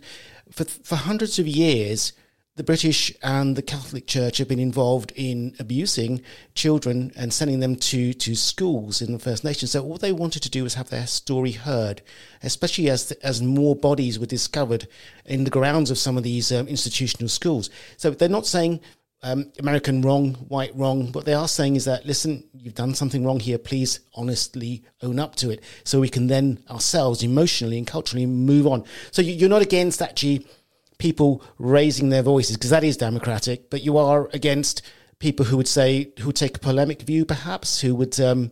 for, 0.52 0.66
for 0.66 0.96
hundreds 0.96 1.40
of 1.40 1.48
years, 1.48 2.14
the 2.58 2.64
British 2.64 3.14
and 3.22 3.56
the 3.56 3.62
Catholic 3.62 4.08
Church 4.08 4.40
have 4.40 4.48
been 4.48 4.60
involved 4.60 5.14
in 5.16 5.56
abusing 5.60 6.24
children 6.56 7.12
and 7.16 7.32
sending 7.32 7.60
them 7.60 7.76
to, 7.76 8.14
to 8.14 8.36
schools 8.36 9.00
in 9.00 9.14
the 9.14 9.20
First 9.20 9.44
Nations. 9.44 9.72
So 9.72 9.84
all 9.84 9.98
they 9.98 10.12
wanted 10.12 10.42
to 10.42 10.50
do 10.50 10.64
was 10.64 10.74
have 10.74 10.90
their 10.90 11.06
story 11.06 11.52
heard, 11.52 12.02
especially 12.42 12.90
as 12.90 13.12
as 13.24 13.44
more 13.44 13.76
bodies 13.76 14.18
were 14.18 14.26
discovered 14.26 14.88
in 15.26 15.44
the 15.44 15.52
grounds 15.52 15.92
of 15.92 16.00
some 16.00 16.18
of 16.18 16.24
these 16.24 16.52
um, 16.52 16.68
institutional 16.68 17.30
schools. 17.30 17.70
So 17.96 18.10
they're 18.10 18.28
not 18.28 18.48
saying 18.48 18.82
um, 19.22 19.52
American 19.60 20.02
wrong, 20.02 20.34
white 20.48 20.76
wrong. 20.76 21.12
What 21.12 21.26
they 21.26 21.36
are 21.36 21.48
saying 21.48 21.76
is 21.76 21.86
that 21.86 22.08
listen, 22.08 22.44
you've 22.54 22.74
done 22.74 22.96
something 22.96 23.24
wrong 23.24 23.40
here. 23.40 23.60
Please 23.60 24.00
honestly 24.16 24.84
own 25.04 25.20
up 25.20 25.36
to 25.36 25.52
it, 25.52 25.64
so 25.84 26.00
we 26.00 26.10
can 26.10 26.26
then 26.26 26.64
ourselves 26.72 27.22
emotionally 27.22 27.78
and 27.78 27.86
culturally 27.86 28.26
move 28.26 28.66
on. 28.66 28.84
So 29.12 29.22
you're 29.22 29.48
not 29.48 29.62
against 29.62 30.02
actually 30.02 30.48
people 30.98 31.44
raising 31.58 32.10
their 32.10 32.24
voices 32.24 32.58
because 32.58 32.70
that 32.70 32.84
is 32.84 32.98
democratic, 32.98 33.70
but 33.70 33.84
you 33.84 33.98
are 33.98 34.30
against 34.34 34.82
people 35.20 35.46
who 35.46 35.58
would 35.58 35.68
say 35.68 36.12
who 36.20 36.32
take 36.32 36.58
a 36.58 36.60
polemic 36.60 37.02
view, 37.02 37.26
perhaps 37.26 37.82
who 37.82 37.96
would 37.96 38.20
um, 38.20 38.52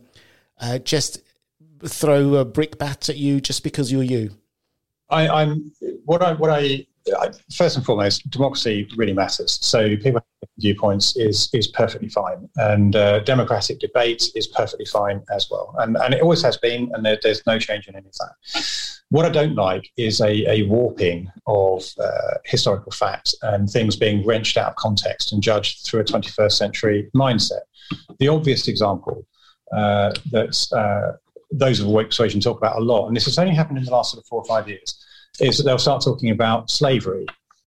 uh, 0.60 0.78
just 0.78 1.22
throw 1.84 2.34
a 2.34 2.44
brick 2.44 2.78
bat 2.78 3.08
at 3.08 3.16
you 3.16 3.40
just 3.40 3.62
because 3.62 3.92
you're 3.92 4.02
you. 4.02 4.30
I, 5.10 5.28
I'm 5.28 5.72
what 6.04 6.22
I 6.22 6.34
what 6.34 6.50
I, 6.50 6.86
I 7.18 7.30
first 7.52 7.76
and 7.76 7.84
foremost, 7.84 8.28
democracy 8.30 8.88
really 8.96 9.12
matters. 9.12 9.58
So 9.62 9.96
people 9.96 10.20
viewpoints 10.58 11.16
is 11.16 11.48
is 11.52 11.68
perfectly 11.68 12.08
fine, 12.08 12.48
and 12.56 12.96
uh, 12.96 13.20
democratic 13.20 13.78
debate 13.78 14.30
is 14.34 14.46
perfectly 14.46 14.86
fine 14.86 15.22
as 15.30 15.48
well, 15.50 15.74
and 15.78 15.96
and 15.96 16.14
it 16.14 16.22
always 16.22 16.42
has 16.42 16.56
been, 16.56 16.90
and 16.94 17.04
there, 17.04 17.18
there's 17.22 17.46
no 17.46 17.58
change 17.58 17.88
in 17.88 17.94
any 17.94 18.08
of 18.08 18.14
that. 18.14 18.95
What 19.10 19.24
I 19.24 19.30
don't 19.30 19.54
like 19.54 19.88
is 19.96 20.20
a, 20.20 20.50
a 20.50 20.62
warping 20.64 21.30
of 21.46 21.84
uh, 22.00 22.38
historical 22.44 22.90
fact 22.90 23.34
and 23.42 23.68
things 23.68 23.94
being 23.94 24.26
wrenched 24.26 24.56
out 24.56 24.70
of 24.70 24.76
context 24.76 25.32
and 25.32 25.42
judged 25.42 25.86
through 25.86 26.00
a 26.00 26.04
21st 26.04 26.52
century 26.52 27.10
mindset. 27.14 27.60
The 28.18 28.28
obvious 28.28 28.66
example 28.66 29.24
uh, 29.72 30.12
that 30.32 30.66
uh, 30.72 31.16
those 31.52 31.78
of 31.78 31.86
awake 31.86 32.08
persuasion 32.08 32.40
talk 32.40 32.58
about 32.58 32.78
a 32.78 32.84
lot, 32.84 33.06
and 33.06 33.16
this 33.16 33.26
has 33.26 33.38
only 33.38 33.54
happened 33.54 33.78
in 33.78 33.84
the 33.84 33.92
last 33.92 34.10
sort 34.10 34.22
of 34.22 34.26
four 34.26 34.40
or 34.40 34.44
five 34.44 34.68
years, 34.68 35.04
is 35.38 35.56
that 35.56 35.64
they'll 35.64 35.78
start 35.78 36.02
talking 36.02 36.30
about 36.30 36.68
slavery 36.70 37.26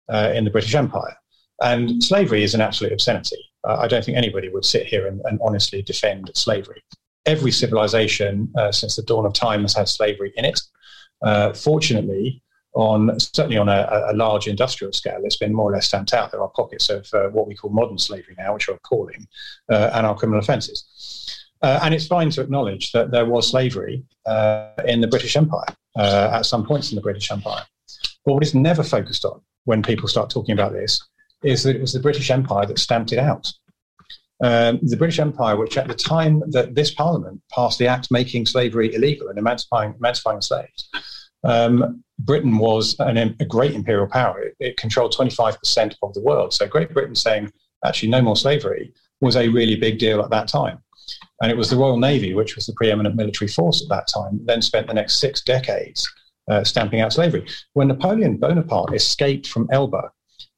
uh, 0.08 0.32
in 0.34 0.44
the 0.44 0.50
British 0.50 0.74
Empire. 0.74 1.16
And 1.62 2.02
slavery 2.02 2.42
is 2.42 2.54
an 2.54 2.60
absolute 2.60 2.92
obscenity. 2.92 3.36
I 3.64 3.86
don't 3.86 4.04
think 4.04 4.16
anybody 4.16 4.48
would 4.48 4.64
sit 4.64 4.86
here 4.86 5.06
and, 5.06 5.20
and 5.26 5.38
honestly 5.42 5.82
defend 5.82 6.30
slavery. 6.34 6.82
Every 7.26 7.52
civilization 7.52 8.50
uh, 8.56 8.72
since 8.72 8.96
the 8.96 9.02
dawn 9.02 9.26
of 9.26 9.34
time 9.34 9.62
has 9.62 9.74
had 9.74 9.88
slavery 9.88 10.32
in 10.36 10.46
it. 10.46 10.58
Uh, 11.22 11.52
fortunately, 11.52 12.42
on 12.74 13.18
certainly 13.18 13.58
on 13.58 13.68
a, 13.68 13.88
a, 14.10 14.14
large 14.14 14.46
industrial 14.46 14.92
scale, 14.92 15.20
it's 15.24 15.36
been 15.36 15.52
more 15.52 15.70
or 15.70 15.74
less 15.74 15.86
stamped 15.86 16.14
out. 16.14 16.30
There 16.30 16.42
are 16.42 16.48
pockets 16.48 16.88
of 16.88 17.08
uh, 17.12 17.28
what 17.30 17.46
we 17.48 17.54
call 17.54 17.70
modern 17.70 17.98
slavery 17.98 18.34
now, 18.38 18.54
which 18.54 18.68
are 18.68 18.74
appalling, 18.74 19.26
uh, 19.70 19.90
and 19.92 20.06
our 20.06 20.16
criminal 20.16 20.40
offences. 20.40 20.86
Uh, 21.62 21.80
and 21.82 21.92
it's 21.92 22.06
fine 22.06 22.30
to 22.30 22.40
acknowledge 22.40 22.92
that 22.92 23.10
there 23.10 23.26
was 23.26 23.50
slavery 23.50 24.04
uh, 24.26 24.70
in 24.86 25.00
the 25.00 25.06
British 25.06 25.36
Empire 25.36 25.66
uh, 25.96 26.30
at 26.32 26.46
some 26.46 26.64
points 26.64 26.90
in 26.90 26.96
the 26.96 27.02
British 27.02 27.30
Empire. 27.30 27.64
But 28.24 28.34
what 28.34 28.42
is 28.42 28.54
never 28.54 28.82
focused 28.82 29.24
on 29.24 29.40
when 29.64 29.82
people 29.82 30.08
start 30.08 30.30
talking 30.30 30.52
about 30.52 30.72
this 30.72 31.02
is 31.42 31.62
that 31.64 31.76
it 31.76 31.80
was 31.80 31.92
the 31.92 32.00
British 32.00 32.30
Empire 32.30 32.66
that 32.66 32.78
stamped 32.78 33.12
it 33.12 33.18
out. 33.18 33.52
Um, 34.42 34.78
the 34.82 34.96
British 34.96 35.18
Empire, 35.18 35.56
which 35.56 35.76
at 35.76 35.86
the 35.86 35.94
time 35.94 36.42
that 36.50 36.74
this 36.74 36.92
Parliament 36.92 37.42
passed 37.52 37.78
the 37.78 37.86
act 37.86 38.08
making 38.10 38.46
slavery 38.46 38.94
illegal 38.94 39.28
and 39.28 39.38
emancipying, 39.38 39.98
emancipying 39.98 40.42
slaves, 40.42 40.88
um, 41.44 42.02
Britain 42.18 42.58
was 42.58 42.96
an, 43.00 43.18
a 43.18 43.44
great 43.44 43.72
imperial 43.72 44.06
power. 44.06 44.42
It, 44.42 44.56
it, 44.60 44.76
controlled 44.76 45.14
25% 45.14 45.94
of 46.02 46.14
the 46.14 46.22
world. 46.22 46.52
So 46.52 46.66
Great 46.66 46.92
Britain 46.92 47.14
saying, 47.14 47.50
actually, 47.84 48.10
no 48.10 48.22
more 48.22 48.36
slavery 48.36 48.92
was 49.20 49.36
a 49.36 49.48
really 49.48 49.76
big 49.76 49.98
deal 49.98 50.22
at 50.22 50.30
that 50.30 50.48
time. 50.48 50.78
And 51.42 51.50
it 51.50 51.56
was 51.56 51.70
the 51.70 51.76
Royal 51.76 51.98
Navy, 51.98 52.34
which 52.34 52.56
was 52.56 52.66
the 52.66 52.74
preeminent 52.74 53.16
military 53.16 53.48
force 53.48 53.82
at 53.82 53.88
that 53.88 54.08
time, 54.08 54.40
then 54.44 54.62
spent 54.62 54.86
the 54.86 54.94
next 54.94 55.18
six 55.18 55.42
decades 55.42 56.06
uh, 56.50 56.64
stamping 56.64 57.00
out 57.00 57.12
slavery. 57.12 57.46
When 57.72 57.88
Napoleon 57.88 58.36
Bonaparte 58.36 58.94
escaped 58.94 59.46
from 59.46 59.68
Elba 59.70 60.10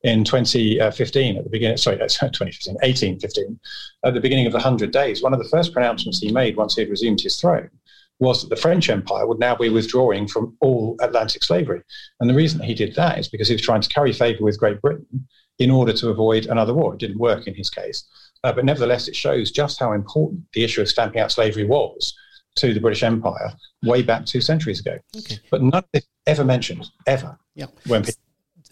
in 0.02 0.24
2015 0.24 1.36
at 1.36 1.44
the 1.44 1.50
beginning, 1.50 1.76
sorry, 1.76 1.96
2015, 1.98 2.74
1815, 2.74 3.60
at 4.04 4.14
the 4.14 4.20
beginning 4.20 4.46
of 4.46 4.52
the 4.52 4.58
100 4.58 4.90
days, 4.90 5.22
one 5.22 5.32
of 5.32 5.38
the 5.38 5.48
first 5.48 5.72
pronouncements 5.72 6.18
he 6.18 6.32
made 6.32 6.56
once 6.56 6.74
he 6.74 6.82
had 6.82 6.90
resumed 6.90 7.20
his 7.20 7.40
throne 7.40 7.70
was 8.18 8.42
that 8.42 8.50
the 8.50 8.60
French 8.60 8.88
Empire 8.88 9.26
would 9.26 9.40
now 9.40 9.56
be 9.56 9.68
withdrawing 9.68 10.28
from 10.28 10.56
all 10.60 10.96
Atlantic 11.00 11.42
slavery. 11.42 11.82
And 12.20 12.30
the 12.30 12.34
reason 12.34 12.60
he 12.60 12.74
did 12.74 12.94
that 12.94 13.18
is 13.18 13.28
because 13.28 13.48
he 13.48 13.54
was 13.54 13.62
trying 13.62 13.80
to 13.80 13.88
carry 13.88 14.12
favor 14.12 14.44
with 14.44 14.60
Great 14.60 14.80
Britain 14.80 15.26
in 15.58 15.70
order 15.70 15.92
to 15.92 16.08
avoid 16.08 16.46
another 16.46 16.72
war. 16.72 16.94
It 16.94 17.00
didn't 17.00 17.18
work 17.18 17.46
in 17.46 17.54
his 17.54 17.68
case. 17.68 18.04
Uh, 18.44 18.52
but 18.52 18.64
nevertheless, 18.64 19.08
it 19.08 19.16
shows 19.16 19.50
just 19.50 19.80
how 19.80 19.92
important 19.92 20.42
the 20.52 20.64
issue 20.64 20.80
of 20.80 20.88
stamping 20.88 21.20
out 21.20 21.32
slavery 21.32 21.64
was 21.64 22.14
to 22.56 22.74
the 22.74 22.80
British 22.80 23.02
Empire 23.02 23.52
way 23.82 24.02
back 24.02 24.26
two 24.26 24.40
centuries 24.40 24.80
ago. 24.80 24.98
Okay. 25.16 25.38
But 25.50 25.62
none 25.62 25.74
of 25.74 25.88
this 25.92 26.06
ever 26.26 26.44
mentioned 26.44 26.86
ever. 27.06 27.38
Yeah. 27.54 27.66
When 27.86 28.02
people, 28.02 28.21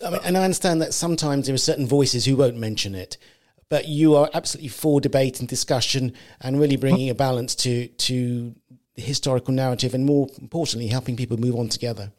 I 0.04 0.10
mean, 0.10 0.20
and 0.24 0.36
I 0.36 0.44
understand 0.44 0.80
that 0.82 0.94
sometimes 0.94 1.46
there 1.46 1.54
are 1.54 1.58
certain 1.58 1.86
voices 1.86 2.24
who 2.24 2.36
won't 2.36 2.56
mention 2.56 2.94
it, 2.94 3.16
but 3.68 3.86
you 3.88 4.14
are 4.16 4.28
absolutely 4.34 4.68
for 4.68 5.00
debate 5.00 5.40
and 5.40 5.48
discussion 5.48 6.12
and 6.40 6.60
really 6.60 6.76
bringing 6.76 7.10
a 7.10 7.14
balance 7.14 7.54
to 7.56 7.88
to 7.88 8.54
the 8.96 9.02
historical 9.02 9.54
narrative 9.54 9.94
and 9.94 10.04
more 10.04 10.28
importantly, 10.40 10.88
helping 10.88 11.16
people 11.16 11.36
move 11.36 11.56
on 11.56 11.68
together. 11.68 12.12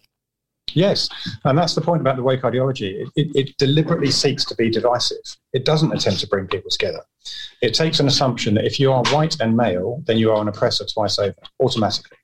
Yes, 0.73 1.09
and 1.43 1.57
that's 1.57 1.75
the 1.75 1.81
point 1.81 2.01
about 2.01 2.15
the 2.15 2.23
woke 2.23 2.45
ideology. 2.45 3.01
It, 3.01 3.09
it, 3.15 3.35
it, 3.35 3.57
deliberately 3.57 4.09
seeks 4.09 4.45
to 4.45 4.55
be 4.55 4.69
divisive. 4.69 5.17
It 5.51 5.65
doesn't 5.65 5.91
attempt 5.91 6.21
to 6.21 6.27
bring 6.27 6.47
people 6.47 6.71
together. 6.71 7.01
It 7.61 7.73
takes 7.73 7.99
an 7.99 8.07
assumption 8.07 8.53
that 8.53 8.65
if 8.65 8.79
you 8.79 8.91
are 8.91 9.03
white 9.05 9.35
and 9.41 9.57
male, 9.57 10.01
then 10.05 10.17
you 10.17 10.31
are 10.31 10.41
an 10.41 10.47
oppressor 10.47 10.85
twice 10.85 11.19
over, 11.19 11.35
automatically. 11.61 12.17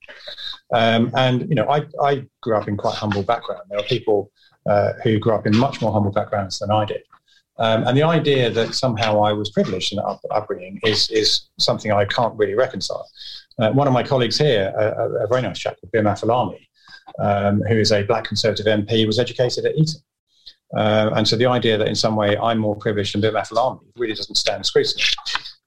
Um, 0.73 1.11
and 1.15 1.41
you 1.49 1.55
know, 1.55 1.67
I, 1.69 1.85
I 2.01 2.25
grew 2.41 2.55
up 2.55 2.67
in 2.67 2.77
quite 2.77 2.95
humble 2.95 3.23
background. 3.23 3.63
There 3.69 3.79
are 3.79 3.83
people 3.83 4.31
uh, 4.67 4.93
who 5.03 5.19
grew 5.19 5.33
up 5.33 5.47
in 5.47 5.55
much 5.55 5.81
more 5.81 5.91
humble 5.91 6.11
backgrounds 6.11 6.59
than 6.59 6.71
I 6.71 6.85
did. 6.85 7.01
Um, 7.59 7.87
and 7.87 7.97
the 7.97 8.03
idea 8.03 8.49
that 8.51 8.75
somehow 8.75 9.21
I 9.21 9.33
was 9.33 9.49
privileged 9.49 9.91
in 9.91 9.99
up, 9.99 10.21
upbringing 10.29 10.79
is 10.83 11.09
is 11.09 11.49
something 11.57 11.91
I 11.91 12.05
can't 12.05 12.35
really 12.37 12.53
reconcile. 12.53 13.07
Uh, 13.59 13.71
one 13.71 13.87
of 13.87 13.93
my 13.93 14.03
colleagues 14.03 14.37
here, 14.37 14.71
a, 14.77 15.23
a 15.23 15.27
very 15.27 15.41
nice 15.41 15.57
chap 15.57 15.77
Bim 15.91 16.05
Afolami, 16.05 16.59
um, 17.19 17.61
who 17.67 17.75
is 17.75 17.91
a 17.91 18.03
black 18.03 18.25
Conservative 18.25 18.67
MP, 18.67 19.07
was 19.07 19.17
educated 19.17 19.65
at 19.65 19.75
Eton. 19.75 20.01
Uh, 20.75 21.09
and 21.15 21.27
so 21.27 21.35
the 21.35 21.45
idea 21.45 21.77
that 21.77 21.87
in 21.87 21.95
some 21.95 22.15
way 22.15 22.37
I'm 22.37 22.59
more 22.59 22.75
privileged 22.75 23.15
than 23.15 23.21
Bim 23.21 23.33
Afolami 23.33 23.79
really 23.95 24.13
doesn't 24.13 24.35
stand 24.35 24.65
scrutiny. 24.65 25.03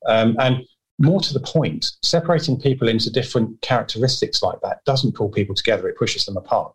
Um, 0.07 0.37
and 0.39 0.63
more 1.01 1.21
to 1.21 1.33
the 1.33 1.41
point, 1.41 1.93
separating 2.03 2.61
people 2.61 2.87
into 2.87 3.11
different 3.11 3.61
characteristics 3.63 4.43
like 4.43 4.61
that 4.61 4.85
doesn't 4.85 5.15
pull 5.15 5.31
people 5.31 5.55
together, 5.55 5.89
it 5.89 5.97
pushes 5.97 6.25
them 6.25 6.37
apart. 6.37 6.75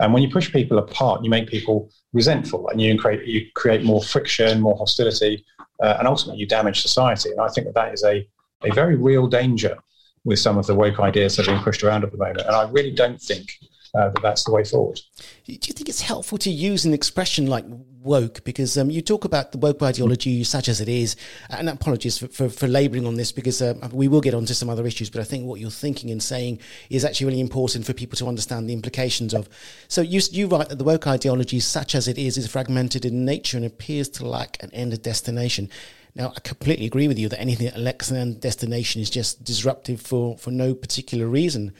And 0.00 0.12
when 0.12 0.22
you 0.22 0.30
push 0.30 0.52
people 0.52 0.78
apart, 0.78 1.22
you 1.24 1.30
make 1.30 1.48
people 1.48 1.90
resentful 2.12 2.68
and 2.68 2.80
you 2.80 2.98
create, 2.98 3.26
you 3.26 3.46
create 3.54 3.84
more 3.84 4.02
friction, 4.02 4.60
more 4.60 4.76
hostility, 4.76 5.44
uh, 5.82 5.96
and 5.98 6.08
ultimately 6.08 6.40
you 6.40 6.46
damage 6.46 6.82
society. 6.82 7.30
And 7.30 7.40
I 7.40 7.48
think 7.48 7.66
that 7.66 7.74
that 7.74 7.92
is 7.92 8.04
a, 8.04 8.26
a 8.64 8.72
very 8.74 8.96
real 8.96 9.26
danger 9.26 9.76
with 10.24 10.38
some 10.38 10.58
of 10.58 10.66
the 10.66 10.74
woke 10.74 11.00
ideas 11.00 11.36
that 11.36 11.48
are 11.48 11.52
being 11.52 11.64
pushed 11.64 11.82
around 11.82 12.04
at 12.04 12.12
the 12.12 12.18
moment. 12.18 12.40
And 12.46 12.54
I 12.54 12.68
really 12.70 12.92
don't 12.92 13.20
think 13.20 13.58
uh, 13.94 14.08
that 14.08 14.22
that's 14.22 14.44
the 14.44 14.52
way 14.52 14.64
forward. 14.64 14.98
Do 15.44 15.52
you 15.52 15.58
think 15.58 15.88
it's 15.88 16.00
helpful 16.00 16.38
to 16.38 16.50
use 16.50 16.86
an 16.86 16.94
expression 16.94 17.46
like 17.46 17.64
woke? 18.00 18.42
Because 18.42 18.78
um, 18.78 18.90
you 18.90 19.02
talk 19.02 19.26
about 19.26 19.52
the 19.52 19.58
woke 19.58 19.82
ideology 19.82 20.44
such 20.44 20.68
as 20.68 20.80
it 20.80 20.88
is, 20.88 21.14
and 21.50 21.68
apologies 21.68 22.16
for, 22.16 22.28
for, 22.28 22.48
for 22.48 22.66
labouring 22.66 23.06
on 23.06 23.16
this 23.16 23.32
because 23.32 23.60
uh, 23.60 23.74
we 23.92 24.08
will 24.08 24.22
get 24.22 24.32
onto 24.32 24.54
some 24.54 24.70
other 24.70 24.86
issues, 24.86 25.10
but 25.10 25.20
I 25.20 25.24
think 25.24 25.44
what 25.44 25.60
you're 25.60 25.70
thinking 25.70 26.10
and 26.10 26.22
saying 26.22 26.60
is 26.88 27.04
actually 27.04 27.26
really 27.26 27.40
important 27.40 27.84
for 27.84 27.92
people 27.92 28.16
to 28.16 28.28
understand 28.28 28.68
the 28.68 28.72
implications 28.72 29.34
of. 29.34 29.48
So 29.88 30.00
you, 30.00 30.20
you 30.30 30.46
write 30.46 30.70
that 30.70 30.78
the 30.78 30.84
woke 30.84 31.06
ideology 31.06 31.60
such 31.60 31.94
as 31.94 32.08
it 32.08 32.16
is 32.16 32.38
is 32.38 32.46
fragmented 32.46 33.04
in 33.04 33.26
nature 33.26 33.58
and 33.58 33.66
appears 33.66 34.08
to 34.10 34.26
lack 34.26 34.62
an 34.62 34.72
end 34.72 34.94
of 34.94 35.02
destination. 35.02 35.68
Now, 36.14 36.32
I 36.34 36.40
completely 36.40 36.86
agree 36.86 37.08
with 37.08 37.18
you 37.18 37.28
that 37.28 37.40
anything 37.40 37.66
that 37.66 37.78
lacks 37.78 38.10
an 38.10 38.16
end 38.16 38.40
destination 38.40 39.02
is 39.02 39.10
just 39.10 39.44
disruptive 39.44 40.00
for, 40.00 40.36
for 40.38 40.50
no 40.50 40.74
particular 40.74 41.26
reason 41.26 41.72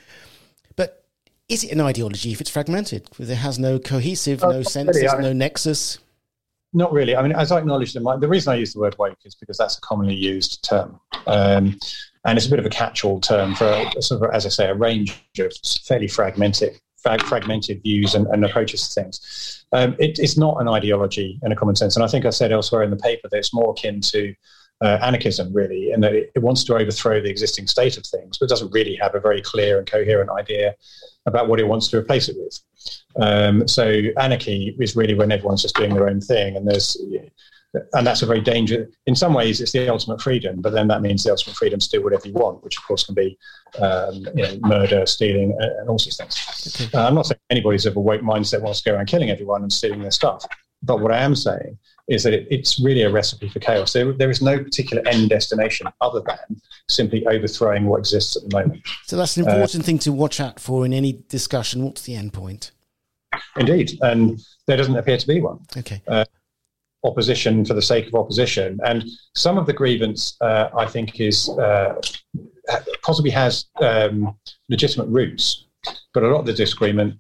is 1.53 1.65
it 1.65 1.73
an 1.73 1.81
ideology 1.83 2.33
if 2.33 2.41
it's 2.41 2.49
fragmented? 2.49 3.09
If 3.13 3.29
it 3.29 3.35
has 3.35 3.59
no 3.59 3.79
cohesive, 3.79 4.41
no 4.41 4.63
sense, 4.63 4.97
really. 4.97 5.09
I 5.09 5.13
mean, 5.13 5.23
no 5.23 5.33
nexus? 5.35 5.99
Not 6.73 6.93
really. 6.93 7.15
I 7.15 7.23
mean, 7.23 7.33
as 7.33 7.53
I 7.53 7.59
acknowledged 7.59 7.95
in 7.95 8.03
my, 8.03 8.17
the 8.17 8.29
reason 8.29 8.55
I 8.55 8.57
use 8.57 8.73
the 8.73 8.81
word 8.81 8.97
woke 8.99 9.19
is 9.27 9.35
because 9.35 9.59
that's 9.59 9.77
a 9.77 9.81
commonly 9.83 10.15
used 10.15 10.67
term. 10.67 10.99
Um, 11.27 11.79
and 12.25 12.39
it's 12.39 12.47
a 12.47 12.51
bit 12.51 12.59
of 12.59 12.65
a 12.65 12.71
catch-all 12.71 13.21
term 13.21 13.55
for, 13.55 13.67
a, 13.67 14.01
sort 14.01 14.23
of, 14.23 14.31
as 14.35 14.47
I 14.47 14.49
say, 14.49 14.69
a 14.69 14.75
range 14.75 15.13
of 15.39 15.53
fairly 15.85 16.09
fragmented, 16.09 16.81
fragmented 17.03 17.83
views 17.83 18.15
and, 18.15 18.27
and 18.29 18.45
approaches 18.47 18.89
to 18.89 19.03
things. 19.03 19.67
Um, 19.73 19.95
it, 19.99 20.19
it's 20.19 20.39
not 20.39 20.59
an 20.59 20.69
ideology 20.69 21.39
in 21.43 21.53
a 21.53 21.57
common 21.57 21.77
sense. 21.77 21.97
And 21.97 22.05
I 22.05 22.09
think 22.09 22.25
I 22.25 22.31
said 22.31 22.51
elsewhere 22.51 22.83
in 22.83 22.91
the 22.91 22.97
paper 22.97 23.29
that 23.29 23.37
it's 23.37 23.53
more 23.53 23.73
akin 23.73 24.01
to 24.01 24.35
uh, 24.83 24.99
anarchism, 25.03 25.53
really, 25.53 25.93
and 25.93 26.03
that 26.03 26.15
it, 26.15 26.33
it, 26.35 26.41
wants 26.41 26.65
to 26.65 26.75
overthrow 26.75 27.21
the 27.21 27.31
existing 27.31 27.67
state 27.67 27.97
of 27.97 28.05
things, 28.05 28.39
but 28.39 28.49
doesn't 28.49 28.73
really 28.73 28.97
have 28.97 29.15
a 29.15 29.21
very 29.21 29.41
clear 29.41 29.79
and 29.79 29.91
coherent 29.91 30.31
idea 30.31 30.75
about 31.27 31.49
what 31.49 31.61
it 31.61 31.69
wants 31.69 31.89
to 31.89 31.99
replace 31.99 32.29
it 32.29 32.37
with. 32.37 32.59
Um, 33.17 33.69
so 33.69 34.01
anarchy 34.19 34.77
is 34.81 34.97
really 34.97 35.15
when 35.15 35.31
everyone's 35.31 35.63
just 35.63 35.77
doing 35.77 35.95
their 35.95 36.09
own 36.09 36.21
thing, 36.21 36.57
and 36.57 36.67
there's 36.67 36.97
and 37.95 38.07
that's 38.07 38.23
a 38.23 38.27
very 38.27 38.41
dangerous. 38.41 38.91
In 39.07 39.15
some 39.15 39.33
ways, 39.33 39.61
it's 39.61 39.73
the 39.73 39.89
ultimate 39.89 40.21
freedom, 40.21 40.61
but 40.61 40.73
then 40.73 40.89
that 40.89 41.01
means 41.01 41.25
the 41.25 41.31
ultimate 41.31 41.57
freedom 41.57 41.81
to 41.81 41.89
do 41.89 42.03
whatever 42.03 42.29
you 42.29 42.35
want, 42.35 42.63
which 42.63 42.77
of 42.77 42.85
course 42.85 43.05
can 43.05 43.15
be 43.15 43.39
um, 43.81 44.27
you 44.35 44.43
know, 44.43 44.59
murder, 44.63 45.07
stealing, 45.07 45.57
and 45.59 45.89
all 45.89 45.97
these 45.97 46.17
things. 46.17 46.91
Uh, 46.95 47.07
I'm 47.07 47.15
not 47.15 47.27
saying 47.27 47.39
anybody's 47.51 47.87
of 47.87 47.97
a 47.97 48.01
woke 48.01 48.21
mindset 48.21 48.61
wants 48.61 48.83
to 48.83 48.91
go 48.91 48.97
around 48.97 49.07
killing 49.07 49.31
everyone 49.31 49.63
and 49.63 49.73
stealing 49.73 50.03
their 50.03 50.11
stuff, 50.11 50.45
but 50.83 51.01
what 51.01 51.13
I 51.13 51.19
am 51.19 51.35
saying 51.35 51.79
is 52.09 52.23
that 52.25 52.33
it, 52.33 52.47
it's 52.51 52.81
really 52.81 53.03
a 53.03 53.11
recipe 53.11 53.49
for 53.49 53.61
chaos. 53.61 53.93
There, 53.93 54.13
there 54.13 54.31
is 54.31 54.43
no 54.43 54.59
particular 54.59 55.03
end 55.07 55.31
destination 55.31 55.87
other 56.01 56.21
than 56.21 56.61
simply 56.89 57.27
overthrowing 57.27 57.87
what 57.87 57.99
exists 57.99 58.37
at 58.37 58.49
the 58.49 58.57
moment. 58.57 58.83
So 59.07 59.17
that's 59.17 59.37
an 59.37 59.47
important 59.47 59.85
uh, 59.85 59.87
thing 59.87 59.99
to 60.01 60.13
watch 60.13 60.41
out 60.41 60.59
for 60.61 60.85
in 60.85 60.93
any 60.93 61.23
discussion. 61.29 61.85
What's 61.85 62.03
the 62.03 62.15
end 62.15 62.33
point? 62.33 62.73
Indeed, 63.57 63.99
and 64.03 64.41
there 64.67 64.77
doesn't 64.77 64.97
appear 64.97 65.17
to 65.17 65.27
be 65.27 65.41
one. 65.41 65.61
Okay. 65.77 66.03
Uh, 66.07 66.25
opposition 67.05 67.65
for 67.65 67.75
the 67.75 67.83
sake 67.83 68.07
of 68.07 68.15
opposition, 68.15 68.79
and 68.85 69.05
some 69.35 69.59
of 69.59 69.67
the 69.67 69.73
grievance, 69.73 70.37
uh, 70.41 70.69
I 70.77 70.87
think, 70.87 71.21
is 71.21 71.49
uh, 71.49 72.01
possibly 73.03 73.31
has 73.31 73.67
um, 73.81 74.37
legitimate 74.69 75.09
roots, 75.09 75.67
but 76.15 76.23
a 76.23 76.29
lot 76.29 76.41
of 76.41 76.47
the 76.47 76.53
disagreement 76.53 77.19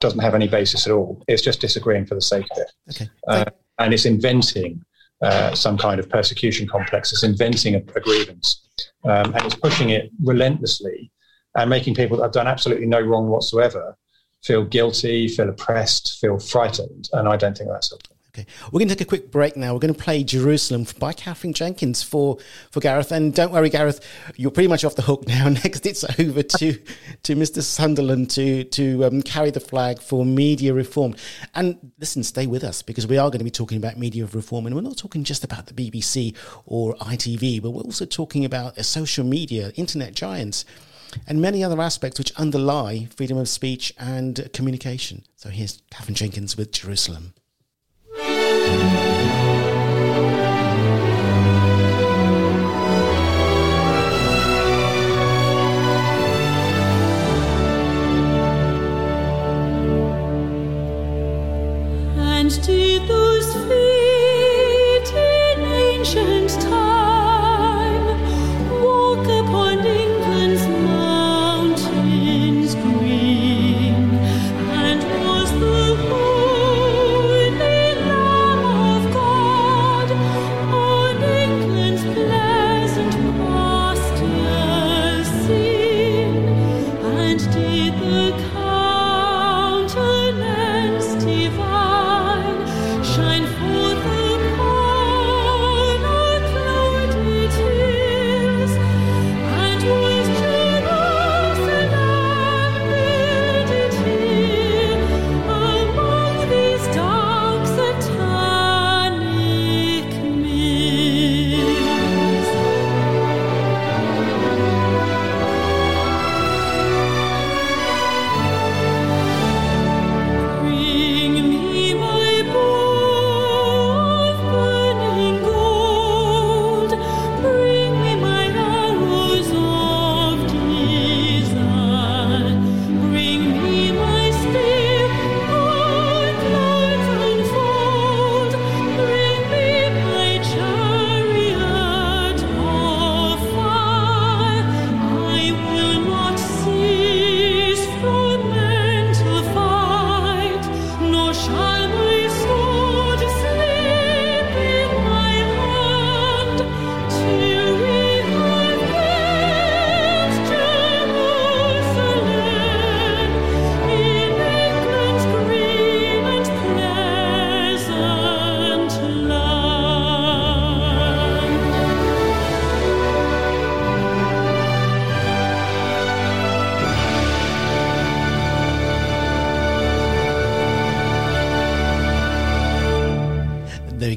doesn't 0.00 0.20
have 0.20 0.34
any 0.34 0.48
basis 0.48 0.86
at 0.86 0.92
all. 0.92 1.22
It's 1.28 1.42
just 1.42 1.60
disagreeing 1.60 2.06
for 2.06 2.14
the 2.14 2.20
sake 2.20 2.46
of 2.52 2.58
it. 2.58 2.72
Okay. 2.90 3.10
Uh, 3.26 3.44
and 3.78 3.94
it's 3.94 4.04
inventing 4.04 4.82
uh, 5.22 5.54
some 5.54 5.78
kind 5.78 5.98
of 5.98 6.08
persecution 6.08 6.66
complex. 6.66 7.12
It's 7.12 7.22
inventing 7.22 7.74
a, 7.74 7.78
a 7.78 8.00
grievance, 8.00 8.68
um, 9.04 9.34
and 9.34 9.44
it's 9.44 9.54
pushing 9.54 9.90
it 9.90 10.10
relentlessly 10.22 11.10
and 11.54 11.70
making 11.70 11.94
people 11.94 12.18
that 12.18 12.24
have 12.24 12.32
done 12.32 12.46
absolutely 12.46 12.86
no 12.86 13.00
wrong 13.00 13.28
whatsoever 13.28 13.96
feel 14.46 14.64
guilty, 14.64 15.28
feel 15.28 15.48
oppressed, 15.48 16.18
feel 16.20 16.38
frightened. 16.38 17.08
And 17.12 17.28
I 17.28 17.36
don't 17.36 17.56
think 17.56 17.70
that's 17.70 17.90
helpful. 17.90 18.15
Okay, 18.36 18.46
we're 18.70 18.80
going 18.80 18.88
to 18.88 18.94
take 18.94 19.00
a 19.00 19.08
quick 19.08 19.30
break 19.30 19.56
now. 19.56 19.72
We're 19.72 19.80
going 19.80 19.94
to 19.94 19.98
play 19.98 20.22
Jerusalem 20.22 20.86
by 20.98 21.14
Katherine 21.14 21.54
Jenkins 21.54 22.02
for, 22.02 22.36
for 22.70 22.80
Gareth. 22.80 23.10
And 23.10 23.32
don't 23.34 23.50
worry, 23.50 23.70
Gareth, 23.70 24.06
you're 24.36 24.50
pretty 24.50 24.68
much 24.68 24.84
off 24.84 24.94
the 24.94 25.00
hook 25.00 25.26
now. 25.26 25.48
Next, 25.64 25.86
it's 25.86 26.04
over 26.20 26.42
to, 26.42 26.74
to 27.22 27.34
Mr. 27.34 27.62
Sunderland 27.62 28.28
to, 28.32 28.64
to 28.64 29.06
um, 29.06 29.22
carry 29.22 29.50
the 29.50 29.60
flag 29.60 30.00
for 30.00 30.26
media 30.26 30.74
reform. 30.74 31.14
And 31.54 31.92
listen, 31.98 32.22
stay 32.22 32.46
with 32.46 32.62
us 32.62 32.82
because 32.82 33.06
we 33.06 33.16
are 33.16 33.30
going 33.30 33.38
to 33.38 33.44
be 33.44 33.50
talking 33.50 33.78
about 33.78 33.96
media 33.96 34.26
reform. 34.26 34.66
And 34.66 34.74
we're 34.74 34.82
not 34.82 34.98
talking 34.98 35.24
just 35.24 35.42
about 35.42 35.68
the 35.68 35.72
BBC 35.72 36.36
or 36.66 36.94
ITV, 36.96 37.62
but 37.62 37.70
we're 37.70 37.84
also 37.84 38.04
talking 38.04 38.44
about 38.44 38.76
social 38.84 39.24
media, 39.24 39.72
internet 39.76 40.12
giants 40.12 40.66
and 41.26 41.40
many 41.40 41.64
other 41.64 41.80
aspects 41.80 42.18
which 42.18 42.32
underlie 42.32 43.08
freedom 43.16 43.38
of 43.38 43.48
speech 43.48 43.94
and 43.98 44.50
communication. 44.52 45.24
So 45.36 45.48
here's 45.48 45.80
Katherine 45.90 46.16
Jenkins 46.16 46.58
with 46.58 46.70
Jerusalem. 46.70 47.32
And 62.38 62.62
did 62.62 63.08
those 63.08 63.25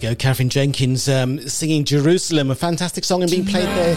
go. 0.09 0.15
Katherine 0.15 0.49
Jenkins 0.49 1.07
um, 1.09 1.39
singing 1.47 1.85
Jerusalem, 1.85 2.51
a 2.51 2.55
fantastic 2.55 3.03
song 3.03 3.21
and 3.21 3.31
being 3.31 3.45
played 3.45 3.67
there. 3.67 3.95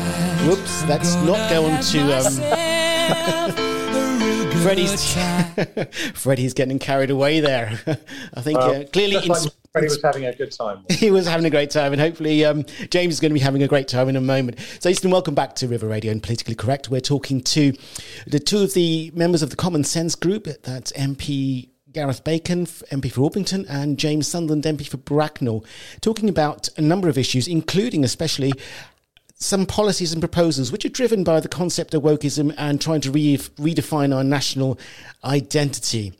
Whoops, 0.48 0.84
let's 0.86 1.14
not 1.16 1.50
going 1.50 1.80
to. 1.82 2.00
Um, 2.18 3.72
Freddie's, 4.62 5.14
Freddie's 6.14 6.54
getting 6.54 6.78
carried 6.78 7.10
away 7.10 7.40
there. 7.40 7.80
I 8.34 8.40
think 8.42 8.58
Well, 8.58 8.82
uh, 8.82 8.84
clearly 8.92 9.14
just 9.14 9.28
like 9.28 9.42
ins- 9.42 9.56
Freddie 9.72 9.88
was 9.88 10.02
having 10.02 10.26
a 10.26 10.34
good 10.34 10.52
time. 10.52 10.84
he 10.90 11.10
was 11.10 11.26
having 11.26 11.46
a 11.46 11.50
great 11.50 11.70
time, 11.70 11.92
and 11.92 12.00
hopefully 12.00 12.44
um, 12.44 12.64
James 12.90 13.14
is 13.14 13.20
going 13.20 13.30
to 13.30 13.34
be 13.34 13.40
having 13.40 13.62
a 13.62 13.68
great 13.68 13.88
time 13.88 14.08
in 14.08 14.16
a 14.16 14.20
moment. 14.20 14.58
So, 14.80 14.88
Easton, 14.88 15.10
welcome 15.10 15.34
back 15.34 15.54
to 15.56 15.66
River 15.66 15.88
Radio 15.88 16.12
and 16.12 16.22
Politically 16.22 16.54
Correct. 16.54 16.90
We're 16.90 17.00
talking 17.00 17.40
to 17.40 17.72
the 18.26 18.38
two 18.38 18.58
of 18.58 18.74
the 18.74 19.10
members 19.14 19.42
of 19.42 19.50
the 19.50 19.56
Common 19.56 19.82
Sense 19.82 20.14
Group. 20.14 20.44
That's 20.62 20.92
MP 20.92 21.70
Gareth 21.92 22.24
Bacon, 22.24 22.64
MP 22.66 23.12
for 23.12 23.20
Orpington, 23.20 23.66
and 23.68 23.98
James 23.98 24.26
Sunderland, 24.26 24.64
MP 24.64 24.86
for 24.86 24.96
Bracknell, 24.96 25.64
talking 26.00 26.28
about 26.28 26.68
a 26.76 26.80
number 26.80 27.08
of 27.08 27.18
issues, 27.18 27.46
including 27.46 28.04
especially 28.04 28.52
some 29.34 29.66
policies 29.66 30.12
and 30.12 30.22
proposals 30.22 30.70
which 30.70 30.84
are 30.84 30.90
driven 30.90 31.24
by 31.24 31.40
the 31.40 31.48
concept 31.48 31.94
of 31.94 32.02
wokeism 32.02 32.54
and 32.56 32.80
trying 32.80 33.00
to 33.00 33.10
re- 33.10 33.36
redefine 33.36 34.14
our 34.14 34.24
national 34.24 34.78
identity. 35.24 36.12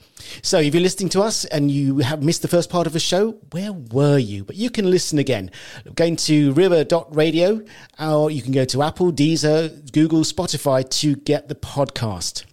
So, 0.42 0.58
if 0.58 0.74
you're 0.74 0.82
listening 0.82 1.08
to 1.11 1.22
us 1.22 1.44
and 1.46 1.70
you 1.70 1.98
have 1.98 2.22
missed 2.22 2.42
the 2.42 2.48
first 2.48 2.70
part 2.70 2.87
of 2.87 2.92
the 2.92 3.00
show, 3.00 3.32
where 3.52 3.72
were 3.72 4.18
you? 4.18 4.44
But 4.44 4.56
you 4.56 4.70
can 4.70 4.90
listen 4.90 5.18
again. 5.18 5.50
Going 5.94 6.16
to 6.16 6.52
river.radio, 6.52 7.62
or 7.98 8.30
you 8.30 8.42
can 8.42 8.52
go 8.52 8.64
to 8.66 8.82
Apple, 8.82 9.12
Deezer, 9.12 9.90
Google, 9.92 10.20
Spotify 10.20 10.88
to 11.00 11.16
get 11.16 11.48
the 11.48 11.54
podcast. 11.54 12.44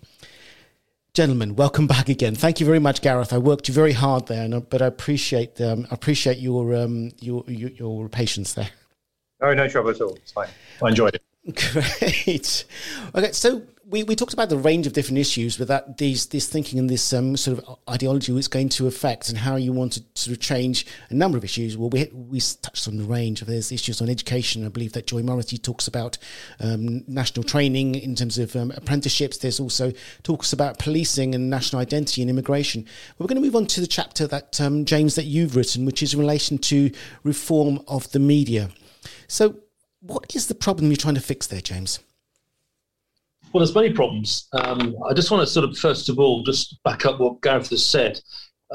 Gentlemen, 1.13 1.55
welcome 1.55 1.87
back 1.87 2.07
again. 2.07 2.35
Thank 2.35 2.59
you 2.59 2.65
very 2.65 2.79
much, 2.79 3.01
Gareth. 3.01 3.33
I 3.33 3.39
worked 3.39 3.67
you 3.67 3.73
very 3.73 3.93
hard 3.93 4.27
there, 4.27 4.45
and, 4.45 4.69
but 4.69 4.81
I 4.81 4.85
appreciate 4.85 5.59
um, 5.59 5.87
I 5.89 5.95
appreciate 5.95 6.37
your, 6.37 6.75
um, 6.75 7.11
your 7.19 7.43
your 7.47 7.69
your 7.71 8.09
patience 8.09 8.53
there. 8.53 8.69
Oh, 9.41 9.53
no 9.53 9.67
trouble 9.67 9.89
at 9.89 10.01
all. 10.01 10.15
It's 10.15 10.31
fine. 10.31 10.49
I 10.83 10.89
enjoyed 10.89 11.15
it. 11.15 11.23
Great. 11.73 12.65
Okay, 13.15 13.31
so 13.31 13.63
we, 13.89 14.03
we 14.03 14.15
talked 14.15 14.33
about 14.33 14.49
the 14.49 14.57
range 14.57 14.85
of 14.85 14.93
different 14.93 15.17
issues 15.17 15.57
with 15.57 15.67
that 15.69 15.97
these 15.97 16.27
this 16.27 16.47
thinking 16.47 16.77
and 16.77 16.89
this 16.89 17.11
um, 17.11 17.35
sort 17.35 17.57
of 17.57 17.77
ideology 17.89 18.35
it's 18.37 18.47
going 18.47 18.69
to 18.69 18.87
affect 18.87 19.29
and 19.29 19.37
how 19.37 19.55
you 19.55 19.73
want 19.73 19.93
to 19.93 20.03
sort 20.13 20.35
of 20.35 20.41
change 20.41 20.85
a 21.09 21.13
number 21.13 21.37
of 21.37 21.43
issues. 21.43 21.75
Well, 21.75 21.89
we 21.89 22.09
we 22.13 22.39
touched 22.39 22.87
on 22.87 22.97
the 22.97 23.03
range. 23.03 23.41
There's 23.41 23.71
issues 23.71 24.01
on 24.01 24.09
education. 24.09 24.65
I 24.65 24.69
believe 24.69 24.93
that 24.93 25.07
Joy 25.07 25.23
Morrissey 25.23 25.57
talks 25.57 25.87
about 25.87 26.17
um, 26.59 27.03
national 27.07 27.43
training 27.43 27.95
in 27.95 28.15
terms 28.15 28.37
of 28.37 28.55
um, 28.55 28.71
apprenticeships. 28.75 29.37
There's 29.37 29.59
also 29.59 29.91
talks 30.23 30.53
about 30.53 30.77
policing 30.77 31.33
and 31.33 31.49
national 31.49 31.81
identity 31.81 32.21
and 32.21 32.29
immigration. 32.29 32.85
We're 33.17 33.27
going 33.27 33.41
to 33.41 33.45
move 33.45 33.55
on 33.55 33.65
to 33.67 33.81
the 33.81 33.87
chapter 33.87 34.27
that 34.27 34.61
um, 34.61 34.85
James 34.85 35.15
that 35.15 35.25
you've 35.25 35.55
written, 35.55 35.85
which 35.85 36.03
is 36.03 36.13
in 36.13 36.19
relation 36.19 36.59
to 36.59 36.91
reform 37.23 37.81
of 37.87 38.11
the 38.11 38.19
media. 38.19 38.69
So, 39.27 39.55
what 40.01 40.35
is 40.35 40.47
the 40.47 40.55
problem 40.55 40.87
you're 40.87 40.97
trying 40.97 41.15
to 41.15 41.21
fix 41.21 41.47
there, 41.47 41.61
James? 41.61 41.99
Well, 43.51 43.59
there's 43.59 43.73
many 43.73 43.91
problems. 43.91 44.47
Um, 44.53 44.95
I 45.09 45.13
just 45.13 45.31
want 45.31 45.45
to 45.45 45.51
sort 45.51 45.67
of 45.67 45.75
first 45.75 46.07
of 46.07 46.19
all 46.19 46.43
just 46.43 46.81
back 46.83 47.07
up 47.07 47.19
what 47.19 47.41
Gareth 47.41 47.71
has 47.71 47.83
said. 47.83 48.21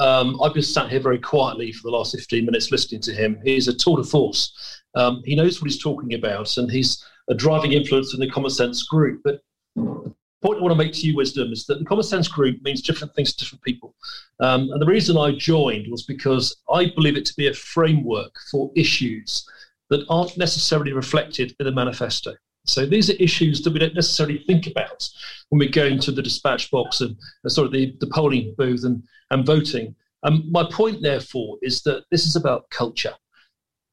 Um, 0.00 0.40
I've 0.42 0.54
been 0.54 0.64
sat 0.64 0.90
here 0.90 0.98
very 0.98 1.20
quietly 1.20 1.70
for 1.70 1.82
the 1.84 1.96
last 1.96 2.12
15 2.12 2.44
minutes 2.44 2.72
listening 2.72 3.00
to 3.02 3.12
him. 3.12 3.38
He's 3.44 3.68
a 3.68 3.74
tour 3.74 3.98
de 3.98 4.04
force. 4.04 4.82
Um, 4.96 5.22
he 5.24 5.36
knows 5.36 5.60
what 5.60 5.70
he's 5.70 5.80
talking 5.80 6.14
about, 6.14 6.56
and 6.56 6.68
he's 6.68 7.04
a 7.30 7.34
driving 7.34 7.72
influence 7.72 8.14
in 8.14 8.20
the 8.20 8.28
Common 8.28 8.50
Sense 8.50 8.82
group. 8.82 9.20
But 9.22 9.40
the 9.76 10.12
point 10.42 10.58
I 10.58 10.62
want 10.62 10.72
to 10.72 10.84
make 10.84 10.92
to 10.94 11.06
you, 11.06 11.14
Wisdom, 11.14 11.52
is 11.52 11.66
that 11.66 11.78
the 11.78 11.84
Common 11.84 12.02
Sense 12.02 12.26
group 12.26 12.60
means 12.62 12.82
different 12.82 13.14
things 13.14 13.32
to 13.32 13.44
different 13.44 13.62
people. 13.62 13.94
Um, 14.40 14.70
and 14.72 14.82
the 14.82 14.86
reason 14.86 15.16
I 15.16 15.36
joined 15.36 15.88
was 15.88 16.02
because 16.02 16.56
I 16.68 16.90
believe 16.96 17.16
it 17.16 17.26
to 17.26 17.36
be 17.36 17.46
a 17.46 17.54
framework 17.54 18.34
for 18.50 18.72
issues 18.74 19.48
that 19.90 20.04
aren't 20.10 20.36
necessarily 20.36 20.92
reflected 20.92 21.54
in 21.60 21.66
the 21.66 21.72
manifesto. 21.72 22.34
So 22.66 22.86
these 22.86 23.10
are 23.10 23.14
issues 23.14 23.62
that 23.62 23.72
we 23.72 23.78
don't 23.78 23.94
necessarily 23.94 24.42
think 24.46 24.66
about 24.66 25.08
when 25.50 25.58
we 25.58 25.68
go 25.68 25.84
into 25.84 26.10
the 26.12 26.22
dispatch 26.22 26.70
box 26.70 27.00
and, 27.00 27.16
sort 27.46 27.66
of 27.66 27.72
the, 27.72 27.94
the 28.00 28.06
polling 28.06 28.54
booth 28.56 28.84
and, 28.84 29.02
and 29.30 29.44
voting. 29.44 29.94
And 30.22 30.50
my 30.50 30.64
point, 30.70 31.02
therefore, 31.02 31.58
is 31.60 31.82
that 31.82 32.04
this 32.10 32.26
is 32.26 32.36
about 32.36 32.70
culture. 32.70 33.14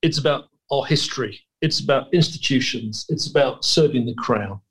It's 0.02 0.18
about 0.18 0.46
our 0.72 0.86
history. 0.86 1.40
It's 1.62 1.82
about 1.82 2.14
institutions. 2.14 3.06
It's 3.10 3.30
about 3.30 3.66
serving 3.66 4.06
the 4.06 4.16
crown. 4.16 4.62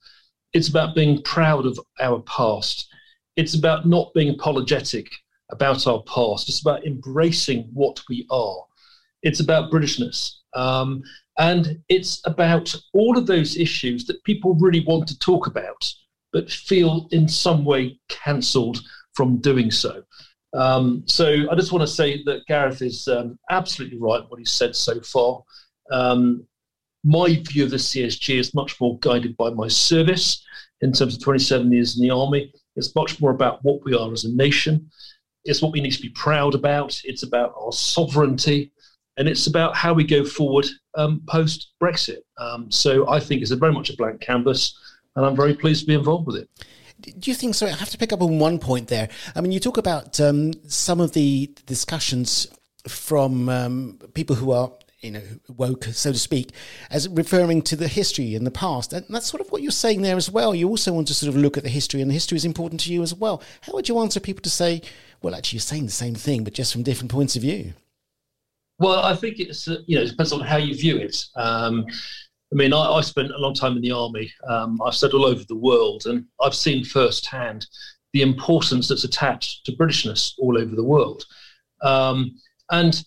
It's 0.54 0.68
about 0.68 0.94
being 0.94 1.22
proud 1.22 1.66
of 1.66 1.78
our 2.00 2.20
past. 2.22 2.88
It's 3.36 3.54
about 3.54 3.86
not 3.86 4.12
being 4.14 4.30
apologetic 4.30 5.08
about 5.52 5.86
our 5.86 6.02
past. 6.04 6.48
It's 6.48 6.60
about 6.60 6.86
embracing 6.86 7.68
what 7.72 8.00
we 8.08 8.26
are. 8.30 8.64
It's 9.22 9.40
about 9.40 9.70
Britishness. 9.70 10.36
Um, 10.54 11.02
and 11.40 11.80
it's 11.88 12.20
about 12.26 12.74
all 12.92 13.16
of 13.16 13.26
those 13.26 13.56
issues 13.56 14.04
that 14.04 14.22
people 14.24 14.54
really 14.56 14.84
want 14.86 15.08
to 15.08 15.18
talk 15.18 15.46
about, 15.46 15.90
but 16.34 16.50
feel 16.50 17.08
in 17.12 17.26
some 17.26 17.64
way 17.64 17.98
cancelled 18.10 18.82
from 19.14 19.38
doing 19.38 19.70
so. 19.70 20.02
Um, 20.52 21.02
so 21.06 21.46
I 21.50 21.54
just 21.54 21.72
want 21.72 21.80
to 21.80 21.92
say 21.92 22.22
that 22.24 22.44
Gareth 22.46 22.82
is 22.82 23.08
um, 23.08 23.38
absolutely 23.48 23.98
right 23.98 24.22
what 24.28 24.38
he's 24.38 24.52
said 24.52 24.76
so 24.76 25.00
far. 25.00 25.42
Um, 25.90 26.46
my 27.04 27.42
view 27.48 27.64
of 27.64 27.70
the 27.70 27.78
CSG 27.78 28.38
is 28.38 28.52
much 28.52 28.78
more 28.78 28.98
guided 28.98 29.34
by 29.38 29.48
my 29.48 29.66
service 29.66 30.44
in 30.82 30.92
terms 30.92 31.16
of 31.16 31.22
27 31.22 31.72
years 31.72 31.96
in 31.96 32.02
the 32.02 32.14
army. 32.14 32.52
It's 32.76 32.94
much 32.94 33.18
more 33.18 33.30
about 33.30 33.64
what 33.64 33.82
we 33.86 33.94
are 33.94 34.12
as 34.12 34.26
a 34.26 34.32
nation. 34.34 34.90
It's 35.44 35.62
what 35.62 35.72
we 35.72 35.80
need 35.80 35.92
to 35.92 36.02
be 36.02 36.10
proud 36.10 36.54
about. 36.54 37.00
It's 37.04 37.22
about 37.22 37.54
our 37.58 37.72
sovereignty 37.72 38.72
and 39.16 39.28
it's 39.28 39.46
about 39.46 39.76
how 39.76 39.92
we 39.92 40.04
go 40.04 40.24
forward 40.24 40.66
um, 40.94 41.22
post 41.26 41.72
Brexit. 41.82 42.18
Um, 42.38 42.70
so 42.70 43.08
I 43.08 43.20
think 43.20 43.42
it's 43.42 43.50
very 43.50 43.72
much 43.72 43.90
a 43.90 43.96
blank 43.96 44.20
canvas, 44.20 44.78
and 45.16 45.26
I'm 45.26 45.36
very 45.36 45.54
pleased 45.54 45.82
to 45.82 45.86
be 45.86 45.94
involved 45.94 46.26
with 46.26 46.36
it. 46.36 46.48
Do 47.00 47.30
you 47.30 47.34
think 47.34 47.54
so? 47.54 47.66
I 47.66 47.70
have 47.70 47.90
to 47.90 47.98
pick 47.98 48.12
up 48.12 48.20
on 48.20 48.38
one 48.38 48.58
point 48.58 48.88
there. 48.88 49.08
I 49.34 49.40
mean, 49.40 49.52
you 49.52 49.60
talk 49.60 49.78
about 49.78 50.20
um, 50.20 50.52
some 50.68 51.00
of 51.00 51.12
the 51.12 51.50
discussions 51.66 52.46
from 52.86 53.48
um, 53.48 53.98
people 54.12 54.36
who 54.36 54.50
are, 54.52 54.70
you 55.00 55.10
know, 55.10 55.22
woke, 55.48 55.84
so 55.84 56.12
to 56.12 56.18
speak, 56.18 56.52
as 56.90 57.08
referring 57.08 57.62
to 57.62 57.76
the 57.76 57.88
history 57.88 58.34
in 58.34 58.44
the 58.44 58.50
past. 58.50 58.92
And 58.92 59.06
that's 59.08 59.30
sort 59.30 59.40
of 59.40 59.50
what 59.50 59.62
you're 59.62 59.70
saying 59.70 60.02
there 60.02 60.16
as 60.16 60.30
well. 60.30 60.54
You 60.54 60.68
also 60.68 60.92
want 60.92 61.08
to 61.08 61.14
sort 61.14 61.34
of 61.34 61.40
look 61.40 61.56
at 61.56 61.62
the 61.62 61.70
history, 61.70 62.02
and 62.02 62.10
the 62.10 62.14
history 62.14 62.36
is 62.36 62.44
important 62.44 62.80
to 62.82 62.92
you 62.92 63.02
as 63.02 63.14
well. 63.14 63.42
How 63.62 63.72
would 63.72 63.88
you 63.88 63.98
answer 63.98 64.20
people 64.20 64.42
to 64.42 64.50
say, 64.50 64.82
well, 65.22 65.34
actually, 65.34 65.56
you're 65.56 65.62
saying 65.62 65.86
the 65.86 65.92
same 65.92 66.14
thing, 66.14 66.44
but 66.44 66.52
just 66.52 66.72
from 66.72 66.82
different 66.82 67.10
points 67.10 67.34
of 67.34 67.42
view? 67.42 67.72
Well, 68.80 69.04
I 69.04 69.14
think 69.14 69.38
it's 69.38 69.68
uh, 69.68 69.76
you 69.86 69.96
know 69.96 70.02
it 70.02 70.08
depends 70.08 70.32
on 70.32 70.40
how 70.40 70.56
you 70.56 70.74
view 70.74 70.96
it. 70.96 71.22
Um, 71.36 71.84
I 72.52 72.56
mean, 72.56 72.72
I, 72.72 72.78
I, 72.78 73.00
spent 73.02 73.30
a 73.30 73.38
long 73.38 73.54
time 73.54 73.76
in 73.76 73.82
the 73.82 73.92
army. 73.92 74.32
Um, 74.48 74.80
I've 74.84 74.94
said 74.94 75.12
all 75.12 75.26
over 75.26 75.44
the 75.44 75.54
world, 75.54 76.06
and 76.06 76.24
I've 76.40 76.54
seen 76.54 76.84
firsthand 76.84 77.66
the 78.12 78.22
importance 78.22 78.88
that's 78.88 79.04
attached 79.04 79.66
to 79.66 79.72
Britishness 79.72 80.32
all 80.38 80.58
over 80.58 80.74
the 80.74 80.82
world. 80.82 81.24
Um, 81.82 82.34
and 82.70 83.04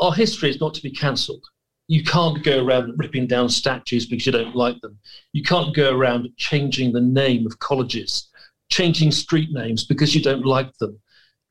our 0.00 0.12
history 0.12 0.50
is 0.50 0.60
not 0.60 0.74
to 0.74 0.82
be 0.82 0.90
cancelled. 0.90 1.44
You 1.86 2.02
can't 2.02 2.42
go 2.42 2.64
around 2.64 2.94
ripping 2.96 3.26
down 3.26 3.48
statues 3.48 4.06
because 4.06 4.26
you 4.26 4.32
don't 4.32 4.56
like 4.56 4.80
them. 4.80 4.98
You 5.32 5.42
can't 5.42 5.74
go 5.74 5.94
around 5.96 6.28
changing 6.36 6.92
the 6.92 7.00
name 7.00 7.46
of 7.46 7.58
colleges, 7.60 8.28
changing 8.70 9.12
street 9.12 9.50
names 9.52 9.84
because 9.84 10.14
you 10.14 10.22
don't 10.22 10.46
like 10.46 10.76
them 10.78 10.98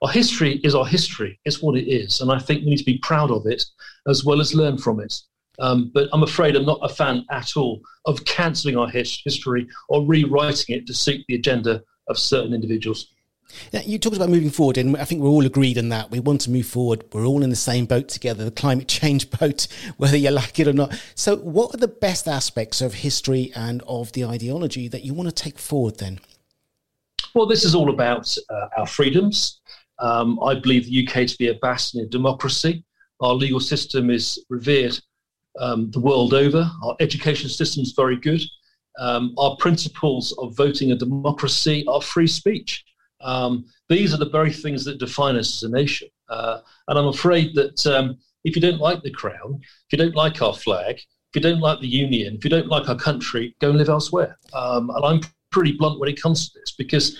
our 0.01 0.09
history 0.09 0.59
is 0.63 0.75
our 0.75 0.85
history. 0.85 1.39
It's 1.45 1.61
what 1.61 1.77
it 1.77 1.89
is. 1.89 2.21
And 2.21 2.31
I 2.31 2.39
think 2.39 2.63
we 2.63 2.71
need 2.71 2.77
to 2.77 2.83
be 2.83 2.99
proud 2.99 3.31
of 3.31 3.45
it 3.45 3.65
as 4.07 4.23
well 4.23 4.39
as 4.39 4.53
learn 4.53 4.77
from 4.77 4.99
it. 4.99 5.19
Um, 5.59 5.89
but 5.93 6.07
I'm 6.13 6.23
afraid 6.23 6.55
I'm 6.55 6.65
not 6.65 6.79
a 6.83 6.89
fan 6.89 7.25
at 7.31 7.57
all 7.57 7.81
of 8.05 8.23
cancelling 8.25 8.77
our 8.77 8.87
his- 8.87 9.21
history 9.23 9.67
or 9.89 10.05
rewriting 10.05 10.75
it 10.75 10.85
to 10.87 10.93
suit 10.93 11.25
the 11.27 11.35
agenda 11.35 11.83
of 12.07 12.19
certain 12.19 12.53
individuals. 12.53 13.07
Yeah, 13.71 13.81
you 13.85 13.97
talked 13.97 14.17
about 14.17 14.29
moving 14.29 14.49
forward, 14.49 14.77
and 14.77 14.97
I 14.97 15.05
think 15.05 15.21
we're 15.21 15.29
all 15.29 15.45
agreed 15.45 15.77
on 15.77 15.89
that. 15.89 16.11
We 16.11 16.19
want 16.19 16.41
to 16.41 16.51
move 16.51 16.67
forward. 16.67 17.05
We're 17.13 17.25
all 17.25 17.43
in 17.43 17.49
the 17.49 17.55
same 17.55 17.85
boat 17.85 18.09
together, 18.09 18.43
the 18.43 18.51
climate 18.51 18.87
change 18.89 19.31
boat, 19.31 19.67
whether 19.95 20.17
you 20.17 20.31
like 20.31 20.59
it 20.59 20.67
or 20.67 20.73
not. 20.73 21.01
So, 21.15 21.37
what 21.37 21.73
are 21.73 21.77
the 21.77 21.87
best 21.87 22.27
aspects 22.27 22.81
of 22.81 22.95
history 22.95 23.51
and 23.55 23.81
of 23.87 24.11
the 24.11 24.25
ideology 24.25 24.89
that 24.89 25.03
you 25.03 25.13
want 25.13 25.29
to 25.29 25.43
take 25.43 25.57
forward 25.57 25.97
then? 25.97 26.19
Well, 27.33 27.45
this 27.45 27.63
is 27.63 27.73
all 27.73 27.89
about 27.89 28.35
uh, 28.49 28.67
our 28.77 28.87
freedoms, 28.87 29.61
um, 29.99 30.39
I 30.43 30.55
believe 30.55 30.85
the 30.85 31.07
UK 31.07 31.27
to 31.27 31.37
be 31.37 31.49
a 31.49 31.55
bastion 31.55 32.01
of 32.01 32.09
democracy. 32.09 32.83
Our 33.21 33.33
legal 33.33 33.59
system 33.59 34.09
is 34.09 34.43
revered 34.49 34.99
um, 35.59 35.89
the 35.91 35.99
world 35.99 36.33
over. 36.33 36.69
Our 36.83 36.95
education 36.99 37.49
system 37.49 37.83
is 37.83 37.93
very 37.93 38.17
good. 38.17 38.41
Um, 38.99 39.33
our 39.37 39.55
principles 39.57 40.33
of 40.39 40.55
voting 40.55 40.91
and 40.91 40.99
democracy 40.99 41.85
are 41.87 42.01
free 42.01 42.27
speech. 42.27 42.83
Um, 43.21 43.65
these 43.89 44.13
are 44.13 44.17
the 44.17 44.29
very 44.29 44.51
things 44.51 44.85
that 44.85 44.99
define 44.99 45.35
us 45.35 45.57
as 45.57 45.69
a 45.69 45.73
nation. 45.73 46.09
Uh, 46.29 46.59
and 46.87 46.99
I'm 46.99 47.07
afraid 47.07 47.55
that 47.55 47.85
um, 47.87 48.17
if 48.43 48.55
you 48.55 48.61
don't 48.61 48.81
like 48.81 49.01
the 49.01 49.11
crown, 49.11 49.59
if 49.61 49.91
you 49.91 49.97
don't 49.97 50.15
like 50.15 50.41
our 50.41 50.53
flag, 50.53 50.95
if 50.97 51.35
you 51.35 51.41
don't 51.41 51.59
like 51.59 51.79
the 51.79 51.87
union, 51.87 52.35
if 52.35 52.43
you 52.43 52.49
don't 52.49 52.67
like 52.67 52.89
our 52.89 52.95
country, 52.95 53.55
go 53.59 53.69
and 53.69 53.77
live 53.77 53.89
elsewhere. 53.89 54.37
Um, 54.53 54.89
and 54.89 55.05
I'm 55.05 55.21
pretty 55.51 55.73
blunt 55.73 55.99
when 55.99 56.09
it 56.09 56.21
comes 56.21 56.49
to 56.49 56.59
this 56.59 56.73
because 56.77 57.17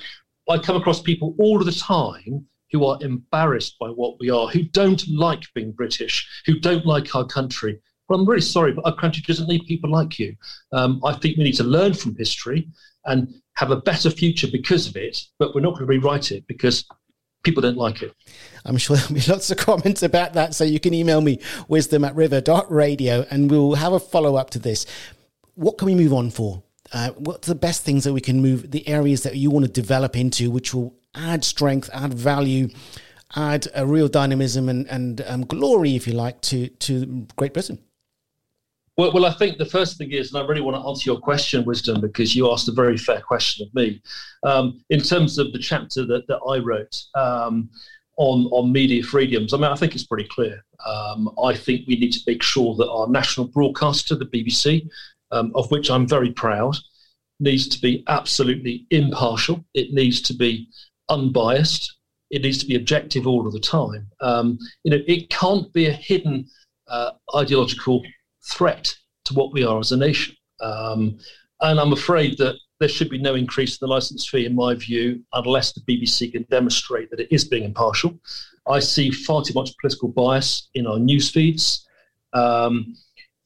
I 0.49 0.57
come 0.57 0.75
across 0.75 1.01
people 1.01 1.35
all 1.39 1.59
the 1.59 1.71
time 1.71 2.45
who 2.71 2.85
are 2.85 2.97
embarrassed 3.01 3.77
by 3.79 3.87
what 3.87 4.19
we 4.19 4.29
are, 4.29 4.47
who 4.47 4.63
don't 4.63 5.07
like 5.07 5.43
being 5.53 5.71
British, 5.71 6.27
who 6.45 6.59
don't 6.59 6.85
like 6.85 7.15
our 7.15 7.25
country. 7.25 7.79
Well, 8.07 8.19
I'm 8.19 8.27
really 8.27 8.41
sorry, 8.41 8.71
but 8.71 8.85
our 8.85 8.95
country 8.95 9.23
doesn't 9.25 9.47
need 9.47 9.65
people 9.67 9.91
like 9.91 10.17
you. 10.19 10.35
Um, 10.71 11.01
I 11.03 11.13
think 11.13 11.37
we 11.37 11.43
need 11.43 11.55
to 11.55 11.63
learn 11.63 11.93
from 11.93 12.15
history 12.15 12.69
and 13.05 13.33
have 13.55 13.71
a 13.71 13.81
better 13.81 14.09
future 14.09 14.47
because 14.51 14.87
of 14.87 14.95
it, 14.95 15.19
but 15.39 15.53
we're 15.53 15.61
not 15.61 15.71
going 15.71 15.81
to 15.81 15.87
rewrite 15.87 16.31
it 16.31 16.45
because 16.47 16.85
people 17.43 17.61
don't 17.61 17.77
like 17.77 18.01
it. 18.01 18.13
I'm 18.65 18.77
sure 18.77 18.97
there'll 18.97 19.13
be 19.13 19.21
lots 19.31 19.49
of 19.51 19.57
comments 19.57 20.03
about 20.03 20.33
that. 20.33 20.53
So 20.53 20.63
you 20.63 20.79
can 20.79 20.93
email 20.93 21.21
me 21.21 21.39
wisdom 21.67 22.03
at 22.03 22.15
river.radio 22.15 23.25
and 23.29 23.49
we'll 23.49 23.75
have 23.75 23.93
a 23.93 23.99
follow 23.99 24.35
up 24.35 24.49
to 24.51 24.59
this. 24.59 24.85
What 25.55 25.77
can 25.77 25.87
we 25.87 25.95
move 25.95 26.13
on 26.13 26.29
for? 26.29 26.63
Uh, 26.93 27.09
what's 27.11 27.47
the 27.47 27.55
best 27.55 27.83
things 27.83 28.03
that 28.05 28.13
we 28.13 28.21
can 28.21 28.41
move, 28.41 28.71
the 28.71 28.87
areas 28.87 29.23
that 29.23 29.35
you 29.35 29.49
want 29.49 29.65
to 29.65 29.71
develop 29.71 30.15
into, 30.15 30.49
which 30.49 30.73
will 30.73 30.95
add 31.17 31.43
strength, 31.43 31.89
add 31.93 32.13
value, 32.13 32.69
add 33.35 33.67
a 33.75 33.85
real 33.85 34.07
dynamism 34.07 34.69
and, 34.69 34.87
and 34.87 35.21
um, 35.27 35.45
glory, 35.45 35.95
if 35.95 36.07
you 36.07 36.13
like, 36.13 36.41
to, 36.41 36.67
to 36.67 37.27
Great 37.35 37.53
Britain? 37.53 37.79
Well, 38.97 39.11
well, 39.13 39.25
I 39.25 39.33
think 39.33 39.59
the 39.59 39.65
first 39.65 39.97
thing 39.97 40.11
is, 40.11 40.33
and 40.33 40.43
I 40.43 40.47
really 40.47 40.61
want 40.61 40.75
to 40.75 40.87
answer 40.87 41.11
your 41.11 41.19
question, 41.19 41.63
Wisdom, 41.65 42.01
because 42.01 42.35
you 42.35 42.51
asked 42.51 42.67
a 42.67 42.71
very 42.71 42.97
fair 42.97 43.21
question 43.21 43.67
of 43.67 43.73
me. 43.75 44.01
Um, 44.43 44.83
in 44.89 45.01
terms 45.01 45.37
of 45.37 45.53
the 45.53 45.59
chapter 45.59 46.03
that, 46.07 46.27
that 46.27 46.39
I 46.49 46.57
wrote 46.57 47.03
um, 47.13 47.69
on, 48.17 48.45
on 48.51 48.71
media 48.71 49.03
freedoms, 49.03 49.53
I 49.53 49.57
mean, 49.57 49.71
I 49.71 49.75
think 49.75 49.93
it's 49.93 50.07
pretty 50.07 50.27
clear. 50.29 50.63
Um, 50.83 51.29
I 51.43 51.53
think 51.53 51.87
we 51.87 51.99
need 51.99 52.13
to 52.13 52.21
make 52.25 52.41
sure 52.41 52.73
that 52.75 52.89
our 52.89 53.07
national 53.07 53.49
broadcaster, 53.49 54.15
the 54.15 54.25
BBC, 54.25 54.89
um, 55.31 55.51
of 55.53 55.69
which 55.69 55.91
I'm 55.91 56.07
very 56.07 56.31
proud, 56.31 56.75
needs 57.39 57.67
to 57.67 57.79
be 57.79 58.03
absolutely 58.07 58.87
impartial. 58.89 59.63
It 59.75 59.93
needs 59.93 60.21
to 60.21 60.33
be 60.33 60.69
unbiased. 61.09 61.95
It 62.29 62.41
needs 62.41 62.57
to 62.59 62.65
be 62.65 62.75
objective 62.75 63.25
all 63.25 63.47
of 63.47 63.53
the 63.53 63.59
time. 63.59 64.07
Um, 64.21 64.57
you 64.83 64.91
know, 64.91 65.03
it 65.07 65.29
can't 65.29 65.71
be 65.73 65.87
a 65.87 65.93
hidden 65.93 66.47
uh, 66.87 67.11
ideological 67.35 68.03
threat 68.51 68.93
to 69.25 69.33
what 69.33 69.53
we 69.53 69.63
are 69.63 69.79
as 69.79 69.91
a 69.91 69.97
nation. 69.97 70.35
Um, 70.59 71.17
and 71.61 71.79
I'm 71.79 71.93
afraid 71.93 72.37
that 72.37 72.55
there 72.79 72.89
should 72.89 73.09
be 73.09 73.17
no 73.17 73.35
increase 73.35 73.73
in 73.73 73.79
the 73.81 73.93
license 73.93 74.27
fee, 74.27 74.45
in 74.45 74.55
my 74.55 74.75
view, 74.75 75.23
unless 75.33 75.73
the 75.73 75.81
BBC 75.81 76.31
can 76.31 76.45
demonstrate 76.49 77.09
that 77.09 77.19
it 77.19 77.31
is 77.31 77.45
being 77.45 77.63
impartial. 77.63 78.19
I 78.67 78.79
see 78.79 79.09
far 79.11 79.43
too 79.43 79.53
much 79.53 79.71
political 79.81 80.09
bias 80.09 80.69
in 80.75 80.85
our 80.85 80.99
news 80.99 81.31
feeds. 81.31 81.87
Um, 82.33 82.93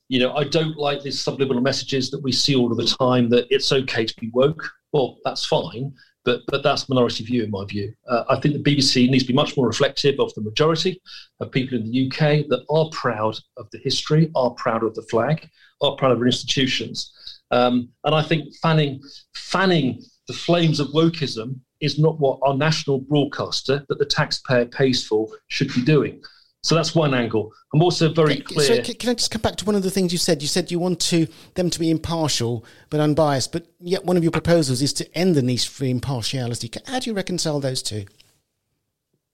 you 0.09 0.19
know, 0.19 0.33
I 0.35 0.43
don't 0.43 0.75
like 0.77 1.01
these 1.01 1.21
subliminal 1.21 1.61
messages 1.61 2.09
that 2.11 2.21
we 2.21 2.33
see 2.33 2.55
all 2.55 2.71
of 2.71 2.77
the 2.77 2.95
time 2.99 3.29
that 3.29 3.47
it's 3.49 3.71
okay 3.71 4.05
to 4.05 4.15
be 4.19 4.29
woke. 4.33 4.69
Well, 4.91 5.19
that's 5.23 5.45
fine, 5.45 5.93
but 6.23 6.41
but 6.47 6.63
that's 6.63 6.89
minority 6.89 7.23
view 7.23 7.43
in 7.43 7.51
my 7.51 7.65
view. 7.65 7.93
Uh, 8.07 8.23
I 8.29 8.39
think 8.39 8.53
the 8.53 8.75
BBC 8.75 9.09
needs 9.09 9.23
to 9.23 9.27
be 9.27 9.33
much 9.33 9.57
more 9.57 9.67
reflective 9.67 10.19
of 10.19 10.33
the 10.35 10.41
majority 10.41 11.01
of 11.39 11.51
people 11.51 11.77
in 11.77 11.89
the 11.89 12.07
UK 12.07 12.47
that 12.49 12.65
are 12.69 12.89
proud 12.91 13.37
of 13.57 13.69
the 13.71 13.79
history, 13.79 14.31
are 14.35 14.51
proud 14.51 14.83
of 14.83 14.93
the 14.95 15.03
flag, 15.03 15.49
are 15.81 15.95
proud 15.95 16.11
of 16.11 16.19
our 16.19 16.25
institutions. 16.25 17.11
Um, 17.51 17.89
and 18.05 18.15
I 18.15 18.21
think 18.21 18.53
fanning 18.61 19.01
fanning 19.35 20.01
the 20.27 20.33
flames 20.33 20.79
of 20.79 20.87
wokeism 20.89 21.59
is 21.81 21.99
not 21.99 22.19
what 22.19 22.39
our 22.43 22.55
national 22.55 22.99
broadcaster 22.99 23.83
that 23.89 23.99
the 23.99 24.05
taxpayer 24.05 24.65
pays 24.65 25.05
for 25.05 25.27
should 25.47 25.73
be 25.73 25.81
doing. 25.81 26.21
So 26.63 26.75
that's 26.75 26.93
one 26.93 27.13
angle. 27.15 27.51
I'm 27.73 27.81
also 27.81 28.13
very 28.13 28.37
clear. 28.39 28.83
So 28.83 28.93
can 28.93 29.09
I 29.09 29.13
just 29.15 29.31
come 29.31 29.41
back 29.41 29.55
to 29.57 29.65
one 29.65 29.75
of 29.75 29.81
the 29.81 29.89
things 29.89 30.11
you 30.11 30.19
said? 30.19 30.41
You 30.43 30.47
said 30.47 30.71
you 30.71 30.77
want 30.77 30.99
to 31.01 31.27
them 31.55 31.71
to 31.71 31.79
be 31.79 31.89
impartial 31.89 32.63
but 32.91 32.99
unbiased, 32.99 33.51
but 33.51 33.65
yet 33.79 34.05
one 34.05 34.15
of 34.15 34.23
your 34.23 34.31
proposals 34.31 34.81
is 34.81 34.93
to 34.93 35.17
end 35.17 35.35
the 35.35 35.41
need 35.41 35.61
for 35.61 35.85
impartiality. 35.85 36.69
How 36.85 36.99
do 36.99 37.09
you 37.09 37.15
reconcile 37.15 37.59
those 37.59 37.81
two? 37.81 38.05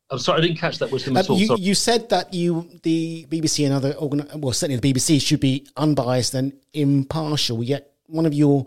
I'm 0.09 0.19
sorry, 0.19 0.37
I 0.37 0.41
didn't 0.41 0.57
catch 0.57 0.77
that 0.79 0.89
wisdom 0.89 1.17
at 1.17 1.29
Um, 1.29 1.33
all. 1.33 1.39
you, 1.41 1.57
you 1.59 1.75
said 1.75 2.07
that 2.09 2.33
you, 2.33 2.69
the 2.83 3.25
BBC 3.29 3.65
and 3.65 3.73
other 3.73 3.91
organ, 3.95 4.25
well, 4.35 4.53
certainly 4.53 4.79
the 4.79 4.93
BBC 4.93 5.21
should 5.21 5.41
be 5.41 5.67
unbiased 5.75 6.33
and 6.33 6.53
impartial. 6.73 7.61
Yet 7.61 7.91
one 8.05 8.25
of 8.25 8.33
your 8.33 8.65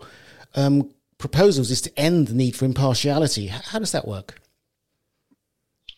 um, 0.53 0.91
proposals 1.17 1.71
is 1.71 1.81
to 1.81 1.99
end 1.99 2.27
the 2.27 2.35
need 2.35 2.55
for 2.55 2.65
impartiality. 2.65 3.47
How 3.47 3.79
does 3.79 3.91
that 3.91 4.07
work? 4.07 4.39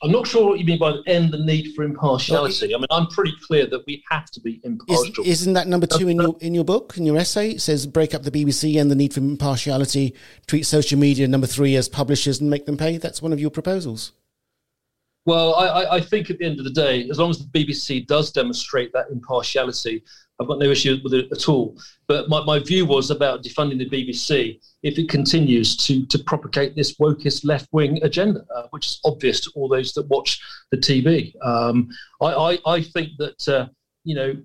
I'm 0.04 0.12
not 0.12 0.28
sure 0.28 0.50
what 0.50 0.60
you 0.60 0.66
mean 0.66 0.80
by 0.80 0.96
end 1.08 1.32
the 1.32 1.38
need 1.38 1.74
for 1.74 1.84
impartiality. 1.84 2.76
I 2.76 2.78
mean, 2.78 2.88
I'm 2.92 3.08
pretty 3.08 3.34
clear 3.48 3.66
that 3.68 3.86
we 3.88 4.04
have 4.12 4.26
to 4.32 4.42
be 4.42 4.56
Is, 4.56 4.60
impartial. 4.64 5.24
isn't 5.26 5.54
that 5.54 5.68
number 5.68 5.88
two 5.88 6.10
in 6.10 6.18
your 6.18 6.36
in 6.42 6.54
your 6.54 6.66
book 6.66 6.98
in 6.98 7.06
your 7.06 7.16
essay? 7.18 7.52
It 7.52 7.62
says 7.62 7.86
break 7.88 8.14
up 8.14 8.24
the 8.24 8.32
BBC 8.32 8.80
and 8.82 8.92
the 8.92 8.96
need 8.96 9.14
for 9.14 9.22
impartiality. 9.22 10.14
Treat 10.46 10.64
social 10.66 11.00
media 11.00 11.26
number 11.28 11.48
three 11.48 11.76
as 11.78 11.88
publishers 11.88 12.42
and 12.42 12.50
make 12.50 12.66
them 12.66 12.76
pay. 12.76 12.98
That's 12.98 13.22
one 13.22 13.32
of 13.32 13.40
your 13.40 13.50
proposals. 13.50 14.12
Well, 15.26 15.56
I, 15.56 15.68
I- 15.68 15.96
I 15.96 16.02
think 16.02 16.30
at 16.30 16.38
the 16.40 16.46
end 16.46 16.60
of 16.60 16.66
the 16.66 16.72
day, 16.72 17.08
as 17.10 17.18
long 17.18 17.30
as 17.30 17.40
the 17.40 17.46
BBC 17.46 18.06
does 18.06 18.30
demonstrate 18.30 18.92
that 18.92 19.06
impartiality, 19.10 20.04
I've 20.40 20.48
got 20.48 20.60
no 20.60 20.70
issue 20.70 21.00
with 21.04 21.14
it 21.14 21.32
at 21.32 21.48
all. 21.48 21.78
But 22.08 22.28
my, 22.28 22.44
my 22.44 22.60
view 22.60 22.86
was 22.86 23.12
about 23.12 23.44
defunding 23.44 23.78
the 23.78 23.90
BBC 23.90 24.60
if 24.82 24.98
it 24.98 25.10
continues 25.10 25.78
to, 25.78 26.06
to 26.08 26.20
propagate 26.20 26.76
this 26.76 26.96
wokest 26.98 27.46
left 27.46 27.68
wing 27.72 28.00
agenda, 28.04 28.44
uh, 28.56 28.64
which 28.72 28.88
is 28.88 29.00
obvious 29.06 29.40
to 29.42 29.52
all 29.56 29.68
those 29.68 29.94
that 29.94 30.08
watch 30.08 30.42
the 30.72 30.78
TV. 30.78 31.34
Um, 31.46 31.90
I, 32.22 32.28
I, 32.34 32.60
I 32.66 32.82
think 32.82 33.10
that, 33.20 33.48
uh, 33.48 33.68
you 34.04 34.16
know, 34.16 34.36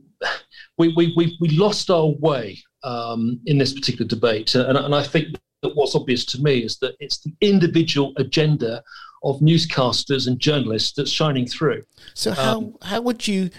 we, 0.79 0.93
we, 0.95 1.15
we, 1.17 1.37
we 1.41 1.49
lost 1.51 1.91
our 1.91 2.15
way 2.21 2.59
um, 2.85 3.41
in 3.47 3.59
this 3.59 3.73
particular 3.73 4.07
debate. 4.07 4.55
And, 4.55 4.77
and 4.77 4.95
I 4.95 5.03
think 5.03 5.37
that 5.63 5.75
what's 5.75 5.95
obvious 5.95 6.25
to 6.27 6.43
me 6.43 6.61
is 6.61 6.79
that 6.79 6.95
it's 7.01 7.19
the 7.19 7.33
individual 7.41 8.13
agenda 8.17 8.83
of 9.25 9.41
newscasters 9.41 10.29
and 10.29 10.39
journalists 10.39 10.93
that's 10.93 11.11
shining 11.11 11.47
through. 11.47 11.83
So 12.15 12.31
how 12.33 12.75
how 12.83 13.01
would 13.01 13.27
you 13.27 13.51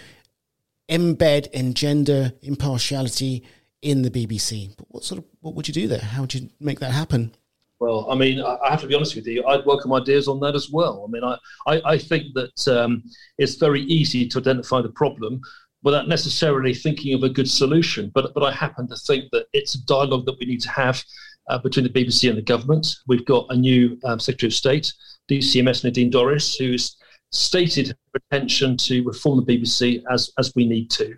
embed 0.90 1.48
and 1.54 1.76
gender 1.76 2.34
impartiality 2.42 3.44
in 3.82 4.02
the 4.02 4.12
BBC? 4.12 4.76
But 4.78 4.88
What 4.90 5.04
sort 5.04 5.20
of 5.20 5.26
what 5.42 5.56
would 5.56 5.68
you 5.68 5.74
do 5.74 5.88
there? 5.88 6.00
How 6.00 6.22
would 6.22 6.34
you 6.34 6.50
make 6.60 6.80
that 6.80 6.92
happen? 6.92 7.32
Well, 7.80 8.12
I 8.12 8.16
mean, 8.16 8.42
I 8.42 8.70
have 8.70 8.82
to 8.82 8.88
be 8.88 8.96
honest 8.96 9.16
with 9.16 9.26
you. 9.26 9.46
I'd 9.46 9.66
welcome 9.66 9.94
ideas 9.94 10.28
on 10.28 10.42
that 10.42 10.54
as 10.54 10.70
well. 10.70 11.06
I 11.08 11.12
mean, 11.12 11.24
I, 11.24 11.38
I, 11.66 11.94
I 11.94 11.98
think 11.98 12.34
that 12.34 12.68
um, 12.68 13.04
it's 13.38 13.56
very 13.56 13.84
easy 13.84 14.28
to 14.28 14.40
identify 14.40 14.82
the 14.82 14.90
problem 14.90 15.40
without 15.82 16.10
necessarily 16.10 16.74
thinking 16.74 17.14
of 17.14 17.24
a 17.24 17.30
good 17.30 17.50
solution. 17.50 18.12
But, 18.14 18.34
but 18.34 18.44
I 18.44 18.52
happen 18.52 18.88
to 18.90 18.98
think 18.98 19.32
that 19.32 19.46
it's 19.54 19.76
a 19.76 19.86
dialogue 19.86 20.26
that 20.26 20.38
we 20.40 20.46
need 20.46 20.62
to 20.62 20.70
have 20.72 21.02
uh, 21.50 21.58
between 21.58 21.86
the 21.86 21.90
BBC 21.90 22.28
and 22.28 22.38
the 22.38 22.42
government. 22.42 22.88
We've 23.08 23.26
got 23.26 23.46
a 23.50 23.56
new 23.56 23.98
um, 24.04 24.20
Secretary 24.20 24.50
of 24.50 24.54
State, 24.54 24.92
DCMS 25.30 25.86
Nadine 25.86 26.12
Dorries, 26.12 26.58
who's 26.58 26.98
stated 27.32 27.90
her 27.90 28.22
intention 28.32 28.78
to 28.78 29.04
reform 29.04 29.44
the 29.44 29.58
BBC 29.58 30.02
as, 30.12 30.32
as 30.38 30.54
we 30.56 30.66
need 30.66 30.90
to. 30.92 31.16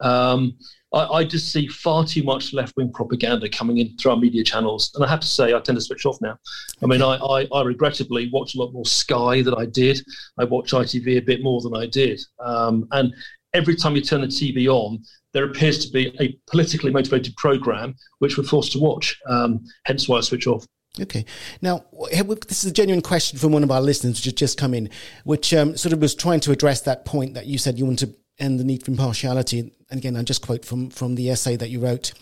Um, 0.00 0.56
I, 0.92 1.06
I 1.06 1.24
just 1.24 1.52
see 1.52 1.66
far 1.68 2.04
too 2.04 2.22
much 2.22 2.52
left 2.52 2.76
wing 2.76 2.92
propaganda 2.92 3.48
coming 3.48 3.78
in 3.78 3.96
through 3.96 4.12
our 4.12 4.16
media 4.16 4.44
channels. 4.44 4.90
And 4.94 5.04
I 5.04 5.08
have 5.08 5.20
to 5.20 5.26
say, 5.26 5.54
I 5.54 5.60
tend 5.60 5.78
to 5.78 5.82
switch 5.82 6.04
off 6.04 6.20
now. 6.20 6.36
I 6.82 6.86
mean, 6.86 7.02
I, 7.02 7.16
I, 7.16 7.48
I 7.52 7.62
regrettably 7.62 8.30
watch 8.32 8.54
a 8.54 8.58
lot 8.58 8.72
more 8.72 8.84
Sky 8.84 9.42
than 9.42 9.54
I 9.54 9.66
did. 9.66 10.00
I 10.38 10.44
watch 10.44 10.72
ITV 10.72 11.18
a 11.18 11.20
bit 11.20 11.42
more 11.42 11.60
than 11.60 11.74
I 11.76 11.86
did. 11.86 12.20
Um, 12.40 12.86
and 12.92 13.14
every 13.54 13.76
time 13.76 13.96
you 13.96 14.02
turn 14.02 14.20
the 14.22 14.26
TV 14.26 14.66
on, 14.68 15.02
there 15.32 15.44
appears 15.44 15.84
to 15.84 15.92
be 15.92 16.14
a 16.20 16.36
politically 16.50 16.90
motivated 16.90 17.34
program 17.36 17.94
which 18.18 18.36
we're 18.36 18.44
forced 18.44 18.72
to 18.72 18.78
watch. 18.78 19.18
Um, 19.28 19.64
hence 19.84 20.08
why 20.08 20.18
I 20.18 20.20
switch 20.20 20.46
off. 20.46 20.66
Okay. 21.00 21.24
Now, 21.62 21.86
this 22.10 22.64
is 22.64 22.70
a 22.70 22.72
genuine 22.72 23.00
question 23.00 23.38
from 23.38 23.52
one 23.52 23.62
of 23.62 23.70
our 23.70 23.80
listeners 23.80 24.18
which 24.18 24.24
has 24.26 24.34
just 24.34 24.58
come 24.58 24.74
in, 24.74 24.90
which 25.24 25.54
um, 25.54 25.76
sort 25.76 25.94
of 25.94 26.00
was 26.00 26.14
trying 26.14 26.40
to 26.40 26.52
address 26.52 26.82
that 26.82 27.06
point 27.06 27.34
that 27.34 27.46
you 27.46 27.56
said 27.56 27.78
you 27.78 27.86
want 27.86 28.00
to 28.00 28.14
end 28.38 28.60
the 28.60 28.64
need 28.64 28.84
for 28.84 28.90
impartiality. 28.90 29.72
And 29.90 29.98
again, 29.98 30.16
I 30.16 30.22
just 30.22 30.42
quote 30.42 30.64
from, 30.64 30.90
from 30.90 31.14
the 31.14 31.30
essay 31.30 31.56
that 31.56 31.70
you 31.70 31.80
wrote. 31.80 32.12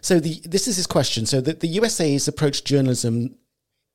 So 0.00 0.20
the, 0.20 0.40
this 0.44 0.68
is 0.68 0.76
his 0.76 0.86
question. 0.86 1.26
So 1.26 1.40
the, 1.40 1.54
the 1.54 1.68
USA's 1.68 2.28
approach 2.28 2.58
to 2.58 2.64
journalism 2.64 3.36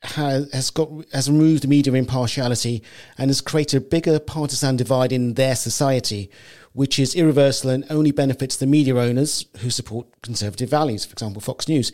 has, 0.03 0.51
has 0.53 0.69
got 0.69 0.89
has 1.11 1.29
removed 1.29 1.67
media 1.67 1.93
impartiality 1.93 2.83
and 3.17 3.29
has 3.29 3.41
created 3.41 3.77
a 3.77 3.85
bigger 3.85 4.19
partisan 4.19 4.75
divide 4.75 5.11
in 5.11 5.33
their 5.33 5.55
society, 5.55 6.29
which 6.73 6.99
is 6.99 7.15
irreversible 7.15 7.71
and 7.71 7.85
only 7.89 8.11
benefits 8.11 8.57
the 8.57 8.67
media 8.67 8.95
owners 8.95 9.45
who 9.59 9.69
support 9.69 10.07
conservative 10.21 10.69
values. 10.69 11.05
For 11.05 11.13
example, 11.13 11.41
Fox 11.41 11.67
News. 11.67 11.91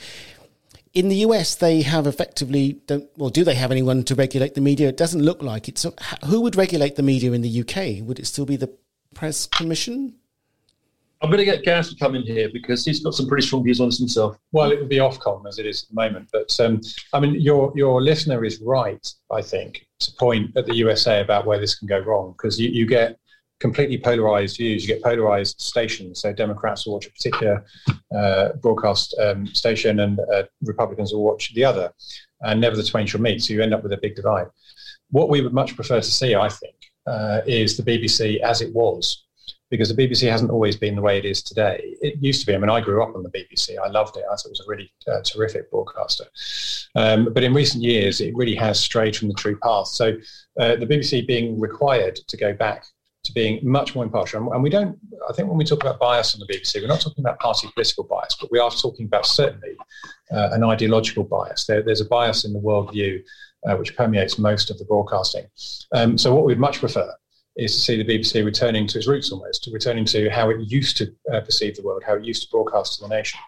In 0.94 1.10
the 1.10 1.16
US, 1.18 1.56
they 1.56 1.82
have 1.82 2.06
effectively 2.06 2.74
don't 2.86 3.10
well. 3.18 3.32
Do 3.32 3.44
they 3.44 3.56
have 3.56 3.72
anyone 3.72 4.04
to 4.04 4.16
regulate 4.16 4.54
the 4.54 4.62
media? 4.62 4.90
It 4.90 4.98
doesn't 4.98 5.22
look 5.22 5.42
like 5.42 5.68
it. 5.68 5.80
So, 5.80 5.96
who 6.26 6.42
would 6.42 6.56
regulate 6.56 6.96
the 6.96 7.04
media 7.04 7.32
in 7.32 7.42
the 7.42 7.62
UK? 7.62 8.08
Would 8.08 8.20
it 8.20 8.28
still 8.28 8.46
be 8.46 8.56
the 8.56 8.72
press 9.16 9.48
commission? 9.48 10.16
I'm 11.24 11.30
going 11.30 11.40
to 11.40 11.46
get 11.46 11.64
Gareth 11.64 11.90
to 11.90 11.96
come 11.96 12.16
in 12.16 12.24
here 12.24 12.50
because 12.52 12.84
he's 12.84 13.00
got 13.00 13.14
some 13.14 13.28
pretty 13.28 13.48
strong 13.48 13.64
views 13.64 13.80
on 13.80 13.88
this 13.88 13.98
himself. 13.98 14.38
Well, 14.52 14.72
it 14.74 14.80
would 14.80 14.90
be 14.90 14.98
Ofcom 14.98 15.48
as 15.48 15.58
it 15.58 15.66
is 15.66 15.84
at 15.84 15.90
the 15.90 15.96
moment. 15.96 16.28
But 16.34 16.60
um, 16.60 16.82
I 17.14 17.20
mean, 17.22 17.40
your 17.40 17.72
your 17.76 18.02
listener 18.02 18.44
is 18.44 18.62
right, 18.62 19.08
I 19.32 19.42
think, 19.42 19.88
to 20.02 20.12
point 20.20 20.56
at 20.58 20.66
the 20.66 20.76
USA 20.76 21.22
about 21.22 21.48
where 21.48 21.60
this 21.60 21.76
can 21.76 21.88
go 21.88 22.00
wrong 22.00 22.34
because 22.34 22.60
you, 22.60 22.70
you 22.70 22.86
get 22.86 23.18
completely 23.64 23.98
polarized 23.98 24.58
views. 24.58 24.84
You 24.84 24.94
get 24.94 25.02
polarized 25.02 25.62
stations. 25.62 26.20
So 26.20 26.34
Democrats 26.34 26.86
will 26.86 26.96
watch 26.96 27.08
a 27.08 27.12
particular 27.12 27.64
uh, 28.14 28.50
broadcast 28.62 29.16
um, 29.22 29.48
station, 29.48 30.02
and 30.02 30.20
uh, 30.20 30.44
Republicans 30.66 31.14
will 31.14 31.24
watch 31.24 31.54
the 31.54 31.64
other. 31.64 31.90
and 32.42 32.60
never 32.60 32.76
the 32.76 32.84
twain 32.84 33.08
shall 33.08 33.22
meet. 33.22 33.42
So 33.42 33.54
you 33.54 33.64
end 33.64 33.74
up 33.74 33.82
with 33.82 33.94
a 33.94 34.02
big 34.06 34.16
divide. 34.16 34.48
What 35.12 35.30
we 35.30 35.40
would 35.40 35.54
much 35.54 35.78
prefer 35.78 36.02
to 36.02 36.12
see, 36.20 36.36
I 36.36 36.50
think, 36.50 36.76
uh, 37.08 37.40
is 37.48 37.78
the 37.78 37.84
BBC 37.84 38.42
as 38.42 38.60
it 38.62 38.74
was, 38.74 39.24
because 39.72 39.88
the 39.88 40.00
BBC 40.02 40.30
hasn't 40.30 40.52
always 40.52 40.76
been 40.76 40.98
the 40.98 41.02
way 41.02 41.18
it 41.18 41.24
is 41.24 41.42
today. 41.42 41.96
It 42.02 42.16
used 42.20 42.42
to 42.42 42.48
be. 42.48 42.54
I 42.54 42.58
mean, 42.58 42.70
I 42.70 42.82
grew 42.82 43.02
up 43.02 43.16
on 43.16 43.24
the 43.24 43.30
BBC. 43.30 43.78
I 43.82 43.88
loved 43.88 44.18
it. 44.18 44.26
I 44.30 44.36
thought 44.36 44.52
it 44.52 44.58
was 44.58 44.66
a 44.68 44.70
really 44.70 44.92
uh, 45.08 45.22
terrific 45.24 45.72
broadcaster. 45.72 46.26
Um, 46.96 47.32
but 47.34 47.46
in 47.46 47.54
recent 47.54 47.82
years, 47.82 48.20
it 48.20 48.36
really 48.36 48.56
has 48.56 48.78
strayed 48.78 49.16
from 49.16 49.30
the 49.30 49.40
true 49.44 49.58
path. 49.60 49.88
So 49.88 50.08
uh, 50.60 50.76
the 50.76 50.90
BBC 50.92 51.26
being 51.26 51.58
required 51.62 52.18
to 52.28 52.36
go 52.36 52.52
back 52.52 52.84
to 53.24 53.34
being 53.34 53.60
much 53.64 53.96
more 53.96 54.04
impartial. 54.04 54.52
And 54.52 54.62
we 54.62 54.70
don't, 54.70 54.98
I 55.30 55.34
think 55.34 55.48
when 55.48 55.58
we 55.58 55.64
talk 55.64 55.82
about 55.82 56.00
bias 56.00 56.36
on 56.36 56.42
the 56.42 56.54
BBC, 56.54 56.82
we're 56.82 56.88
not 56.88 57.02
talking 57.02 57.24
about 57.24 57.40
party 57.40 57.70
political 57.74 58.04
bias, 58.04 58.36
but 58.40 58.52
we 58.52 58.60
are 58.60 58.70
talking 58.70 59.06
about 59.06 59.26
certainly 59.26 59.76
uh, 60.32 60.50
an 60.52 60.64
ideological 60.64 61.24
bias. 61.24 61.66
There, 61.66 61.82
there's 61.82 62.02
a 62.02 62.06
bias 62.06 62.44
in 62.44 62.54
the 62.54 62.60
worldview 62.60 63.24
uh, 63.66 63.76
which 63.78 63.96
permeates 63.96 64.38
most 64.38 64.70
of 64.70 64.78
the 64.78 64.86
broadcasting. 64.86 65.46
Um, 65.94 66.18
so 66.18 66.36
what 66.36 66.44
we'd 66.44 66.60
much 66.60 66.80
prefer 66.80 67.14
is 67.56 67.76
to 67.76 67.82
see 67.82 68.02
the 68.02 68.04
BBC 68.04 68.44
returning 68.44 68.88
to 68.88 68.98
its 68.98 69.08
roots 69.08 69.32
almost, 69.32 69.64
to 69.64 69.72
returning 69.72 70.06
to 70.06 70.30
how 70.30 70.50
it 70.50 70.58
used 70.62 70.98
to 70.98 71.14
uh, 71.32 71.40
perceive 71.42 71.76
the 71.76 71.84
world, 71.84 72.04
how 72.06 72.16
it 72.16 72.26
used 72.26 72.44
to 72.44 72.50
broadcast 72.50 72.96
to 72.96 73.08
the 73.08 73.16
nation, 73.16 73.40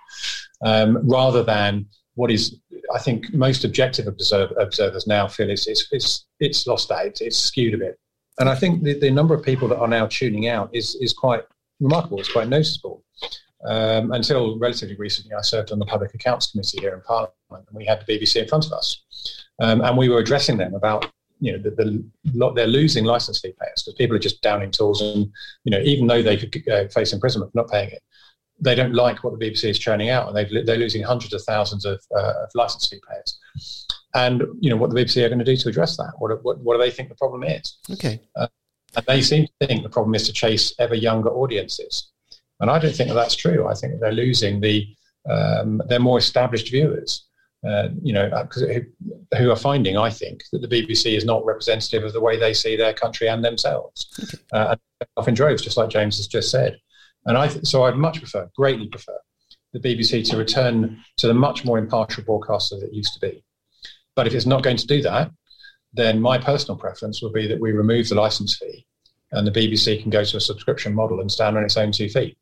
um, 0.61 0.99
rather 1.09 1.43
than 1.43 1.88
what 2.13 2.32
is, 2.32 2.59
I 2.93 2.99
think, 2.99 3.34
most 3.34 3.65
objective 3.65 4.07
observe, 4.07 4.53
observers 4.57 5.05
now 5.05 5.28
feel 5.28 5.49
is 5.49 5.67
it's, 5.67 5.88
it's, 5.91 6.26
it's 6.39 6.65
lost 6.65 6.88
that, 6.89 7.07
it's, 7.07 7.21
it's 7.21 7.38
skewed 7.38 7.73
a 7.73 7.78
bit. 7.78 7.99
And 8.39 8.49
I 8.49 8.55
think 8.55 8.83
the, 8.83 8.99
the 8.99 9.11
number 9.11 9.33
of 9.33 9.43
people 9.43 9.67
that 9.69 9.77
are 9.77 9.88
now 9.88 10.07
tuning 10.07 10.47
out 10.47 10.69
is, 10.73 10.95
is 10.95 11.13
quite 11.13 11.43
remarkable, 11.79 12.19
it's 12.19 12.31
quite 12.31 12.49
noticeable. 12.49 13.03
Um, 13.65 14.11
until 14.11 14.59
relatively 14.59 14.95
recently, 14.95 15.33
I 15.33 15.41
served 15.41 15.71
on 15.71 15.79
the 15.79 15.86
Public 15.86 16.13
Accounts 16.13 16.51
Committee 16.51 16.79
here 16.81 16.93
in 16.93 17.01
Parliament, 17.01 17.33
and 17.49 17.65
we 17.73 17.86
had 17.86 18.03
the 18.05 18.19
BBC 18.19 18.41
in 18.41 18.47
front 18.47 18.65
of 18.65 18.73
us. 18.73 19.01
Um, 19.59 19.81
and 19.81 19.97
we 19.97 20.09
were 20.09 20.19
addressing 20.19 20.57
them 20.57 20.75
about 20.75 21.11
you 21.39 21.51
know, 21.51 21.57
the, 21.57 21.71
the, 21.71 22.51
they're 22.55 22.67
losing 22.67 23.05
license 23.05 23.39
fee 23.39 23.53
payers 23.59 23.83
because 23.83 23.95
people 23.95 24.15
are 24.15 24.19
just 24.19 24.41
downing 24.41 24.71
tools, 24.71 25.01
and 25.01 25.31
you 25.63 25.71
know, 25.71 25.79
even 25.79 26.07
though 26.07 26.21
they 26.21 26.38
could 26.38 26.67
uh, 26.69 26.88
face 26.88 27.13
imprisonment 27.13 27.51
for 27.51 27.59
not 27.59 27.69
paying 27.69 27.89
it, 27.89 28.01
they 28.59 28.75
don't 28.75 28.93
like 28.93 29.23
what 29.23 29.38
the 29.38 29.45
BBC 29.45 29.69
is 29.69 29.79
churning 29.79 30.09
out, 30.09 30.27
and 30.27 30.67
they 30.67 30.73
are 30.73 30.77
losing 30.77 31.03
hundreds 31.03 31.33
of 31.33 31.41
thousands 31.43 31.86
of, 31.86 32.01
uh, 32.15 32.43
of, 32.43 32.49
license 32.55 32.88
fee 32.88 33.01
payers. 33.09 33.86
And 34.16 34.43
you 34.59 34.70
know, 34.70 34.78
what 34.78 34.89
the 34.89 34.99
BBC 34.99 35.24
are 35.24 35.30
going 35.30 35.39
to 35.39 35.45
do 35.45 35.57
to 35.57 35.70
address 35.70 35.97
that? 35.97 36.13
What, 36.20 36.43
what, 36.43 36.59
what 36.59 36.76
do 36.76 36.80
they 36.80 36.91
think 36.91 37.09
the 37.09 37.16
problem 37.16 37.43
is? 37.43 37.78
Okay. 37.91 38.22
Uh, 38.36 38.47
and 38.95 39.05
they 39.05 39.22
seem 39.22 39.45
to 39.45 39.68
think 39.68 39.84
the 39.84 39.89
problem 39.89 40.16
is 40.16 40.26
to 40.26 40.34
chase 40.34 40.74
ever 40.80 40.95
younger 40.95 41.30
audiences, 41.30 42.11
and 42.61 42.72
I 42.72 42.80
don't 42.80 42.95
think 42.95 43.09
that 43.09 43.16
that's 43.16 43.36
true. 43.36 43.68
I 43.68 43.74
think 43.74 43.99
they're 43.99 44.11
losing 44.11 44.61
the 44.61 44.88
um, 45.30 45.82
they're 45.88 45.99
more 45.99 46.18
established 46.18 46.72
viewers 46.72 47.26
uh, 47.66 47.89
you 48.03 48.13
know, 48.13 48.28
uh, 48.28 48.45
who, 48.53 48.82
who, 49.38 49.49
are 49.49 49.55
finding, 49.55 49.97
I 49.97 50.09
think, 50.09 50.43
that 50.51 50.61
the 50.61 50.68
BBC 50.68 51.18
is 51.18 51.26
not 51.26 51.43
representative 51.45 52.03
of 52.03 52.13
the 52.13 52.22
way 52.22 52.38
they 52.38 52.53
see 52.53 52.76
their 52.76 52.93
country 52.93 53.28
and 53.28 53.43
themselves. 53.43 54.07
Okay. 54.22 54.43
Uh, 54.53 54.76
and 55.01 55.09
off 55.18 55.28
in 55.28 55.34
droves, 55.34 55.63
just 55.63 55.78
like 55.78 55.89
James 55.89 56.18
has 56.18 56.28
just 56.28 56.51
said. 56.51 56.78
And 57.26 57.38
I, 57.38 57.47
th- 57.47 57.66
so 57.66 57.84
I'd 57.84 57.95
much 57.95 58.20
prefer, 58.20 58.47
greatly 58.55 58.88
prefer, 58.88 59.18
the 59.74 59.80
BBC 59.80 60.30
to 60.30 60.38
return 60.38 61.03
to 61.18 61.28
the 61.28 61.34
much 61.34 61.66
more 61.66 61.80
impartial 61.80 62.24
broadcaster 62.24 62.76
that 62.76 62.86
it 62.86 62.93
used 62.93 63.13
to 63.16 63.20
be. 63.20 63.43
But 64.16 64.28
if 64.28 64.34
it's 64.34 64.45
not 64.45 64.63
going 64.63 64.78
to 64.78 64.88
do 64.88 65.01
that, 65.01 65.32
then 65.93 66.22
my 66.22 66.38
personal 66.38 66.78
preference 66.78 67.22
would 67.22 67.34
be 67.34 67.47
that 67.47 67.59
we 67.59 67.72
remove 67.72 68.09
the 68.09 68.16
license 68.16 68.57
fee 68.57 68.86
and 69.32 69.45
the 69.45 69.51
BBC 69.51 70.01
can 70.01 70.09
go 70.09 70.24
to 70.24 70.38
a 70.38 70.41
subscription 70.41 70.93
model 70.93 71.22
and 71.22 71.32
stand 71.32 71.57
on 71.57 71.63
its 71.63 71.78
own 71.78 71.91
two 71.91 72.09
feet. 72.09 72.38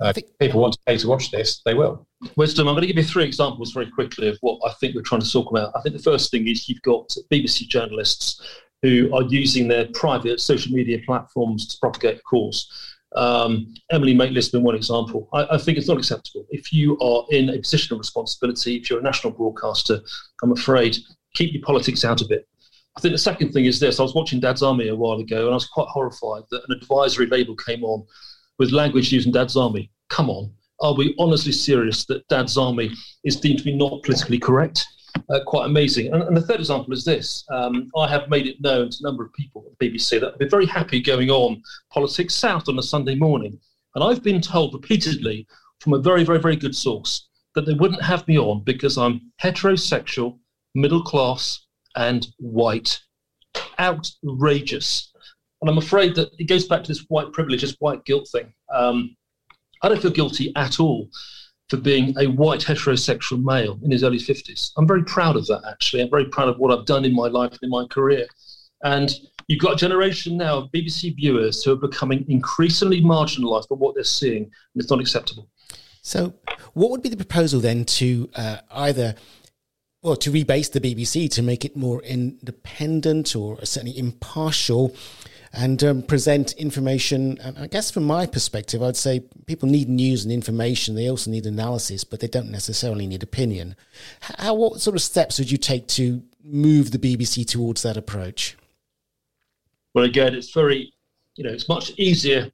Uh, 0.00 0.12
think, 0.12 0.28
if 0.28 0.38
people 0.38 0.60
want 0.60 0.74
to 0.74 0.80
pay 0.86 0.96
to 0.96 1.08
watch 1.08 1.30
this, 1.30 1.60
they 1.64 1.74
will. 1.74 2.06
Wisdom, 2.36 2.68
I'm 2.68 2.74
going 2.74 2.82
to 2.82 2.86
give 2.86 2.96
you 2.96 3.02
three 3.02 3.24
examples 3.24 3.72
very 3.72 3.90
quickly 3.90 4.28
of 4.28 4.38
what 4.40 4.60
I 4.64 4.72
think 4.74 4.94
we're 4.94 5.02
trying 5.02 5.22
to 5.22 5.30
talk 5.30 5.50
about. 5.50 5.72
I 5.74 5.80
think 5.80 5.96
the 5.96 6.02
first 6.02 6.30
thing 6.30 6.46
is 6.46 6.68
you've 6.68 6.82
got 6.82 7.08
BBC 7.32 7.68
journalists 7.68 8.40
who 8.82 9.12
are 9.12 9.22
using 9.22 9.66
their 9.66 9.88
private 9.94 10.40
social 10.40 10.72
media 10.72 10.98
platforms 11.04 11.66
to 11.66 11.78
propagate 11.80 12.18
a 12.18 12.22
cause. 12.22 12.70
Um, 13.16 13.74
Emily 13.90 14.14
Maitlis 14.14 14.52
been 14.52 14.62
one 14.62 14.74
example. 14.74 15.28
I, 15.32 15.46
I, 15.52 15.58
think 15.58 15.78
it's 15.78 15.88
not 15.88 15.96
acceptable. 15.96 16.44
If 16.50 16.72
you 16.72 16.98
are 17.00 17.24
in 17.30 17.48
a 17.48 17.58
position 17.58 17.94
of 17.94 18.00
responsibility, 18.00 18.76
if 18.76 18.90
you're 18.90 18.98
a 18.98 19.02
national 19.02 19.32
broadcaster, 19.32 20.00
I'm 20.42 20.52
afraid 20.52 20.98
keep 21.34 21.54
your 21.54 21.62
politics 21.62 22.04
out 22.04 22.20
of 22.20 22.30
it. 22.30 22.46
I 22.96 23.00
think 23.00 23.12
the 23.12 23.18
second 23.18 23.52
thing 23.52 23.64
is 23.64 23.80
this. 23.80 23.98
I 23.98 24.02
was 24.02 24.14
watching 24.14 24.40
Dad's 24.40 24.62
Army 24.62 24.88
a 24.88 24.96
while 24.96 25.20
ago 25.20 25.42
and 25.42 25.50
I 25.50 25.54
was 25.54 25.66
quite 25.66 25.88
horrified 25.88 26.42
that 26.50 26.62
an 26.68 26.76
advisory 26.76 27.26
label 27.26 27.56
came 27.56 27.82
on 27.84 28.04
with 28.58 28.72
language 28.72 29.12
used 29.12 29.26
in 29.26 29.32
Dad's 29.32 29.56
Army. 29.56 29.90
Come 30.10 30.28
on, 30.28 30.52
are 30.80 30.94
we 30.94 31.14
honestly 31.18 31.52
serious 31.52 32.04
that 32.06 32.26
Dad's 32.28 32.58
Army 32.58 32.90
is 33.24 33.36
deemed 33.36 33.58
to 33.58 33.64
be 33.64 33.76
not 33.76 34.02
politically 34.02 34.38
correct? 34.38 34.84
Uh, 35.30 35.40
quite 35.46 35.66
amazing. 35.66 36.12
And, 36.12 36.22
and, 36.22 36.36
the 36.36 36.40
third 36.40 36.60
example 36.60 36.92
is 36.92 37.04
this. 37.04 37.44
Um, 37.50 37.90
I 37.96 38.08
have 38.08 38.28
made 38.28 38.46
it 38.46 38.60
known 38.60 38.90
to 38.90 38.96
a 39.00 39.06
number 39.06 39.24
of 39.24 39.32
people 39.32 39.64
at 39.66 39.78
the 39.78 39.90
BBC 39.90 40.20
that 40.20 40.32
I'd 40.32 40.38
be 40.38 40.48
very 40.48 40.66
happy 40.66 41.00
going 41.00 41.30
on 41.30 41.62
Politics 41.90 42.34
South 42.34 42.68
on 42.68 42.78
a 42.78 42.82
Sunday 42.82 43.14
morning. 43.14 43.58
And 43.94 44.04
I've 44.04 44.22
been 44.22 44.40
told 44.40 44.74
repeatedly 44.74 45.46
from 45.80 45.94
a 45.94 45.98
very, 45.98 46.24
very, 46.24 46.38
very 46.38 46.56
good 46.56 46.74
source 46.74 47.28
that 47.54 47.66
they 47.66 47.74
wouldn't 47.74 48.02
have 48.02 48.26
me 48.28 48.38
on 48.38 48.62
because 48.64 48.96
I'm 48.96 49.32
heterosexual, 49.42 50.38
middle 50.74 51.02
class, 51.02 51.66
and 51.96 52.26
white. 52.38 53.00
Outrageous. 53.78 55.12
And 55.60 55.70
I'm 55.70 55.78
afraid 55.78 56.14
that 56.14 56.30
it 56.38 56.44
goes 56.44 56.66
back 56.66 56.84
to 56.84 56.88
this 56.88 57.04
white 57.08 57.32
privilege, 57.32 57.62
this 57.62 57.76
white 57.80 58.04
guilt 58.04 58.28
thing. 58.30 58.52
Um, 58.72 59.16
I 59.82 59.88
don't 59.88 60.00
feel 60.00 60.10
guilty 60.10 60.52
at 60.56 60.80
all 60.80 61.08
for 61.68 61.76
being 61.76 62.14
a 62.18 62.26
white 62.26 62.60
heterosexual 62.60 63.42
male 63.42 63.78
in 63.82 63.90
his 63.90 64.02
early 64.02 64.18
50s. 64.18 64.72
I'm 64.76 64.86
very 64.86 65.04
proud 65.04 65.36
of 65.36 65.46
that, 65.46 65.62
actually. 65.68 66.02
I'm 66.02 66.10
very 66.10 66.26
proud 66.26 66.48
of 66.48 66.58
what 66.58 66.76
I've 66.76 66.86
done 66.86 67.04
in 67.04 67.14
my 67.14 67.28
life 67.28 67.52
and 67.52 67.60
in 67.62 67.70
my 67.70 67.86
career. 67.86 68.26
And 68.84 69.12
you've 69.48 69.60
got 69.60 69.74
a 69.74 69.76
generation 69.76 70.36
now 70.36 70.58
of 70.58 70.72
BBC 70.72 71.14
viewers 71.16 71.62
who 71.62 71.72
are 71.72 71.76
becoming 71.76 72.24
increasingly 72.28 73.02
marginalised 73.02 73.68
by 73.68 73.76
what 73.76 73.94
they're 73.94 74.04
seeing, 74.04 74.44
and 74.44 74.52
it's 74.76 74.90
not 74.90 75.00
acceptable. 75.00 75.48
So, 76.02 76.32
what 76.72 76.90
would 76.90 77.02
be 77.02 77.10
the 77.10 77.16
proposal 77.16 77.60
then 77.60 77.84
to 77.84 78.30
uh, 78.34 78.58
either 78.70 79.14
well, 80.00 80.16
to 80.16 80.30
rebase 80.30 80.70
the 80.70 80.80
BBC 80.80 81.28
to 81.32 81.42
make 81.42 81.64
it 81.64 81.76
more 81.76 82.00
independent 82.02 83.34
or 83.34 83.64
certainly 83.64 83.98
impartial 83.98 84.94
and 85.52 85.82
um, 85.82 86.02
present 86.02 86.52
information. 86.52 87.38
And 87.40 87.58
I 87.58 87.66
guess 87.66 87.90
from 87.90 88.04
my 88.04 88.26
perspective, 88.26 88.82
I'd 88.82 88.96
say 88.96 89.20
people 89.46 89.68
need 89.68 89.88
news 89.88 90.24
and 90.24 90.32
information. 90.32 90.94
They 90.94 91.08
also 91.08 91.30
need 91.30 91.46
analysis, 91.46 92.04
but 92.04 92.20
they 92.20 92.28
don't 92.28 92.50
necessarily 92.50 93.06
need 93.06 93.22
opinion. 93.22 93.76
How, 94.20 94.54
what 94.54 94.80
sort 94.80 94.96
of 94.96 95.02
steps 95.02 95.38
would 95.38 95.50
you 95.50 95.58
take 95.58 95.86
to 95.88 96.22
move 96.42 96.90
the 96.90 96.98
BBC 96.98 97.46
towards 97.46 97.82
that 97.82 97.96
approach? 97.96 98.56
Well, 99.94 100.04
again, 100.04 100.34
it's 100.34 100.52
very, 100.52 100.92
you 101.36 101.44
know, 101.44 101.50
it's 101.50 101.68
much 101.68 101.92
easier 101.96 102.50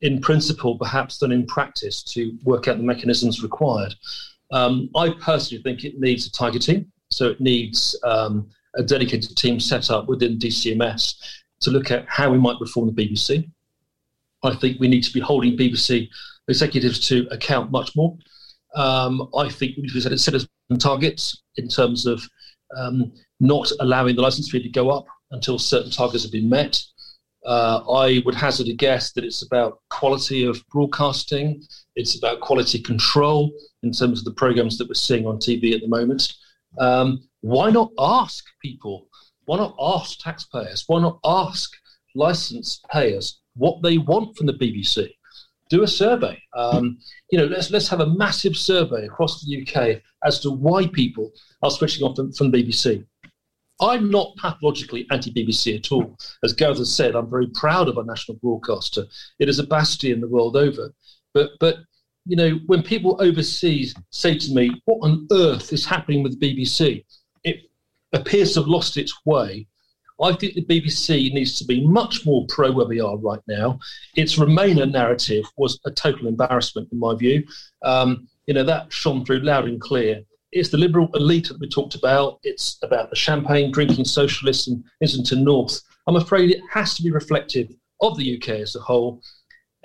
in 0.00 0.20
principle, 0.20 0.78
perhaps, 0.78 1.18
than 1.18 1.32
in 1.32 1.46
practice 1.46 2.02
to 2.02 2.36
work 2.44 2.68
out 2.68 2.76
the 2.76 2.82
mechanisms 2.82 3.42
required. 3.42 3.94
Um, 4.52 4.88
I 4.94 5.10
personally 5.10 5.62
think 5.62 5.84
it 5.84 5.98
needs 5.98 6.26
a 6.26 6.32
tiger 6.32 6.58
team. 6.58 6.92
So 7.10 7.28
it 7.28 7.40
needs 7.40 7.98
um, 8.04 8.48
a 8.76 8.82
dedicated 8.82 9.36
team 9.36 9.60
set 9.60 9.90
up 9.90 10.08
within 10.08 10.38
DCMS 10.38 11.14
to 11.60 11.70
look 11.70 11.90
at 11.90 12.06
how 12.08 12.30
we 12.30 12.38
might 12.38 12.60
reform 12.60 12.92
the 12.94 13.06
BBC. 13.06 13.50
I 14.42 14.54
think 14.54 14.78
we 14.78 14.88
need 14.88 15.02
to 15.04 15.12
be 15.12 15.20
holding 15.20 15.56
BBC 15.56 16.08
executives 16.48 17.00
to 17.08 17.26
account 17.30 17.70
much 17.70 17.96
more. 17.96 18.16
Um, 18.74 19.28
I 19.36 19.48
think 19.48 19.76
we 19.76 19.82
need 19.82 19.92
to 19.92 20.00
set 20.00 20.18
citizen 20.20 20.48
targets 20.78 21.42
in 21.56 21.68
terms 21.68 22.06
of 22.06 22.22
um, 22.76 23.12
not 23.40 23.70
allowing 23.80 24.16
the 24.16 24.22
license 24.22 24.50
fee 24.50 24.62
to 24.62 24.68
go 24.68 24.90
up 24.90 25.06
until 25.30 25.58
certain 25.58 25.90
targets 25.90 26.24
have 26.24 26.32
been 26.32 26.48
met. 26.48 26.80
Uh, 27.44 27.80
I 27.90 28.22
would 28.24 28.34
hazard 28.34 28.68
a 28.68 28.74
guess 28.74 29.12
that 29.12 29.24
it's 29.24 29.42
about 29.42 29.78
quality 29.88 30.44
of 30.44 30.62
broadcasting, 30.68 31.62
it's 31.94 32.18
about 32.18 32.40
quality 32.40 32.80
control 32.80 33.52
in 33.82 33.92
terms 33.92 34.18
of 34.18 34.24
the 34.24 34.32
programs 34.32 34.78
that 34.78 34.88
we're 34.88 34.94
seeing 34.94 35.26
on 35.26 35.38
TV 35.38 35.72
at 35.72 35.80
the 35.80 35.88
moment. 35.88 36.32
Um, 36.78 37.22
why 37.42 37.70
not 37.70 37.92
ask 37.98 38.44
people 38.60 39.05
why 39.46 39.56
not 39.56 39.74
ask 39.80 40.18
taxpayers? 40.20 40.84
Why 40.86 41.00
not 41.00 41.18
ask 41.24 41.72
license 42.14 42.80
payers 42.90 43.40
what 43.54 43.82
they 43.82 43.98
want 43.98 44.36
from 44.36 44.46
the 44.46 44.52
BBC? 44.52 45.10
Do 45.68 45.82
a 45.82 45.88
survey. 45.88 46.40
Um, 46.56 46.98
you 47.30 47.38
know, 47.38 47.46
let's 47.46 47.70
let's 47.70 47.88
have 47.88 48.00
a 48.00 48.14
massive 48.14 48.56
survey 48.56 49.06
across 49.06 49.44
the 49.44 49.62
UK 49.62 50.02
as 50.24 50.38
to 50.40 50.50
why 50.50 50.86
people 50.88 51.32
are 51.62 51.70
switching 51.70 52.04
off 52.04 52.16
from, 52.16 52.32
from 52.32 52.52
BBC. 52.52 53.04
I'm 53.80 54.10
not 54.10 54.34
pathologically 54.38 55.06
anti-BBC 55.10 55.76
at 55.76 55.92
all. 55.92 56.16
As 56.42 56.54
Gareth 56.54 56.78
has 56.78 56.94
said, 56.94 57.14
I'm 57.14 57.28
very 57.28 57.48
proud 57.48 57.88
of 57.88 57.98
our 57.98 58.04
national 58.04 58.38
broadcaster. 58.38 59.04
It 59.38 59.48
is 59.48 59.58
a 59.58 59.66
bastion 59.66 60.20
the 60.20 60.28
world 60.28 60.56
over. 60.56 60.92
But 61.34 61.50
but 61.60 61.78
you 62.26 62.36
know, 62.36 62.58
when 62.66 62.82
people 62.82 63.16
overseas 63.20 63.94
say 64.10 64.36
to 64.38 64.54
me, 64.54 64.70
"What 64.84 64.98
on 65.02 65.26
earth 65.30 65.72
is 65.72 65.84
happening 65.84 66.22
with 66.22 66.38
the 66.38 66.54
BBC?" 66.54 67.04
Appears 68.12 68.52
to 68.54 68.60
have 68.60 68.68
lost 68.68 68.96
its 68.96 69.14
way. 69.24 69.66
I 70.22 70.32
think 70.32 70.54
the 70.54 70.64
BBC 70.64 71.32
needs 71.32 71.58
to 71.58 71.64
be 71.64 71.86
much 71.86 72.24
more 72.24 72.46
pro 72.48 72.72
where 72.72 72.86
we 72.86 73.00
are 73.00 73.18
right 73.18 73.42
now. 73.46 73.78
Its 74.14 74.36
Remainer 74.36 74.90
narrative 74.90 75.44
was 75.58 75.78
a 75.84 75.90
total 75.90 76.26
embarrassment, 76.26 76.88
in 76.90 76.98
my 76.98 77.14
view. 77.14 77.44
Um, 77.82 78.26
you 78.46 78.54
know, 78.54 78.64
that 78.64 78.92
shone 78.92 79.24
through 79.24 79.40
loud 79.40 79.66
and 79.66 79.80
clear 79.80 80.22
it's 80.52 80.70
the 80.70 80.78
liberal 80.78 81.10
elite 81.14 81.48
that 81.48 81.60
we 81.60 81.68
talked 81.68 81.94
about. 81.94 82.38
It's 82.42 82.78
about 82.82 83.10
the 83.10 83.16
champagne 83.16 83.70
drinking 83.70 84.04
socialists 84.06 84.68
in 84.68 84.82
Islington 85.02 85.44
North. 85.44 85.80
I'm 86.06 86.16
afraid 86.16 86.50
it 86.50 86.62
has 86.72 86.94
to 86.94 87.02
be 87.02 87.10
reflective 87.10 87.68
of 88.00 88.16
the 88.16 88.36
UK 88.36 88.60
as 88.60 88.74
a 88.76 88.80
whole. 88.80 89.22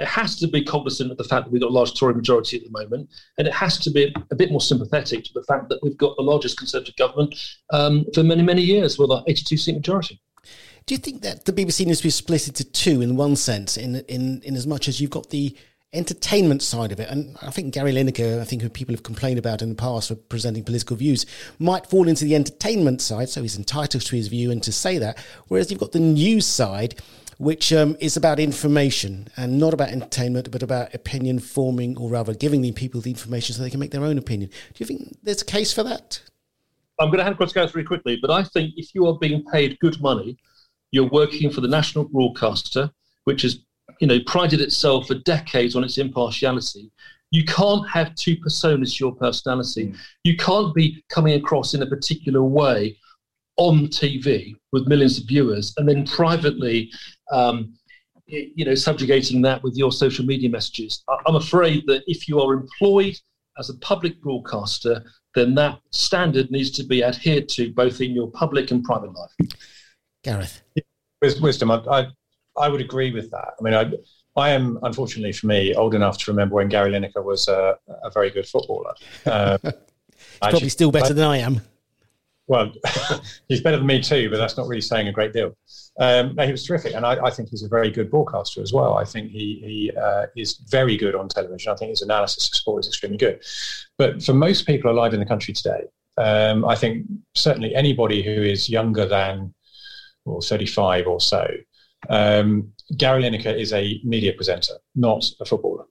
It 0.01 0.07
has 0.07 0.35
to 0.37 0.47
be 0.47 0.63
cognizant 0.63 1.11
of 1.11 1.17
the 1.17 1.23
fact 1.23 1.45
that 1.45 1.51
we've 1.51 1.61
got 1.61 1.69
a 1.69 1.73
large 1.73 1.97
Tory 1.97 2.15
majority 2.15 2.57
at 2.57 2.63
the 2.63 2.71
moment, 2.71 3.09
and 3.37 3.47
it 3.47 3.53
has 3.53 3.77
to 3.79 3.91
be 3.91 4.13
a 4.31 4.35
bit 4.35 4.51
more 4.51 4.61
sympathetic 4.61 5.23
to 5.25 5.33
the 5.33 5.43
fact 5.43 5.69
that 5.69 5.79
we've 5.83 5.97
got 5.97 6.15
the 6.17 6.23
largest 6.23 6.57
Conservative 6.57 6.95
government 6.95 7.35
um, 7.69 8.05
for 8.13 8.23
many, 8.23 8.41
many 8.41 8.63
years 8.63 8.97
with 8.97 9.11
our 9.11 9.23
82 9.27 9.57
seat 9.57 9.75
majority. 9.75 10.19
Do 10.87 10.95
you 10.95 10.97
think 10.97 11.21
that 11.21 11.45
the 11.45 11.53
BBC 11.53 11.85
needs 11.85 11.99
to 11.99 12.05
be 12.05 12.09
split 12.09 12.47
into 12.47 12.63
two 12.63 13.01
in 13.01 13.15
one 13.15 13.35
sense, 13.35 13.77
in 13.77 13.97
in 14.07 14.41
in 14.41 14.55
as 14.55 14.65
much 14.65 14.87
as 14.87 14.99
you've 14.99 15.11
got 15.11 15.29
the 15.29 15.55
entertainment 15.93 16.63
side 16.63 16.91
of 16.91 16.99
it, 16.99 17.09
and 17.09 17.37
I 17.41 17.51
think 17.51 17.73
Gary 17.73 17.91
Lineker, 17.91 18.39
I 18.39 18.45
think 18.45 18.61
who 18.61 18.69
people 18.69 18.95
have 18.95 19.03
complained 19.03 19.37
about 19.37 19.61
in 19.61 19.69
the 19.69 19.75
past 19.75 20.07
for 20.07 20.15
presenting 20.15 20.63
political 20.63 20.95
views, 20.95 21.25
might 21.59 21.85
fall 21.85 22.07
into 22.07 22.25
the 22.25 22.33
entertainment 22.33 23.01
side, 23.01 23.29
so 23.29 23.41
he's 23.41 23.57
entitled 23.57 24.03
to 24.03 24.15
his 24.15 24.29
view 24.29 24.51
and 24.51 24.63
to 24.63 24.71
say 24.71 24.97
that. 24.97 25.19
Whereas 25.49 25.69
you've 25.69 25.81
got 25.81 25.91
the 25.91 25.99
news 25.99 26.47
side, 26.47 26.95
which 27.41 27.73
um, 27.73 27.97
is 27.99 28.15
about 28.15 28.39
information 28.39 29.27
and 29.35 29.57
not 29.57 29.73
about 29.73 29.89
entertainment, 29.89 30.51
but 30.51 30.61
about 30.61 30.93
opinion 30.93 31.39
forming, 31.39 31.97
or 31.97 32.07
rather 32.07 32.35
giving 32.35 32.61
the 32.61 32.71
people 32.71 33.01
the 33.01 33.09
information 33.09 33.55
so 33.55 33.63
they 33.63 33.69
can 33.71 33.79
make 33.79 33.89
their 33.89 34.03
own 34.03 34.19
opinion. 34.19 34.47
Do 34.51 34.75
you 34.77 34.85
think 34.85 35.17
there's 35.23 35.41
a 35.41 35.45
case 35.45 35.73
for 35.73 35.81
that? 35.81 36.21
I'm 36.99 37.07
going 37.07 37.17
to 37.17 37.23
hand 37.23 37.33
across 37.33 37.49
to 37.49 37.55
Gareth 37.55 37.71
very 37.73 37.83
quickly, 37.83 38.19
but 38.21 38.29
I 38.29 38.43
think 38.43 38.73
if 38.77 38.93
you 38.93 39.07
are 39.07 39.17
being 39.17 39.43
paid 39.45 39.79
good 39.79 39.99
money, 39.99 40.37
you're 40.91 41.09
working 41.09 41.49
for 41.49 41.61
the 41.61 41.67
national 41.67 42.03
broadcaster, 42.03 42.91
which 43.23 43.41
has 43.41 43.57
you 43.99 44.05
know 44.05 44.19
prided 44.27 44.61
itself 44.61 45.07
for 45.07 45.15
decades 45.15 45.75
on 45.75 45.83
its 45.83 45.97
impartiality. 45.97 46.91
You 47.31 47.43
can't 47.45 47.89
have 47.89 48.13
two 48.13 48.37
personas 48.37 48.97
to 48.97 49.05
your 49.05 49.15
personality. 49.15 49.95
You 50.23 50.37
can't 50.37 50.75
be 50.75 51.03
coming 51.09 51.33
across 51.33 51.73
in 51.73 51.81
a 51.81 51.87
particular 51.87 52.43
way 52.43 52.97
on 53.57 53.87
TV 53.87 54.55
with 54.71 54.87
millions 54.87 55.19
of 55.19 55.27
viewers 55.27 55.73
and 55.77 55.87
then 55.87 56.05
privately, 56.05 56.91
um, 57.31 57.73
you 58.27 58.63
know, 58.65 58.75
subjugating 58.75 59.41
that 59.41 59.61
with 59.63 59.75
your 59.75 59.91
social 59.91 60.25
media 60.25 60.49
messages. 60.49 61.03
I- 61.09 61.17
I'm 61.27 61.35
afraid 61.35 61.85
that 61.87 62.03
if 62.07 62.27
you 62.27 62.39
are 62.39 62.53
employed 62.53 63.15
as 63.59 63.69
a 63.69 63.77
public 63.79 64.21
broadcaster, 64.21 65.03
then 65.35 65.53
that 65.55 65.79
standard 65.91 66.49
needs 66.51 66.71
to 66.71 66.83
be 66.83 67.03
adhered 67.03 67.49
to 67.49 67.71
both 67.73 67.99
in 68.01 68.11
your 68.11 68.31
public 68.31 68.71
and 68.71 68.83
private 68.83 69.13
life. 69.13 69.51
Gareth. 70.23 70.61
Wis- 71.21 71.39
Wisdom, 71.41 71.71
I, 71.71 71.75
I, 71.89 72.07
I 72.57 72.69
would 72.69 72.81
agree 72.81 73.11
with 73.11 73.29
that. 73.31 73.53
I 73.59 73.63
mean, 73.63 73.73
I, 73.73 73.91
I 74.39 74.49
am, 74.51 74.79
unfortunately 74.83 75.33
for 75.33 75.47
me, 75.47 75.75
old 75.75 75.93
enough 75.93 76.17
to 76.19 76.31
remember 76.31 76.55
when 76.55 76.69
Gary 76.69 76.91
Lineker 76.91 77.23
was 77.23 77.47
a, 77.47 77.77
a 78.03 78.09
very 78.11 78.29
good 78.29 78.47
footballer. 78.47 78.93
Uh, 80.39 80.49
Probably 80.51 80.69
still 80.69 80.91
better 80.91 81.13
than 81.15 81.25
I 81.25 81.37
am. 81.37 81.61
Well, 82.51 82.73
he's 83.47 83.61
better 83.61 83.77
than 83.77 83.87
me 83.87 84.01
too, 84.01 84.29
but 84.29 84.35
that's 84.35 84.57
not 84.57 84.67
really 84.67 84.81
saying 84.81 85.07
a 85.07 85.13
great 85.13 85.31
deal. 85.31 85.55
Um, 86.01 86.35
no, 86.35 86.45
he 86.45 86.51
was 86.51 86.65
terrific, 86.65 86.93
and 86.93 87.05
I, 87.05 87.13
I, 87.27 87.29
think 87.31 87.47
he's 87.47 87.63
a 87.63 87.69
very 87.69 87.89
good 87.89 88.11
broadcaster 88.11 88.61
as 88.61 88.73
well. 88.73 88.95
I 88.95 89.05
think 89.05 89.31
he 89.31 89.61
he 89.63 89.91
uh, 89.97 90.25
is 90.35 90.57
very 90.69 90.97
good 90.97 91.15
on 91.15 91.29
television. 91.29 91.71
I 91.71 91.77
think 91.77 91.91
his 91.91 92.01
analysis 92.01 92.49
of 92.49 92.55
sport 92.55 92.81
is 92.81 92.89
extremely 92.89 93.17
good. 93.17 93.41
But 93.97 94.21
for 94.21 94.33
most 94.33 94.67
people 94.67 94.91
alive 94.91 95.13
in 95.13 95.21
the 95.21 95.25
country 95.25 95.53
today, 95.53 95.83
um, 96.17 96.65
I 96.65 96.75
think 96.75 97.05
certainly 97.35 97.73
anybody 97.73 98.21
who 98.21 98.43
is 98.43 98.67
younger 98.67 99.05
than 99.05 99.53
well, 100.25 100.41
35 100.41 101.07
or 101.07 101.21
so, 101.21 101.47
um, 102.09 102.69
Gary 102.97 103.23
Lineker 103.23 103.57
is 103.57 103.71
a 103.71 104.01
media 104.03 104.33
presenter, 104.33 104.73
not 104.93 105.23
a 105.39 105.45
footballer. 105.45 105.85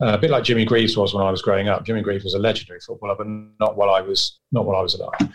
Uh, 0.00 0.14
a 0.14 0.18
bit 0.18 0.30
like 0.30 0.44
Jimmy 0.44 0.64
Greaves 0.64 0.96
was 0.96 1.12
when 1.12 1.24
I 1.24 1.30
was 1.30 1.42
growing 1.42 1.68
up. 1.68 1.84
Jimmy 1.84 2.02
Greaves 2.02 2.24
was 2.24 2.34
a 2.34 2.38
legendary 2.38 2.80
footballer, 2.80 3.16
but 3.16 3.26
not 3.58 3.76
while 3.76 3.90
I 3.90 4.00
was 4.00 4.38
not 4.52 4.64
while 4.64 4.76
I 4.76 4.82
was 4.82 4.94
alive. 4.94 5.32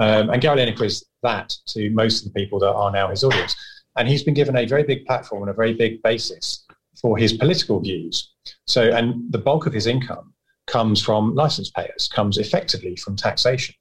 Um, 0.00 0.30
and 0.30 0.42
Gary 0.42 0.58
Lineker 0.58 0.84
is 0.84 1.04
that 1.22 1.54
to 1.68 1.90
most 1.90 2.26
of 2.26 2.32
the 2.32 2.40
people 2.40 2.58
that 2.60 2.72
are 2.72 2.90
now 2.90 3.08
his 3.08 3.22
audience. 3.22 3.54
And 3.96 4.08
he's 4.08 4.22
been 4.22 4.34
given 4.34 4.56
a 4.56 4.66
very 4.66 4.82
big 4.82 5.04
platform 5.04 5.42
and 5.42 5.50
a 5.50 5.54
very 5.54 5.74
big 5.74 6.02
basis 6.02 6.64
for 7.00 7.16
his 7.16 7.32
political 7.32 7.80
views. 7.80 8.32
So, 8.66 8.90
and 8.90 9.32
the 9.32 9.38
bulk 9.38 9.66
of 9.66 9.72
his 9.72 9.86
income 9.86 10.32
comes 10.66 11.02
from 11.02 11.34
license 11.34 11.70
payers, 11.70 12.08
comes 12.08 12.38
effectively 12.38 12.96
from 12.96 13.16
taxation. 13.16 13.74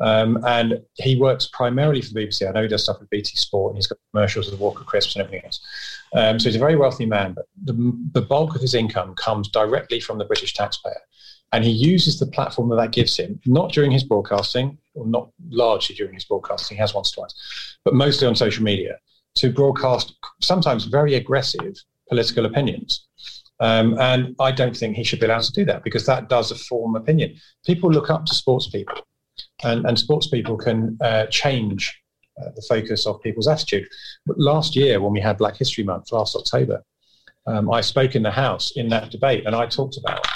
Um, 0.00 0.42
and 0.46 0.80
he 0.94 1.16
works 1.16 1.48
primarily 1.52 2.00
for 2.00 2.14
the 2.14 2.26
BBC. 2.26 2.48
I 2.48 2.52
know 2.52 2.62
he 2.62 2.68
does 2.68 2.84
stuff 2.84 3.00
with 3.00 3.10
BT 3.10 3.36
Sport, 3.36 3.72
and 3.72 3.78
he's 3.78 3.86
got 3.86 3.98
commercials 4.12 4.50
with 4.50 4.60
Walker 4.60 4.84
Crisps 4.84 5.16
and 5.16 5.24
everything 5.24 5.44
else. 5.44 5.60
Um, 6.14 6.38
so 6.38 6.48
he's 6.48 6.56
a 6.56 6.60
very 6.60 6.76
wealthy 6.76 7.06
man, 7.06 7.32
but 7.32 7.46
the, 7.64 7.92
the 8.12 8.22
bulk 8.22 8.54
of 8.54 8.60
his 8.60 8.74
income 8.74 9.14
comes 9.16 9.48
directly 9.48 10.00
from 10.00 10.18
the 10.18 10.24
British 10.24 10.54
taxpayer. 10.54 11.00
And 11.52 11.64
he 11.64 11.70
uses 11.70 12.18
the 12.18 12.26
platform 12.26 12.68
that 12.70 12.76
that 12.76 12.92
gives 12.92 13.16
him, 13.16 13.40
not 13.46 13.72
during 13.72 13.90
his 13.90 14.04
broadcasting, 14.04 14.76
or 14.94 15.06
not 15.06 15.30
largely 15.48 15.96
during 15.96 16.14
his 16.14 16.24
broadcasting, 16.24 16.76
he 16.76 16.80
has 16.80 16.94
once 16.94 17.10
twice, 17.10 17.34
but 17.84 17.94
mostly 17.94 18.26
on 18.28 18.36
social 18.36 18.62
media, 18.62 18.98
to 19.36 19.50
broadcast 19.50 20.14
sometimes 20.42 20.84
very 20.84 21.14
aggressive 21.14 21.74
political 22.08 22.44
opinions. 22.44 23.06
Um, 23.60 23.98
and 23.98 24.36
I 24.38 24.52
don't 24.52 24.76
think 24.76 24.96
he 24.96 25.04
should 25.04 25.20
be 25.20 25.26
allowed 25.26 25.42
to 25.42 25.52
do 25.52 25.64
that 25.64 25.82
because 25.82 26.06
that 26.06 26.28
does 26.28 26.50
a 26.50 26.54
form 26.54 26.94
opinion. 26.96 27.34
People 27.66 27.90
look 27.90 28.10
up 28.10 28.24
to 28.26 28.34
sports 28.34 28.68
people, 28.68 28.94
and, 29.64 29.84
and 29.86 29.98
sports 29.98 30.28
people 30.28 30.56
can 30.56 30.96
uh, 31.00 31.26
change 31.26 32.00
uh, 32.40 32.50
the 32.54 32.62
focus 32.68 33.06
of 33.06 33.20
people's 33.22 33.48
attitude. 33.48 33.86
But 34.26 34.38
last 34.38 34.76
year, 34.76 35.00
when 35.00 35.12
we 35.12 35.20
had 35.20 35.38
Black 35.38 35.56
History 35.56 35.84
Month, 35.84 36.12
last 36.12 36.36
October, 36.36 36.82
um, 37.46 37.70
I 37.70 37.80
spoke 37.80 38.14
in 38.14 38.22
the 38.22 38.30
House 38.30 38.72
in 38.76 38.88
that 38.90 39.10
debate, 39.10 39.46
and 39.46 39.56
I 39.56 39.66
talked 39.66 39.96
about 39.96 40.26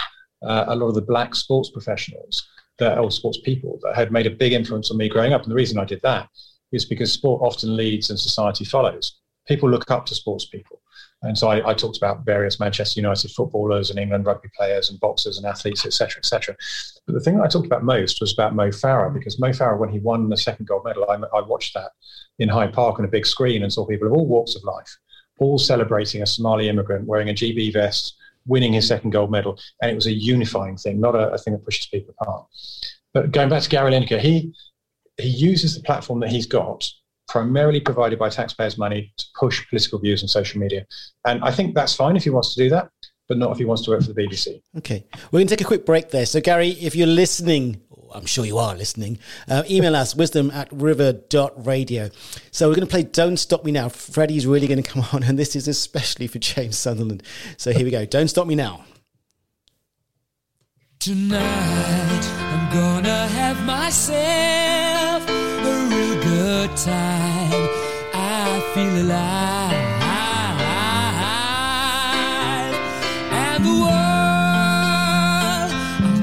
uh, 0.42 0.64
a 0.68 0.74
lot 0.74 0.88
of 0.88 0.94
the 0.94 1.02
black 1.02 1.34
sports 1.34 1.70
professionals 1.70 2.42
that, 2.78 2.98
or 2.98 3.10
sports 3.10 3.38
people 3.44 3.78
that 3.82 3.94
had 3.94 4.10
made 4.10 4.26
a 4.26 4.30
big 4.30 4.52
influence 4.52 4.90
on 4.90 4.96
me 4.96 5.08
growing 5.08 5.32
up. 5.32 5.42
And 5.42 5.50
the 5.50 5.56
reason 5.56 5.78
I 5.78 5.84
did 5.84 6.00
that 6.02 6.28
is 6.72 6.84
because 6.84 7.12
sport 7.12 7.42
often 7.42 7.76
leads 7.76 8.10
and 8.10 8.18
society 8.18 8.64
follows. 8.64 9.20
People 9.46 9.70
look 9.70 9.90
up 9.90 10.06
to 10.06 10.14
sports 10.14 10.46
people. 10.46 10.81
And 11.22 11.38
so 11.38 11.48
I, 11.48 11.70
I, 11.70 11.74
talked 11.74 11.96
about 11.96 12.24
various 12.24 12.58
Manchester 12.58 13.00
United 13.00 13.30
footballers 13.30 13.90
and 13.90 13.98
England 13.98 14.26
rugby 14.26 14.48
players 14.56 14.90
and 14.90 14.98
boxers 14.98 15.38
and 15.38 15.46
athletes, 15.46 15.86
etc., 15.86 16.18
etc. 16.18 16.56
But 17.06 17.14
the 17.14 17.20
thing 17.20 17.36
that 17.36 17.44
I 17.44 17.48
talked 17.48 17.66
about 17.66 17.84
most 17.84 18.20
was 18.20 18.32
about 18.32 18.56
Mo 18.56 18.68
Farah 18.68 19.14
because 19.14 19.38
Mo 19.38 19.50
Farah, 19.50 19.78
when 19.78 19.88
he 19.88 20.00
won 20.00 20.28
the 20.28 20.36
second 20.36 20.66
gold 20.66 20.84
medal, 20.84 21.08
I, 21.08 21.14
I 21.36 21.40
watched 21.42 21.74
that 21.74 21.92
in 22.40 22.48
Hyde 22.48 22.72
Park 22.72 22.98
on 22.98 23.04
a 23.04 23.08
big 23.08 23.24
screen 23.24 23.62
and 23.62 23.72
saw 23.72 23.86
people 23.86 24.08
of 24.08 24.14
all 24.14 24.26
walks 24.26 24.56
of 24.56 24.64
life, 24.64 24.96
all 25.38 25.58
celebrating 25.58 26.22
a 26.22 26.26
Somali 26.26 26.68
immigrant 26.68 27.06
wearing 27.06 27.28
a 27.28 27.34
GB 27.34 27.72
vest, 27.72 28.16
winning 28.46 28.72
his 28.72 28.88
second 28.88 29.10
gold 29.10 29.30
medal, 29.30 29.58
and 29.80 29.90
it 29.90 29.94
was 29.94 30.06
a 30.06 30.12
unifying 30.12 30.76
thing, 30.76 31.00
not 31.00 31.14
a, 31.14 31.30
a 31.30 31.38
thing 31.38 31.52
that 31.52 31.64
pushes 31.64 31.86
people 31.86 32.14
apart. 32.20 32.46
But 33.14 33.30
going 33.30 33.48
back 33.48 33.62
to 33.62 33.68
Gary 33.68 33.92
Lineker, 33.92 34.18
he 34.18 34.52
he 35.18 35.28
uses 35.28 35.76
the 35.76 35.82
platform 35.82 36.20
that 36.20 36.30
he's 36.30 36.46
got 36.46 36.84
primarily 37.32 37.80
provided 37.80 38.18
by 38.18 38.28
taxpayers' 38.28 38.76
money 38.76 39.10
to 39.16 39.24
push 39.40 39.66
political 39.70 39.98
views 39.98 40.22
on 40.22 40.28
social 40.28 40.60
media. 40.60 40.86
And 41.26 41.42
I 41.42 41.50
think 41.50 41.74
that's 41.74 41.94
fine 41.94 42.14
if 42.14 42.24
he 42.24 42.30
wants 42.30 42.54
to 42.54 42.62
do 42.62 42.68
that, 42.68 42.90
but 43.26 43.38
not 43.38 43.52
if 43.52 43.56
he 43.56 43.64
wants 43.64 43.82
to 43.84 43.90
work 43.90 44.02
for 44.02 44.12
the 44.12 44.22
BBC. 44.22 44.60
Okay. 44.76 45.06
We're 45.30 45.38
going 45.38 45.46
to 45.46 45.56
take 45.56 45.62
a 45.62 45.66
quick 45.66 45.86
break 45.86 46.10
there. 46.10 46.26
So, 46.26 46.42
Gary, 46.42 46.68
if 46.72 46.94
you're 46.94 47.06
listening, 47.06 47.80
I'm 48.14 48.26
sure 48.26 48.44
you 48.44 48.58
are 48.58 48.74
listening, 48.74 49.18
uh, 49.48 49.62
email 49.70 49.96
us 49.96 50.14
wisdom 50.14 50.50
at 50.50 50.68
river.radio. 50.70 52.10
So, 52.50 52.68
we're 52.68 52.74
going 52.74 52.86
to 52.86 52.90
play 52.90 53.04
Don't 53.04 53.38
Stop 53.38 53.64
Me 53.64 53.72
Now. 53.72 53.88
Freddie's 53.88 54.46
really 54.46 54.66
going 54.66 54.82
to 54.82 54.90
come 54.90 55.06
on, 55.14 55.22
and 55.22 55.38
this 55.38 55.56
is 55.56 55.66
especially 55.68 56.26
for 56.26 56.38
James 56.38 56.76
Sunderland. 56.76 57.22
So, 57.56 57.72
here 57.72 57.86
we 57.86 57.90
go. 57.90 58.04
Don't 58.04 58.28
Stop 58.28 58.46
Me 58.46 58.54
Now. 58.54 58.84
Tonight, 61.00 61.40
I'm 61.40 62.72
gonna 62.72 63.26
have 63.26 63.64
myself 63.64 64.22
a 64.22 64.22
real 64.22 64.70
good 64.70 64.81
time. 66.76 67.68
I 68.14 68.60
feel 68.74 68.96
alive. 69.02 69.90
And 73.32 73.64
the 73.64 73.76
world, 73.84 75.70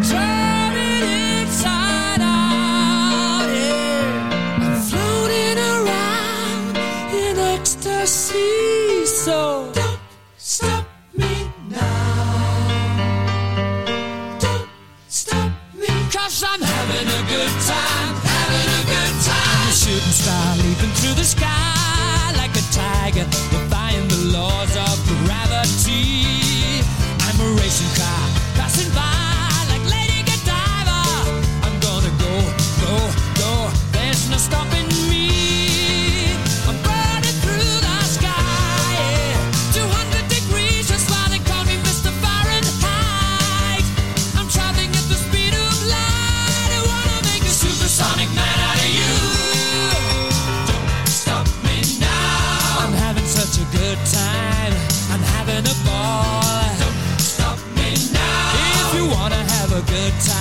turning 0.04 1.04
inside 1.42 2.22
out. 2.22 3.50
I'm 4.62 4.76
floating 4.90 5.58
around 5.58 6.78
in 7.14 7.38
ecstasy. 7.38 9.06
So 9.06 9.72
star 20.20 20.58
leaping 20.58 20.94
through 21.00 21.16
the 21.16 21.24
sky 21.24 22.32
like 22.36 22.52
a 22.52 22.66
tiger, 22.72 23.26
defying 23.56 24.08
the 24.08 24.22
laws 24.38 24.76
of 24.76 24.96
gravity. 25.24 26.84
I'm 27.26 27.40
a 27.40 27.50
racing 27.62 27.94
car 27.96 28.26
passing 28.56 28.92
by 28.94 29.29
good 60.00 60.14
time. 60.22 60.39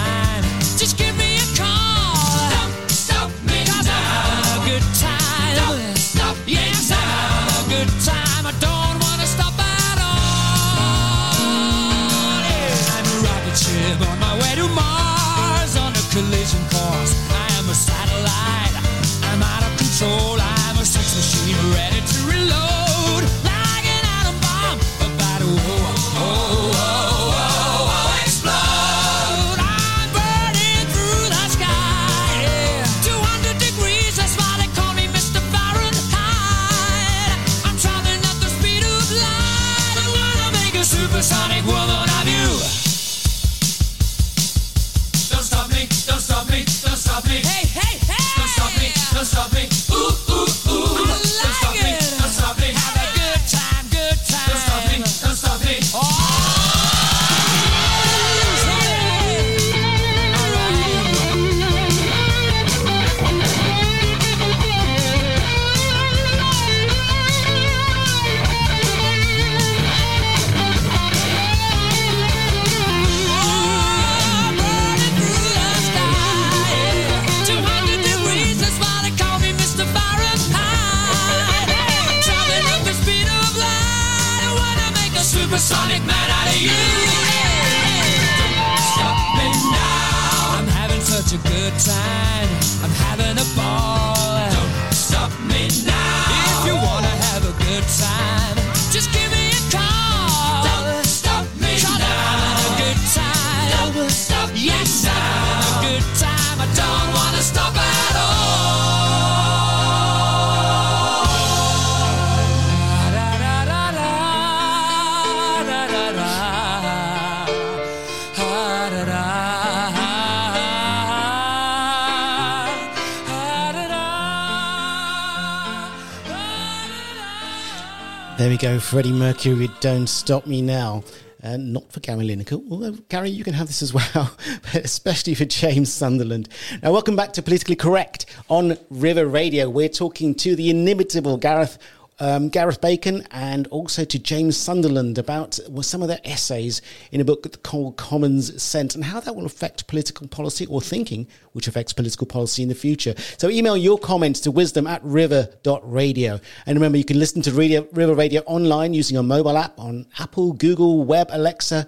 Freddie 128.88 129.12
Mercury 129.12 129.68
Don't 129.80 130.06
Stop 130.06 130.46
Me 130.46 130.62
Now. 130.62 131.04
Uh, 131.44 131.58
not 131.58 131.92
for 131.92 132.00
Gary 132.00 132.26
Lineker, 132.26 132.58
although 132.70 132.92
Gary, 133.10 133.28
you 133.28 133.44
can 133.44 133.52
have 133.52 133.66
this 133.66 133.82
as 133.82 133.92
well, 133.92 134.34
but 134.62 134.76
especially 134.76 135.34
for 135.34 135.44
James 135.44 135.92
Sunderland. 135.92 136.48
Now, 136.82 136.92
welcome 136.92 137.14
back 137.14 137.34
to 137.34 137.42
Politically 137.42 137.76
Correct 137.76 138.24
on 138.48 138.78
River 138.88 139.26
Radio. 139.26 139.68
We're 139.68 139.90
talking 139.90 140.34
to 140.36 140.56
the 140.56 140.70
inimitable 140.70 141.36
Gareth 141.36 141.76
um, 142.20 142.48
Gareth 142.48 142.80
Bacon 142.80 143.26
and 143.30 143.66
also 143.68 144.04
to 144.04 144.18
James 144.18 144.56
Sunderland 144.56 145.18
about 145.18 145.58
well, 145.68 145.82
some 145.82 146.02
of 146.02 146.08
their 146.08 146.20
essays 146.24 146.82
in 147.12 147.20
a 147.20 147.24
book 147.24 147.62
called 147.62 147.96
Commons 147.96 148.62
Sense 148.62 148.94
and 148.94 149.04
how 149.04 149.20
that 149.20 149.36
will 149.36 149.46
affect 149.46 149.86
political 149.86 150.26
policy 150.28 150.66
or 150.66 150.80
thinking 150.80 151.28
which 151.52 151.68
affects 151.68 151.92
political 151.92 152.26
policy 152.26 152.62
in 152.62 152.68
the 152.68 152.74
future. 152.74 153.14
So 153.38 153.48
email 153.48 153.76
your 153.76 153.98
comments 153.98 154.40
to 154.40 154.50
wisdom 154.50 154.86
at 154.86 155.02
river.radio. 155.04 156.40
And 156.66 156.76
remember, 156.76 156.98
you 156.98 157.04
can 157.04 157.18
listen 157.18 157.42
to 157.42 157.52
Radio, 157.52 157.86
River 157.92 158.14
Radio 158.14 158.42
online 158.46 158.94
using 158.94 159.16
a 159.16 159.22
mobile 159.22 159.56
app 159.56 159.78
on 159.78 160.06
Apple, 160.18 160.52
Google, 160.52 161.04
Web, 161.04 161.28
Alexa, 161.30 161.86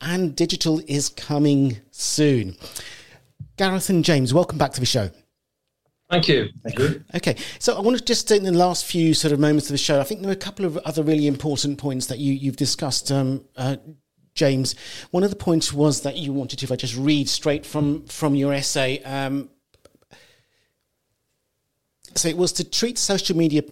and 0.00 0.36
digital 0.36 0.80
is 0.86 1.08
coming 1.08 1.78
soon. 1.90 2.56
Gareth 3.56 3.90
and 3.90 4.04
James, 4.04 4.32
welcome 4.32 4.58
back 4.58 4.72
to 4.72 4.80
the 4.80 4.86
show. 4.86 5.10
Thank 6.10 6.28
you. 6.28 6.48
Thank 6.62 6.78
you. 6.78 7.04
Okay, 7.14 7.36
so 7.58 7.76
I 7.76 7.80
want 7.80 7.98
to 7.98 8.04
just 8.04 8.30
in 8.30 8.44
the 8.44 8.52
last 8.52 8.86
few 8.86 9.12
sort 9.12 9.32
of 9.32 9.38
moments 9.38 9.66
of 9.66 9.72
the 9.72 9.78
show, 9.78 10.00
I 10.00 10.04
think 10.04 10.20
there 10.20 10.28
were 10.28 10.32
a 10.32 10.36
couple 10.36 10.64
of 10.64 10.78
other 10.78 11.02
really 11.02 11.26
important 11.26 11.78
points 11.78 12.06
that 12.06 12.18
you 12.18 12.32
you've 12.32 12.56
discussed, 12.56 13.12
um, 13.12 13.44
uh, 13.56 13.76
James. 14.34 14.74
One 15.10 15.22
of 15.22 15.30
the 15.30 15.36
points 15.36 15.72
was 15.72 16.02
that 16.02 16.16
you 16.16 16.32
wanted 16.32 16.60
to, 16.60 16.64
if 16.64 16.72
I 16.72 16.76
just 16.76 16.96
read 16.96 17.28
straight 17.28 17.66
from 17.66 18.06
from 18.06 18.34
your 18.34 18.54
essay. 18.54 19.02
Um, 19.02 19.50
so 22.14 22.26
it 22.28 22.38
was 22.38 22.52
to 22.54 22.64
treat 22.64 22.96
social 22.96 23.36
media 23.36 23.62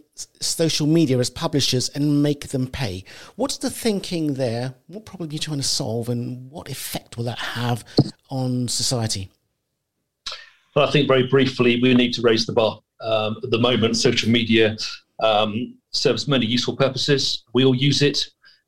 social 0.40 0.86
media 0.86 1.18
as 1.18 1.30
publishers 1.30 1.88
and 1.88 2.22
make 2.22 2.48
them 2.48 2.66
pay. 2.66 3.04
What's 3.36 3.56
the 3.56 3.70
thinking 3.70 4.34
there? 4.34 4.74
What 4.88 5.06
problem 5.06 5.30
are 5.30 5.32
you 5.32 5.38
trying 5.38 5.56
to 5.56 5.62
solve, 5.62 6.10
and 6.10 6.50
what 6.50 6.68
effect 6.68 7.16
will 7.16 7.24
that 7.24 7.38
have 7.38 7.82
on 8.28 8.68
society? 8.68 9.30
But 10.76 10.90
I 10.90 10.92
think 10.92 11.08
very 11.08 11.26
briefly, 11.26 11.80
we 11.80 11.94
need 11.94 12.12
to 12.12 12.20
raise 12.20 12.44
the 12.44 12.52
bar. 12.52 12.78
Um, 13.00 13.38
at 13.42 13.50
the 13.50 13.58
moment, 13.58 13.96
social 13.96 14.30
media 14.30 14.76
um, 15.20 15.74
serves 15.92 16.28
many 16.28 16.44
useful 16.44 16.76
purposes. 16.76 17.44
We 17.54 17.64
all 17.64 17.74
use 17.74 18.02
it. 18.02 18.26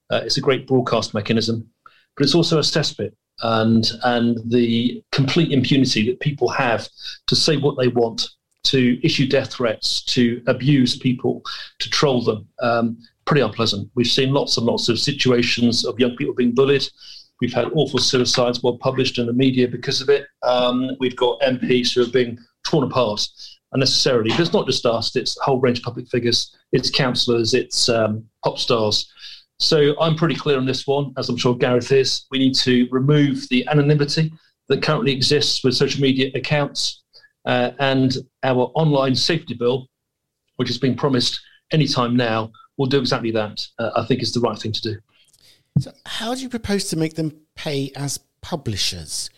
Uh, 0.08 0.22
it's 0.24 0.38
a 0.38 0.40
great 0.40 0.66
broadcast 0.66 1.12
mechanism, 1.12 1.68
but 2.16 2.24
it's 2.24 2.34
also 2.34 2.56
a 2.56 2.62
cesspit. 2.62 3.12
And, 3.42 3.92
and 4.04 4.38
the 4.50 5.04
complete 5.12 5.52
impunity 5.52 6.06
that 6.06 6.18
people 6.20 6.48
have 6.48 6.88
to 7.26 7.36
say 7.36 7.58
what 7.58 7.76
they 7.78 7.88
want, 7.88 8.26
to 8.64 8.98
issue 9.04 9.28
death 9.28 9.52
threats, 9.52 10.02
to 10.04 10.42
abuse 10.46 10.96
people, 10.96 11.42
to 11.78 11.90
troll 11.90 12.24
them, 12.24 12.48
um, 12.62 12.96
pretty 13.26 13.42
unpleasant. 13.42 13.90
We've 13.94 14.06
seen 14.06 14.32
lots 14.32 14.56
and 14.56 14.64
lots 14.64 14.88
of 14.88 14.98
situations 14.98 15.84
of 15.84 16.00
young 16.00 16.16
people 16.16 16.34
being 16.34 16.54
bullied 16.54 16.88
We've 17.40 17.52
had 17.52 17.70
awful 17.74 18.00
suicides 18.00 18.62
well 18.62 18.78
published 18.78 19.18
in 19.18 19.26
the 19.26 19.32
media 19.32 19.68
because 19.68 20.00
of 20.00 20.08
it. 20.08 20.26
Um, 20.42 20.90
we've 20.98 21.16
got 21.16 21.40
MPs 21.40 21.94
who 21.94 22.02
are 22.02 22.10
being 22.10 22.38
torn 22.64 22.84
apart 22.84 23.26
unnecessarily. 23.72 24.30
But 24.30 24.40
it's 24.40 24.52
not 24.52 24.66
just 24.66 24.86
us, 24.86 25.14
it's 25.16 25.38
a 25.38 25.42
whole 25.42 25.60
range 25.60 25.78
of 25.78 25.84
public 25.84 26.08
figures, 26.08 26.54
it's 26.72 26.90
councillors, 26.90 27.54
it's 27.54 27.88
um, 27.88 28.24
pop 28.44 28.58
stars. 28.58 29.10
So 29.60 29.98
I'm 30.00 30.14
pretty 30.14 30.36
clear 30.36 30.56
on 30.56 30.66
this 30.66 30.86
one, 30.86 31.12
as 31.16 31.28
I'm 31.28 31.36
sure 31.36 31.56
Gareth 31.56 31.90
is. 31.90 32.26
We 32.30 32.38
need 32.38 32.54
to 32.56 32.86
remove 32.90 33.48
the 33.48 33.66
anonymity 33.68 34.32
that 34.68 34.82
currently 34.82 35.12
exists 35.12 35.64
with 35.64 35.74
social 35.74 36.00
media 36.00 36.30
accounts. 36.34 37.02
Uh, 37.44 37.70
and 37.78 38.16
our 38.42 38.70
online 38.74 39.14
safety 39.14 39.54
bill, 39.54 39.88
which 40.56 40.68
has 40.68 40.78
been 40.78 40.94
promised 40.94 41.40
anytime 41.72 42.14
now, 42.16 42.52
will 42.76 42.86
do 42.86 42.98
exactly 42.98 43.30
that. 43.32 43.66
Uh, 43.78 43.90
I 43.96 44.04
think 44.04 44.22
is 44.22 44.32
the 44.32 44.40
right 44.40 44.58
thing 44.58 44.72
to 44.72 44.80
do. 44.80 44.96
So, 45.80 45.92
how 46.06 46.34
do 46.34 46.40
you 46.40 46.48
propose 46.48 46.84
to 46.88 46.96
make 46.96 47.14
them 47.14 47.32
pay 47.54 47.92
as 47.94 48.18
publishers? 48.40 49.30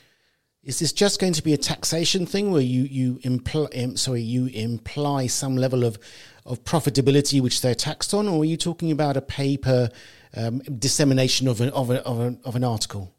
Is 0.62 0.78
this 0.78 0.92
just 0.92 1.20
going 1.20 1.32
to 1.34 1.42
be 1.42 1.54
a 1.54 1.58
taxation 1.58 2.26
thing 2.26 2.50
where 2.50 2.60
you 2.60 2.82
you 2.82 3.18
imply 3.22 3.68
sorry 3.94 4.20
you 4.20 4.46
imply 4.46 5.26
some 5.26 5.56
level 5.56 5.84
of 5.84 5.98
of 6.44 6.64
profitability 6.64 7.40
which 7.40 7.60
they're 7.60 7.74
taxed 7.74 8.12
on, 8.12 8.28
or 8.28 8.42
are 8.42 8.44
you 8.44 8.56
talking 8.56 8.90
about 8.90 9.16
a 9.16 9.22
paper 9.22 9.88
um, 10.36 10.58
dissemination 10.78 11.48
of 11.48 11.60
an 11.60 11.70
of, 11.70 11.90
a, 11.90 12.04
of, 12.04 12.20
a, 12.20 12.36
of 12.44 12.56
an 12.56 12.64
article? 12.64 13.14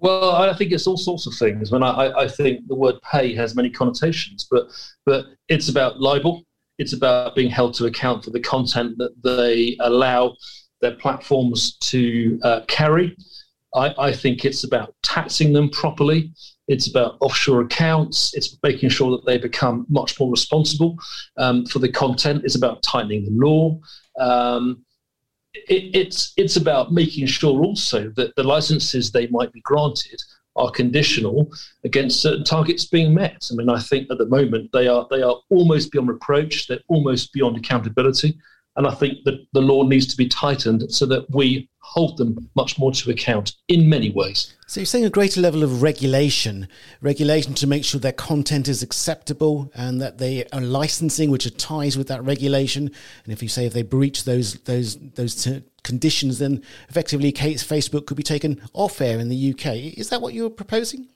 Well, 0.00 0.30
I 0.32 0.54
think 0.54 0.72
it's 0.72 0.86
all 0.86 0.96
sorts 0.96 1.26
of 1.26 1.34
things. 1.34 1.72
I 1.72 1.78
I, 1.78 2.22
I 2.24 2.28
think 2.28 2.66
the 2.66 2.74
word 2.74 2.96
"pay" 3.02 3.34
has 3.34 3.54
many 3.54 3.70
connotations, 3.70 4.46
but 4.50 4.68
but 5.04 5.26
it's 5.48 5.68
about 5.68 6.00
libel. 6.00 6.44
It's 6.78 6.92
about 6.92 7.34
being 7.34 7.50
held 7.50 7.74
to 7.74 7.86
account 7.86 8.24
for 8.24 8.30
the 8.30 8.40
content 8.40 8.96
that 8.98 9.12
they 9.22 9.76
allow 9.80 10.36
their 10.80 10.94
platforms 10.94 11.76
to 11.78 12.38
uh, 12.42 12.60
carry. 12.68 13.16
I, 13.74 13.94
I, 13.98 14.12
think 14.12 14.44
it's 14.44 14.64
about 14.64 14.94
taxing 15.02 15.52
them 15.52 15.68
properly. 15.68 16.32
It's 16.68 16.88
about 16.88 17.16
offshore 17.20 17.62
accounts. 17.62 18.34
It's 18.34 18.56
making 18.62 18.88
sure 18.88 19.10
that 19.10 19.26
they 19.26 19.38
become 19.38 19.86
much 19.88 20.18
more 20.18 20.30
responsible 20.30 20.96
um, 21.36 21.66
for 21.66 21.78
the 21.78 21.90
content. 21.90 22.44
It's 22.44 22.56
about 22.56 22.82
tightening 22.82 23.24
the 23.24 23.46
law. 23.46 23.78
Um, 24.18 24.84
it, 25.54 25.96
it's 25.96 26.32
it's 26.36 26.56
about 26.56 26.92
making 26.92 27.26
sure 27.26 27.62
also 27.64 28.10
that 28.16 28.34
the 28.36 28.42
licenses 28.42 29.10
they 29.10 29.26
might 29.28 29.52
be 29.52 29.60
granted 29.62 30.20
are 30.56 30.70
conditional 30.70 31.50
against 31.84 32.20
certain 32.20 32.44
targets 32.44 32.84
being 32.84 33.14
met. 33.14 33.48
I 33.50 33.54
mean, 33.54 33.68
I 33.68 33.80
think 33.80 34.10
at 34.10 34.18
the 34.18 34.26
moment 34.26 34.70
they 34.72 34.88
are 34.88 35.06
they 35.10 35.22
are 35.22 35.36
almost 35.50 35.92
beyond 35.92 36.08
reproach. 36.08 36.66
They're 36.66 36.80
almost 36.88 37.32
beyond 37.32 37.56
accountability. 37.56 38.38
And 38.78 38.86
I 38.86 38.92
think 38.92 39.24
that 39.24 39.44
the 39.52 39.60
law 39.60 39.82
needs 39.82 40.06
to 40.06 40.16
be 40.16 40.28
tightened 40.28 40.94
so 40.94 41.04
that 41.06 41.28
we 41.30 41.68
hold 41.80 42.16
them 42.16 42.48
much 42.54 42.78
more 42.78 42.92
to 42.92 43.10
account 43.10 43.56
in 43.66 43.88
many 43.88 44.10
ways. 44.10 44.54
So 44.68 44.78
you're 44.78 44.86
saying 44.86 45.04
a 45.04 45.10
greater 45.10 45.40
level 45.40 45.64
of 45.64 45.82
regulation, 45.82 46.68
regulation 47.00 47.54
to 47.54 47.66
make 47.66 47.84
sure 47.84 47.98
their 47.98 48.12
content 48.12 48.68
is 48.68 48.80
acceptable 48.80 49.72
and 49.74 50.00
that 50.00 50.18
they 50.18 50.46
are 50.52 50.60
licensing, 50.60 51.28
which 51.28 51.44
are 51.44 51.50
ties 51.50 51.98
with 51.98 52.06
that 52.06 52.22
regulation. 52.22 52.92
And 53.24 53.32
if 53.32 53.42
you 53.42 53.48
say 53.48 53.66
if 53.66 53.72
they 53.72 53.82
breach 53.82 54.22
those 54.22 54.54
those 54.60 54.96
those 55.14 55.42
t- 55.42 55.64
conditions, 55.82 56.38
then 56.38 56.62
effectively 56.88 57.32
Facebook 57.32 58.06
could 58.06 58.16
be 58.16 58.22
taken 58.22 58.62
off 58.74 59.00
air 59.00 59.18
in 59.18 59.28
the 59.28 59.54
UK. 59.54 59.98
Is 59.98 60.08
that 60.10 60.22
what 60.22 60.34
you're 60.34 60.50
proposing? 60.50 61.08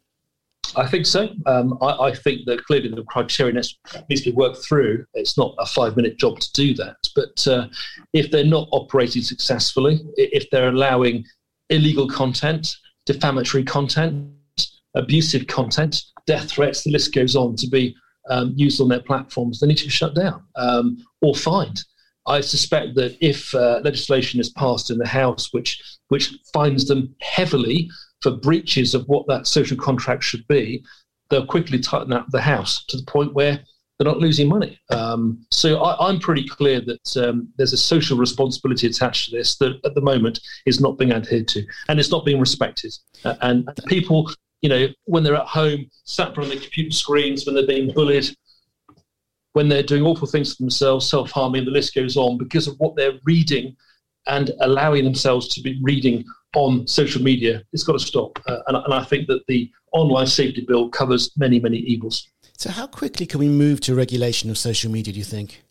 I 0.77 0.87
think 0.87 1.07
so. 1.07 1.29
Um, 1.47 1.77
I, 1.83 2.09
I, 2.09 2.15
think 2.15 2.47
that 2.47 2.65
clearly 2.65 2.89
the 2.89 3.03
criteria 3.05 3.53
needs, 3.53 3.79
needs 4.09 4.23
to 4.23 4.31
be 4.31 4.37
worked 4.37 4.65
through. 4.65 5.05
It's 5.13 5.37
not 5.37 5.55
a 5.59 5.67
five 5.67 5.97
minute 5.97 6.19
job 6.19 6.41
to 6.41 6.53
do 6.53 6.73
that. 6.75 6.97
But 7.15 7.47
uh, 7.47 7.69
if 8.13 8.31
they're 8.31 8.45
not 8.45 8.69
operating 8.71 9.23
successfully, 9.23 10.01
if 10.17 10.49
they're 10.51 10.69
allowing 10.69 11.25
illegal 11.69 12.09
content, 12.09 12.75
defamatory 13.05 13.65
content, 13.65 14.31
abusive 14.95 15.47
content, 15.47 16.03
death 16.27 16.51
threats, 16.51 16.85
the 16.85 16.91
list 16.91 17.15
goes 17.15 17.37
on 17.37 17.57
to 17.57 17.69
be 17.69 17.95
um, 18.31 18.53
used 18.57 18.81
on 18.81 18.89
their 18.89 19.01
platforms, 19.01 19.61
they 19.61 19.67
need 19.67 19.79
to 19.79 19.85
be 19.85 19.91
shut 19.91 20.15
down 20.15 20.43
um, 20.57 20.97
or 21.21 21.35
fined. 21.35 21.83
I 22.27 22.41
suspect 22.41 22.95
that 22.95 23.17
if 23.21 23.53
uh, 23.55 23.81
legislation 23.83 24.39
is 24.39 24.51
passed 24.51 24.91
in 24.91 24.99
the 24.99 25.09
House, 25.09 25.53
which 25.53 25.83
which 26.09 26.33
fines 26.53 26.87
them 26.87 27.15
heavily 27.21 27.91
for 28.23 28.31
breaches 28.31 28.95
of 28.95 29.07
what 29.09 29.27
that 29.27 29.47
social 29.47 29.77
contract 29.77 30.23
should 30.23 30.47
be, 30.49 30.85
they'll 31.31 31.47
quickly 31.47 31.79
tighten 31.79 32.13
up 32.13 32.27
the 32.31 32.41
house 32.41 32.85
to 32.87 32.97
the 32.97 33.05
point 33.05 33.35
where 33.35 33.61
they're 33.99 34.11
not 34.11 34.21
losing 34.21 34.49
money. 34.49 34.79
Um, 34.91 35.45
so 35.51 35.83
I, 35.83 36.09
am 36.09 36.19
pretty 36.19 36.47
clear 36.47 36.81
that 36.81 37.17
um, 37.17 37.49
there's 37.57 37.73
a 37.73 37.77
social 37.77 38.19
responsibility 38.19 38.87
attached 38.87 39.31
to 39.31 39.37
this 39.37 39.57
that 39.59 39.81
at 39.85 39.95
the 39.95 40.01
moment 40.01 40.41
is 40.67 40.81
not 40.81 40.99
being 40.99 41.13
adhered 41.13 41.49
to 41.49 41.65
and 41.89 42.01
it's 42.01 42.11
not 42.11 42.25
being 42.25 42.41
respected. 42.41 42.93
Uh, 43.25 43.37
and 43.43 43.69
people, 43.87 44.31
you 44.61 44.69
know, 44.69 44.89
when 45.05 45.23
they're 45.23 45.37
at 45.37 45.47
home, 45.47 45.87
sat 46.05 46.37
on 46.37 46.49
their 46.49 46.59
computer 46.59 46.91
screens, 46.91 47.47
when 47.47 47.55
they're 47.55 47.67
being 47.67 47.93
bullied, 47.93 48.35
when 49.53 49.69
they're 49.69 49.83
doing 49.83 50.05
awful 50.05 50.27
things 50.27 50.57
to 50.57 50.63
themselves, 50.63 51.09
self 51.09 51.31
harming, 51.31 51.65
the 51.65 51.71
list 51.71 51.95
goes 51.95 52.17
on 52.17 52.39
because 52.39 52.67
of 52.67 52.75
what 52.79 52.97
they're 52.97 53.19
reading 53.25 53.77
and 54.27 54.53
allowing 54.61 55.05
themselves 55.05 55.49
to 55.49 55.61
be 55.61 55.79
reading 55.83 56.25
on 56.55 56.87
social 56.87 57.23
media. 57.23 57.63
It's 57.73 57.85
got 57.85 57.95
to 57.95 57.99
stop. 57.99 58.39
Uh, 58.47 58.59
and, 58.67 58.77
and 58.77 58.95
I 58.95 59.05
think 59.05 59.27
that 59.29 59.43
the 59.49 59.71
online 59.93 60.27
safety 60.27 60.65
bill 60.67 60.89
covers 60.89 61.31
many, 61.37 61.61
many 61.61 61.79
evils. 61.79 62.29
So, 62.57 62.71
how 62.71 62.87
quickly 62.87 63.27
can 63.27 63.41
we 63.41 63.49
move 63.49 63.81
to 63.83 63.95
regulation 63.95 64.51
of 64.51 64.59
social 64.59 64.91
media, 64.91 65.13
do 65.13 65.19
you 65.19 65.25
think? 65.25 65.65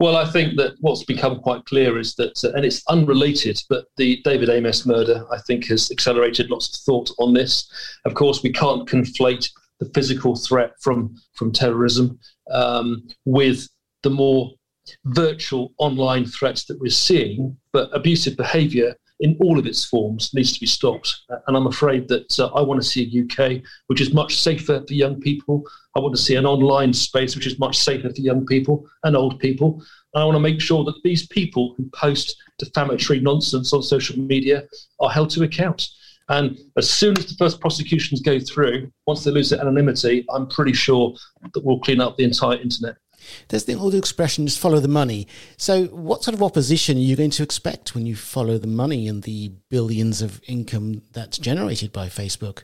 Well, 0.00 0.16
I 0.16 0.24
think 0.24 0.56
that 0.56 0.74
what's 0.80 1.04
become 1.04 1.40
quite 1.40 1.64
clear 1.64 1.98
is 1.98 2.14
that, 2.16 2.42
uh, 2.44 2.52
and 2.56 2.64
it's 2.64 2.82
unrelated, 2.88 3.60
but 3.68 3.86
the 3.96 4.20
David 4.24 4.48
Amess 4.48 4.86
murder, 4.86 5.24
I 5.30 5.38
think, 5.38 5.66
has 5.66 5.90
accelerated 5.90 6.50
lots 6.50 6.74
of 6.74 6.80
thought 6.84 7.10
on 7.18 7.34
this. 7.34 7.70
Of 8.04 8.14
course, 8.14 8.42
we 8.42 8.52
can't 8.52 8.88
conflate 8.88 9.48
the 9.78 9.90
physical 9.94 10.36
threat 10.36 10.72
from 10.80 11.14
from 11.34 11.52
terrorism 11.52 12.18
um, 12.50 13.06
with 13.24 13.68
the 14.02 14.10
more 14.10 14.50
virtual 15.06 15.72
online 15.78 16.24
threats 16.24 16.64
that 16.64 16.80
we're 16.80 16.90
seeing, 16.90 17.56
but 17.72 17.90
abusive 17.92 18.36
behaviour 18.36 18.94
in 19.22 19.38
all 19.40 19.58
of 19.58 19.66
its 19.66 19.84
forms 19.84 20.34
needs 20.34 20.52
to 20.52 20.60
be 20.60 20.66
stopped. 20.66 21.20
And 21.46 21.56
I'm 21.56 21.68
afraid 21.68 22.08
that 22.08 22.38
uh, 22.38 22.48
I 22.48 22.60
want 22.60 22.82
to 22.82 22.86
see 22.86 23.04
a 23.04 23.22
UK 23.22 23.62
which 23.86 24.00
is 24.00 24.12
much 24.12 24.40
safer 24.40 24.84
for 24.86 24.94
young 24.94 25.20
people. 25.20 25.62
I 25.96 26.00
want 26.00 26.14
to 26.16 26.20
see 26.20 26.34
an 26.34 26.44
online 26.44 26.92
space 26.92 27.36
which 27.36 27.46
is 27.46 27.58
much 27.58 27.78
safer 27.78 28.10
for 28.10 28.20
young 28.20 28.44
people 28.44 28.84
and 29.04 29.16
old 29.16 29.38
people. 29.38 29.80
And 30.12 30.22
I 30.22 30.24
want 30.24 30.34
to 30.34 30.40
make 30.40 30.60
sure 30.60 30.84
that 30.84 31.00
these 31.04 31.26
people 31.28 31.74
who 31.76 31.88
post 31.90 32.36
defamatory 32.58 33.20
nonsense 33.20 33.72
on 33.72 33.82
social 33.84 34.18
media 34.18 34.64
are 35.00 35.10
held 35.10 35.30
to 35.30 35.44
account. 35.44 35.88
And 36.28 36.58
as 36.76 36.90
soon 36.90 37.16
as 37.16 37.26
the 37.26 37.34
first 37.34 37.60
prosecutions 37.60 38.22
go 38.22 38.40
through, 38.40 38.90
once 39.06 39.22
they 39.22 39.30
lose 39.30 39.50
their 39.50 39.60
anonymity, 39.60 40.24
I'm 40.30 40.48
pretty 40.48 40.72
sure 40.72 41.14
that 41.54 41.64
we'll 41.64 41.80
clean 41.80 42.00
up 42.00 42.16
the 42.16 42.24
entire 42.24 42.58
internet. 42.58 42.96
There's 43.48 43.64
the 43.64 43.74
old 43.74 43.94
expression, 43.94 44.46
just 44.46 44.58
follow 44.58 44.80
the 44.80 44.88
money. 44.88 45.26
So, 45.56 45.86
what 45.86 46.22
sort 46.22 46.34
of 46.34 46.42
opposition 46.42 46.96
are 46.96 47.00
you 47.00 47.16
going 47.16 47.30
to 47.30 47.42
expect 47.42 47.94
when 47.94 48.06
you 48.06 48.16
follow 48.16 48.58
the 48.58 48.66
money 48.66 49.08
and 49.08 49.22
the 49.22 49.52
billions 49.68 50.22
of 50.22 50.40
income 50.46 51.02
that's 51.12 51.38
generated 51.38 51.92
by 51.92 52.08
Facebook? 52.08 52.62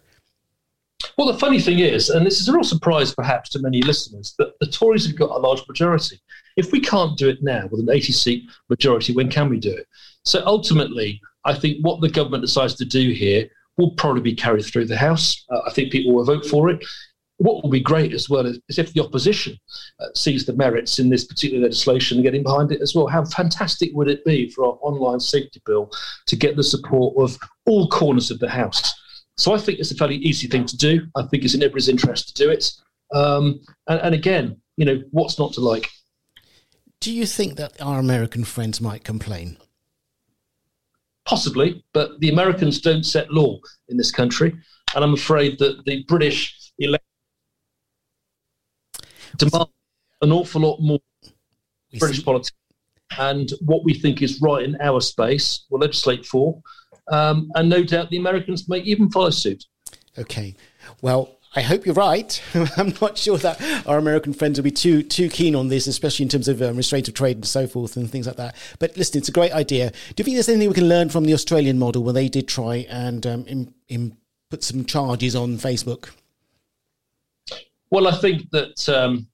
Well, 1.16 1.32
the 1.32 1.38
funny 1.38 1.60
thing 1.60 1.78
is, 1.78 2.10
and 2.10 2.26
this 2.26 2.40
is 2.40 2.48
a 2.48 2.52
real 2.52 2.64
surprise 2.64 3.14
perhaps 3.14 3.50
to 3.50 3.60
many 3.60 3.82
listeners, 3.82 4.34
that 4.38 4.58
the 4.60 4.66
Tories 4.66 5.06
have 5.06 5.16
got 5.16 5.30
a 5.30 5.38
large 5.38 5.62
majority. 5.68 6.20
If 6.56 6.72
we 6.72 6.80
can't 6.80 7.16
do 7.16 7.28
it 7.28 7.42
now 7.42 7.68
with 7.70 7.80
an 7.80 7.90
80 7.90 8.12
seat 8.12 8.50
majority, 8.68 9.14
when 9.14 9.30
can 9.30 9.48
we 9.48 9.58
do 9.58 9.72
it? 9.72 9.86
So 10.24 10.42
ultimately, 10.44 11.20
I 11.44 11.54
think 11.54 11.78
what 11.82 12.00
the 12.00 12.08
government 12.08 12.42
decides 12.42 12.74
to 12.76 12.84
do 12.84 13.12
here 13.12 13.48
will 13.76 13.92
probably 13.92 14.22
be 14.22 14.34
carried 14.34 14.64
through 14.64 14.86
the 14.86 14.96
House. 14.96 15.44
Uh, 15.50 15.60
I 15.66 15.70
think 15.70 15.92
people 15.92 16.12
will 16.12 16.24
vote 16.24 16.44
for 16.44 16.68
it 16.68 16.84
what 17.38 17.62
will 17.62 17.70
be 17.70 17.80
great 17.80 18.12
as 18.12 18.28
well 18.28 18.46
is, 18.46 18.60
is 18.68 18.78
if 18.78 18.92
the 18.92 19.02
opposition 19.02 19.56
uh, 20.00 20.06
sees 20.14 20.44
the 20.44 20.52
merits 20.52 20.98
in 20.98 21.08
this 21.08 21.24
particular 21.24 21.62
legislation 21.62 22.18
and 22.18 22.24
getting 22.24 22.42
behind 22.42 22.72
it 22.72 22.82
as 22.82 22.94
well. 22.94 23.06
How 23.06 23.24
fantastic 23.24 23.90
would 23.94 24.08
it 24.08 24.24
be 24.24 24.50
for 24.50 24.64
our 24.64 24.78
online 24.82 25.20
safety 25.20 25.62
bill 25.64 25.90
to 26.26 26.36
get 26.36 26.56
the 26.56 26.64
support 26.64 27.16
of 27.16 27.38
all 27.66 27.88
corners 27.88 28.30
of 28.30 28.40
the 28.40 28.48
House? 28.48 28.92
So 29.36 29.54
I 29.54 29.58
think 29.58 29.78
it's 29.78 29.92
a 29.92 29.94
fairly 29.94 30.16
easy 30.16 30.48
thing 30.48 30.66
to 30.66 30.76
do. 30.76 31.06
I 31.14 31.22
think 31.22 31.44
it's 31.44 31.54
in 31.54 31.62
everybody's 31.62 31.88
interest 31.88 32.36
to 32.36 32.44
do 32.44 32.50
it. 32.50 32.72
Um, 33.14 33.60
and, 33.86 34.00
and 34.00 34.14
again, 34.14 34.60
you 34.76 34.84
know, 34.84 35.02
what's 35.12 35.38
not 35.38 35.52
to 35.54 35.60
like? 35.60 35.88
Do 37.00 37.12
you 37.12 37.24
think 37.24 37.56
that 37.56 37.80
our 37.80 38.00
American 38.00 38.42
friends 38.42 38.80
might 38.80 39.04
complain? 39.04 39.58
Possibly, 41.24 41.84
but 41.92 42.18
the 42.18 42.30
Americans 42.30 42.80
don't 42.80 43.04
set 43.04 43.32
law 43.32 43.60
in 43.88 43.96
this 43.96 44.10
country. 44.10 44.56
And 44.96 45.04
I'm 45.04 45.14
afraid 45.14 45.58
that 45.60 45.84
the 45.84 46.04
British 46.08 46.72
elect 46.78 47.04
demand 49.36 49.68
an 50.22 50.32
awful 50.32 50.62
lot 50.62 50.80
more 50.80 50.98
British 51.98 52.24
politics. 52.24 52.56
And 53.18 53.50
what 53.64 53.84
we 53.84 53.94
think 53.94 54.20
is 54.22 54.40
right 54.40 54.64
in 54.64 54.76
our 54.80 55.00
space, 55.00 55.64
we'll 55.70 55.80
legislate 55.80 56.26
for. 56.26 56.60
Um, 57.10 57.50
and 57.54 57.68
no 57.68 57.82
doubt 57.82 58.10
the 58.10 58.18
Americans 58.18 58.68
may 58.68 58.78
even 58.80 59.10
follow 59.10 59.30
suit. 59.30 59.64
Okay. 60.18 60.54
Well, 61.00 61.38
I 61.56 61.62
hope 61.62 61.86
you're 61.86 61.94
right. 61.94 62.40
I'm 62.76 62.92
not 63.00 63.16
sure 63.16 63.38
that 63.38 63.60
our 63.86 63.98
American 63.98 64.34
friends 64.34 64.58
will 64.58 64.64
be 64.64 64.70
too 64.70 65.02
too 65.02 65.30
keen 65.30 65.54
on 65.54 65.68
this, 65.68 65.86
especially 65.86 66.24
in 66.24 66.28
terms 66.28 66.48
of 66.48 66.60
um, 66.60 66.76
restraint 66.76 67.08
of 67.08 67.14
trade 67.14 67.36
and 67.36 67.46
so 67.46 67.66
forth 67.66 67.96
and 67.96 68.10
things 68.10 68.26
like 68.26 68.36
that. 68.36 68.54
But 68.78 68.96
listen, 68.96 69.18
it's 69.18 69.30
a 69.30 69.32
great 69.32 69.52
idea. 69.52 69.90
Do 69.90 70.14
you 70.18 70.24
think 70.24 70.36
there's 70.36 70.48
anything 70.48 70.68
we 70.68 70.74
can 70.74 70.88
learn 70.88 71.08
from 71.08 71.24
the 71.24 71.32
Australian 71.32 71.78
model 71.78 72.02
where 72.04 72.12
they 72.12 72.28
did 72.28 72.48
try 72.48 72.86
and 72.90 73.26
um, 73.26 73.46
in, 73.46 73.74
in 73.88 74.16
put 74.50 74.62
some 74.62 74.84
charges 74.84 75.34
on 75.34 75.56
Facebook? 75.56 76.10
Well, 77.90 78.08
I 78.08 78.16
think 78.16 78.50
that 78.50 78.88
um, 78.88 79.26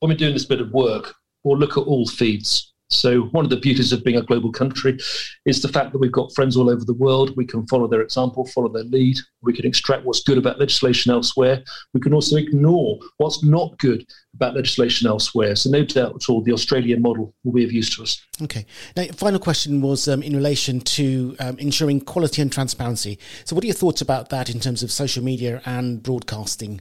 when 0.00 0.10
we're 0.10 0.16
doing 0.16 0.34
this 0.34 0.44
bit 0.44 0.60
of 0.60 0.72
work, 0.72 1.14
we'll 1.44 1.58
look 1.58 1.76
at 1.76 1.82
all 1.82 2.06
feeds. 2.06 2.72
So, 2.90 3.24
one 3.32 3.44
of 3.44 3.50
the 3.50 3.58
beauties 3.58 3.92
of 3.92 4.02
being 4.02 4.16
a 4.16 4.22
global 4.22 4.50
country 4.50 4.96
is 5.44 5.60
the 5.60 5.68
fact 5.68 5.92
that 5.92 5.98
we've 5.98 6.10
got 6.10 6.34
friends 6.34 6.56
all 6.56 6.70
over 6.70 6.86
the 6.86 6.94
world. 6.94 7.36
We 7.36 7.44
can 7.44 7.66
follow 7.66 7.86
their 7.86 8.00
example, 8.00 8.46
follow 8.46 8.70
their 8.70 8.84
lead. 8.84 9.18
We 9.42 9.52
can 9.52 9.66
extract 9.66 10.06
what's 10.06 10.22
good 10.22 10.38
about 10.38 10.58
legislation 10.58 11.12
elsewhere. 11.12 11.62
We 11.92 12.00
can 12.00 12.14
also 12.14 12.36
ignore 12.36 12.98
what's 13.18 13.44
not 13.44 13.76
good 13.78 14.06
about 14.34 14.54
legislation 14.54 15.06
elsewhere. 15.06 15.54
So, 15.54 15.68
no 15.68 15.84
doubt 15.84 16.14
at 16.16 16.30
all, 16.30 16.42
the 16.42 16.52
Australian 16.52 17.02
model 17.02 17.34
will 17.44 17.52
be 17.52 17.64
of 17.64 17.72
use 17.72 17.94
to 17.96 18.04
us. 18.04 18.24
Okay. 18.42 18.64
Now, 18.96 19.04
final 19.08 19.38
question 19.38 19.82
was 19.82 20.08
um, 20.08 20.22
in 20.22 20.34
relation 20.34 20.80
to 20.80 21.36
um, 21.40 21.58
ensuring 21.58 22.00
quality 22.00 22.40
and 22.40 22.50
transparency. 22.50 23.18
So, 23.44 23.54
what 23.54 23.64
are 23.64 23.66
your 23.66 23.74
thoughts 23.74 24.00
about 24.00 24.30
that 24.30 24.48
in 24.48 24.60
terms 24.60 24.82
of 24.82 24.90
social 24.90 25.22
media 25.22 25.60
and 25.66 26.02
broadcasting? 26.02 26.80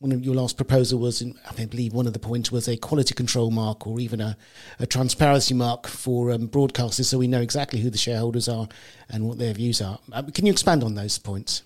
One 0.00 0.12
of 0.12 0.24
your 0.24 0.34
last 0.34 0.56
proposal 0.56 1.00
was, 1.00 1.20
in, 1.22 1.36
I 1.48 1.64
believe 1.64 1.92
one 1.92 2.06
of 2.06 2.12
the 2.12 2.20
points 2.20 2.52
was 2.52 2.68
a 2.68 2.76
quality 2.76 3.14
control 3.14 3.50
mark 3.50 3.86
or 3.86 3.98
even 3.98 4.20
a, 4.20 4.36
a 4.78 4.86
transparency 4.86 5.54
mark 5.54 5.88
for 5.88 6.30
um, 6.30 6.48
broadcasters 6.48 7.06
so 7.06 7.18
we 7.18 7.26
know 7.26 7.40
exactly 7.40 7.80
who 7.80 7.90
the 7.90 7.98
shareholders 7.98 8.48
are 8.48 8.68
and 9.08 9.26
what 9.26 9.38
their 9.38 9.52
views 9.52 9.82
are. 9.82 9.98
Uh, 10.12 10.22
can 10.32 10.46
you 10.46 10.52
expand 10.52 10.84
on 10.84 10.94
those 10.94 11.18
points? 11.18 11.62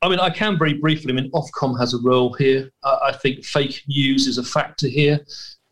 I 0.00 0.08
mean, 0.08 0.20
I 0.20 0.30
can 0.30 0.56
very 0.56 0.74
briefly. 0.74 1.12
I 1.12 1.16
mean, 1.20 1.30
Ofcom 1.32 1.78
has 1.78 1.92
a 1.92 1.98
role 2.02 2.32
here. 2.32 2.70
I 2.84 3.12
think 3.12 3.44
fake 3.44 3.82
news 3.88 4.26
is 4.28 4.38
a 4.38 4.44
factor 4.44 4.86
here. 4.86 5.18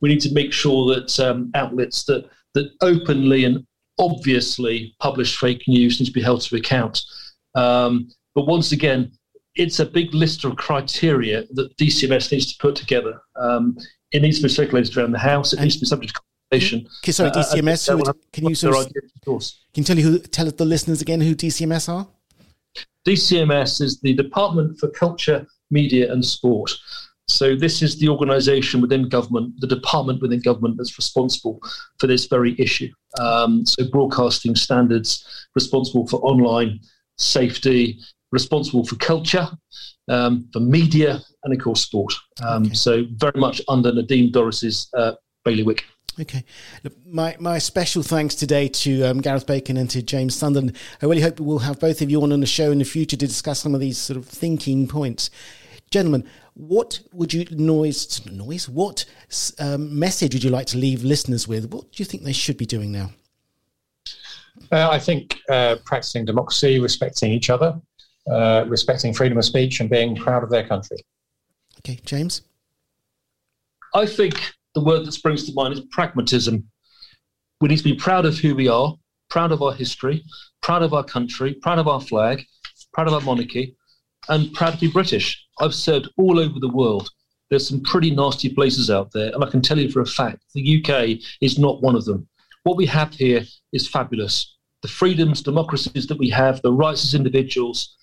We 0.00 0.08
need 0.08 0.20
to 0.20 0.34
make 0.34 0.52
sure 0.52 0.94
that 0.94 1.18
um, 1.20 1.50
outlets 1.54 2.04
that, 2.04 2.28
that 2.54 2.70
openly 2.82 3.44
and 3.44 3.64
obviously 3.98 4.94
publish 5.00 5.38
fake 5.38 5.62
news 5.68 6.00
need 6.00 6.06
to 6.06 6.12
be 6.12 6.20
held 6.20 6.42
to 6.42 6.56
account. 6.56 7.02
Um, 7.54 8.10
but 8.34 8.46
once 8.46 8.72
again, 8.72 9.12
it's 9.56 9.80
a 9.80 9.86
big 9.86 10.14
list 10.14 10.44
of 10.44 10.56
criteria 10.56 11.44
that 11.52 11.76
DCMS 11.76 12.30
needs 12.30 12.52
to 12.52 12.58
put 12.60 12.76
together. 12.76 13.20
Um, 13.36 13.76
it 14.12 14.22
needs 14.22 14.38
to 14.38 14.44
be 14.44 14.48
circulated 14.48 14.96
around 14.96 15.12
the 15.12 15.18
House. 15.18 15.52
It 15.52 15.56
and 15.56 15.64
needs 15.64 15.76
to 15.76 15.80
be 15.80 15.86
subject 15.86 16.14
to 16.14 16.20
consultation. 16.50 16.88
Okay, 17.02 17.12
sorry, 17.12 17.30
DCMS. 17.30 18.08
Uh, 18.08 18.12
can 18.32 18.48
you 18.48 18.54
sort 18.54 18.76
of, 18.76 18.92
can 18.92 19.48
you 19.74 19.84
tell 19.84 19.98
you 19.98 20.04
who, 20.04 20.18
tell 20.18 20.46
the 20.46 20.64
listeners 20.64 21.02
again 21.02 21.20
who 21.20 21.34
DCMS 21.34 21.88
are? 21.88 22.06
DCMS 23.06 23.80
is 23.80 24.00
the 24.00 24.14
Department 24.14 24.78
for 24.78 24.88
Culture, 24.90 25.46
Media 25.70 26.12
and 26.12 26.24
Sport. 26.24 26.72
So 27.28 27.56
this 27.56 27.82
is 27.82 27.98
the 27.98 28.08
organisation 28.08 28.80
within 28.80 29.08
government, 29.08 29.54
the 29.58 29.66
department 29.66 30.22
within 30.22 30.40
government 30.40 30.76
that's 30.76 30.96
responsible 30.96 31.60
for 31.98 32.06
this 32.06 32.26
very 32.26 32.54
issue. 32.58 32.90
Um, 33.18 33.66
so 33.66 33.88
broadcasting 33.90 34.54
standards, 34.54 35.24
responsible 35.54 36.06
for 36.06 36.20
online 36.20 36.78
safety, 37.18 37.98
responsible 38.32 38.84
for 38.84 38.96
culture, 38.96 39.48
um, 40.08 40.48
for 40.52 40.60
media, 40.60 41.20
and 41.44 41.54
of 41.54 41.60
course 41.60 41.82
sport. 41.82 42.14
Um, 42.42 42.66
okay. 42.66 42.74
So 42.74 43.04
very 43.16 43.38
much 43.38 43.60
under 43.68 43.92
Nadine 43.92 44.32
Dorries's 44.32 44.88
uh, 44.96 45.12
bailiwick. 45.44 45.84
Okay. 46.18 46.44
Look, 46.82 46.94
my, 47.06 47.36
my 47.38 47.58
special 47.58 48.02
thanks 48.02 48.34
today 48.34 48.68
to 48.68 49.02
um, 49.04 49.20
Gareth 49.20 49.46
Bacon 49.46 49.76
and 49.76 49.90
to 49.90 50.02
James 50.02 50.34
Sunderland. 50.34 50.74
I 51.02 51.06
really 51.06 51.20
hope 51.20 51.38
we'll 51.40 51.58
have 51.58 51.78
both 51.78 52.00
of 52.00 52.10
you 52.10 52.22
on 52.22 52.32
on 52.32 52.40
the 52.40 52.46
show 52.46 52.70
in 52.70 52.78
the 52.78 52.84
future 52.84 53.16
to 53.16 53.26
discuss 53.26 53.60
some 53.60 53.74
of 53.74 53.80
these 53.80 53.98
sort 53.98 54.16
of 54.16 54.26
thinking 54.26 54.88
points. 54.88 55.30
Gentlemen, 55.90 56.24
what 56.54 57.00
would 57.12 57.34
you 57.34 57.44
noise 57.50 58.24
noise? 58.26 58.66
What 58.68 59.04
um, 59.58 59.98
message 59.98 60.34
would 60.34 60.42
you 60.42 60.50
like 60.50 60.66
to 60.68 60.78
leave 60.78 61.04
listeners 61.04 61.46
with? 61.46 61.70
What 61.72 61.92
do 61.92 62.02
you 62.02 62.06
think 62.06 62.22
they 62.22 62.32
should 62.32 62.56
be 62.56 62.66
doing 62.66 62.90
now? 62.90 63.10
Uh, 64.72 64.88
I 64.90 64.98
think 64.98 65.38
uh, 65.50 65.76
practicing 65.84 66.24
democracy, 66.24 66.80
respecting 66.80 67.30
each 67.30 67.50
other, 67.50 67.78
uh, 68.30 68.64
respecting 68.68 69.12
freedom 69.12 69.38
of 69.38 69.44
speech 69.44 69.80
and 69.80 69.88
being 69.88 70.16
proud 70.16 70.42
of 70.42 70.50
their 70.50 70.66
country. 70.66 70.98
Okay, 71.78 72.00
James? 72.04 72.42
I 73.94 74.06
think 74.06 74.52
the 74.74 74.82
word 74.82 75.06
that 75.06 75.12
springs 75.12 75.44
to 75.44 75.54
mind 75.54 75.74
is 75.74 75.80
pragmatism. 75.90 76.64
We 77.60 77.68
need 77.68 77.78
to 77.78 77.84
be 77.84 77.94
proud 77.94 78.26
of 78.26 78.38
who 78.38 78.54
we 78.54 78.68
are, 78.68 78.94
proud 79.30 79.52
of 79.52 79.62
our 79.62 79.72
history, 79.72 80.22
proud 80.62 80.82
of 80.82 80.92
our 80.92 81.04
country, 81.04 81.54
proud 81.54 81.78
of 81.78 81.88
our 81.88 82.00
flag, 82.00 82.44
proud 82.92 83.06
of 83.06 83.14
our 83.14 83.20
monarchy, 83.20 83.76
and 84.28 84.52
proud 84.52 84.74
to 84.74 84.80
be 84.80 84.90
British. 84.90 85.42
I've 85.60 85.74
served 85.74 86.08
all 86.18 86.38
over 86.38 86.58
the 86.58 86.68
world. 86.68 87.08
There's 87.48 87.68
some 87.68 87.80
pretty 87.82 88.10
nasty 88.10 88.48
places 88.48 88.90
out 88.90 89.12
there, 89.12 89.32
and 89.32 89.44
I 89.44 89.50
can 89.50 89.62
tell 89.62 89.78
you 89.78 89.90
for 89.90 90.00
a 90.00 90.06
fact 90.06 90.42
the 90.54 90.84
UK 90.84 91.24
is 91.40 91.58
not 91.58 91.82
one 91.82 91.94
of 91.94 92.04
them. 92.04 92.26
What 92.64 92.76
we 92.76 92.86
have 92.86 93.14
here 93.14 93.44
is 93.72 93.88
fabulous. 93.88 94.56
The 94.82 94.88
freedoms, 94.88 95.42
democracies 95.42 96.06
that 96.08 96.18
we 96.18 96.28
have, 96.30 96.60
the 96.62 96.72
rights 96.72 97.04
as 97.04 97.14
individuals, 97.14 97.96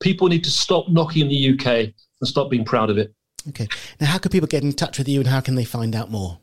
people 0.00 0.28
need 0.28 0.44
to 0.44 0.50
stop 0.50 0.88
knocking 0.88 1.28
the 1.28 1.50
UK 1.50 1.66
and 1.66 2.28
stop 2.28 2.50
being 2.50 2.64
proud 2.64 2.90
of 2.90 2.98
it. 2.98 3.12
Okay. 3.48 3.68
Now, 4.00 4.08
how 4.08 4.18
can 4.18 4.30
people 4.30 4.48
get 4.48 4.62
in 4.62 4.72
touch 4.72 4.98
with 4.98 5.08
you 5.08 5.20
and 5.20 5.28
how 5.28 5.40
can 5.40 5.54
they 5.54 5.64
find 5.64 5.94
out 5.94 6.10
more? 6.10 6.38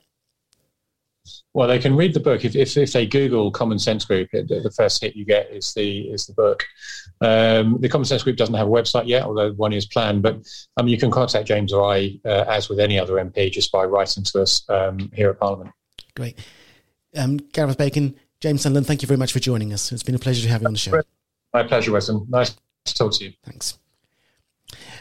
Well, 1.54 1.68
they 1.68 1.80
can 1.80 1.96
read 1.96 2.14
the 2.14 2.20
book 2.20 2.46
if, 2.46 2.56
if, 2.56 2.76
if 2.78 2.94
they 2.94 3.06
Google 3.06 3.50
Common 3.50 3.80
Sense 3.80 4.06
Group. 4.06 4.30
The, 4.32 4.44
the 4.44 4.72
first 4.72 5.02
hit 5.02 5.16
you 5.16 5.26
get 5.26 5.50
is 5.52 5.74
the 5.74 6.02
is 6.02 6.26
the 6.26 6.34
book. 6.34 6.64
Um, 7.22 7.78
the 7.80 7.90
Common 7.90 8.06
Sense 8.06 8.24
Group 8.24 8.38
doesn't 8.38 8.54
have 8.54 8.68
a 8.68 8.72
website 8.72 9.08
yet, 9.08 9.24
although 9.24 9.54
one 9.54 9.74
is 9.74 9.86
planned. 9.86 10.22
But 10.22 10.46
um, 10.78 10.88
you 10.88 10.98
can 10.98 11.10
contact 11.10 11.48
James 11.48 11.74
or 11.74 11.84
I, 11.84 12.20
uh, 12.26 12.46
as 12.48 12.70
with 12.70 12.80
any 12.80 13.00
other 13.00 13.14
MP, 13.14 13.52
just 13.52 13.72
by 13.72 13.86
writing 13.86 14.24
to 14.24 14.42
us 14.42 14.70
um, 14.70 15.10
here 15.14 15.30
at 15.30 15.40
Parliament. 15.40 15.72
Great. 16.16 16.38
Um, 17.16 17.38
Gareth 17.54 17.78
Bacon, 17.78 18.16
James 18.42 18.62
Sunderland, 18.62 18.86
thank 18.86 19.02
you 19.02 19.08
very 19.08 19.18
much 19.18 19.32
for 19.32 19.40
joining 19.40 19.74
us. 19.74 19.92
It's 19.92 20.04
been 20.04 20.16
a 20.16 20.20
pleasure 20.20 20.44
to 20.44 20.50
have 20.50 20.62
you 20.62 20.68
on 20.68 20.74
the 20.74 20.80
show. 20.80 21.02
My 21.54 21.64
pleasure, 21.64 21.94
Weston. 21.94 22.26
Nice 22.30 22.54
to 22.86 22.94
talk 22.94 23.14
to 23.14 23.26
you. 23.26 23.34
Thanks. 23.44 23.78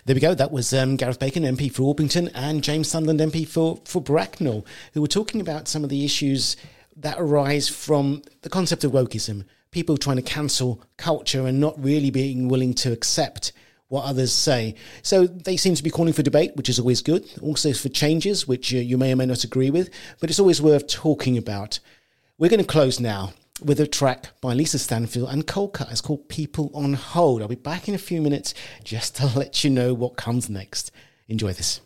There 0.04 0.14
we 0.14 0.20
go. 0.20 0.34
That 0.34 0.52
was 0.52 0.74
um, 0.74 0.96
Gareth 0.96 1.18
Bacon, 1.18 1.44
MP 1.44 1.72
for 1.72 1.82
Orpington, 1.94 2.30
and 2.34 2.62
James 2.62 2.88
Sunderland, 2.88 3.20
MP 3.20 3.46
for, 3.46 3.80
for 3.84 4.02
Bracknell, 4.02 4.66
who 4.92 5.00
were 5.00 5.08
talking 5.08 5.40
about 5.40 5.68
some 5.68 5.82
of 5.82 5.90
the 5.90 6.04
issues 6.04 6.56
that 6.96 7.16
arise 7.18 7.68
from 7.68 8.22
the 8.42 8.50
concept 8.50 8.84
of 8.84 8.92
wokeism. 8.92 9.44
People 9.70 9.96
trying 9.96 10.16
to 10.16 10.22
cancel 10.22 10.82
culture 10.96 11.46
and 11.46 11.58
not 11.58 11.82
really 11.82 12.10
being 12.10 12.48
willing 12.48 12.74
to 12.74 12.92
accept 12.92 13.52
what 13.88 14.04
others 14.04 14.32
say. 14.32 14.74
So 15.02 15.26
they 15.26 15.56
seem 15.56 15.74
to 15.74 15.82
be 15.82 15.90
calling 15.90 16.12
for 16.12 16.22
debate, 16.22 16.56
which 16.56 16.68
is 16.68 16.78
always 16.78 17.02
good. 17.02 17.26
Also 17.42 17.72
for 17.72 17.88
changes, 17.88 18.46
which 18.46 18.72
uh, 18.74 18.78
you 18.78 18.96
may 18.98 19.12
or 19.12 19.16
may 19.16 19.26
not 19.26 19.44
agree 19.44 19.70
with, 19.70 19.90
but 20.20 20.30
it's 20.30 20.38
always 20.40 20.62
worth 20.62 20.86
talking 20.86 21.36
about. 21.36 21.80
We're 22.38 22.50
going 22.50 22.60
to 22.60 22.66
close 22.66 23.00
now 23.00 23.32
with 23.62 23.80
a 23.80 23.86
track 23.86 24.28
by 24.40 24.52
Lisa 24.52 24.78
Stansfield 24.78 25.28
and 25.30 25.46
Coldcut. 25.46 25.90
It's 25.90 26.00
called 26.00 26.28
People 26.28 26.70
on 26.74 26.94
Hold. 26.94 27.42
I'll 27.42 27.48
be 27.48 27.54
back 27.54 27.88
in 27.88 27.94
a 27.94 27.98
few 27.98 28.20
minutes 28.20 28.54
just 28.82 29.16
to 29.16 29.26
let 29.38 29.64
you 29.64 29.70
know 29.70 29.94
what 29.94 30.16
comes 30.16 30.50
next. 30.50 30.90
Enjoy 31.28 31.52
this. 31.52 31.80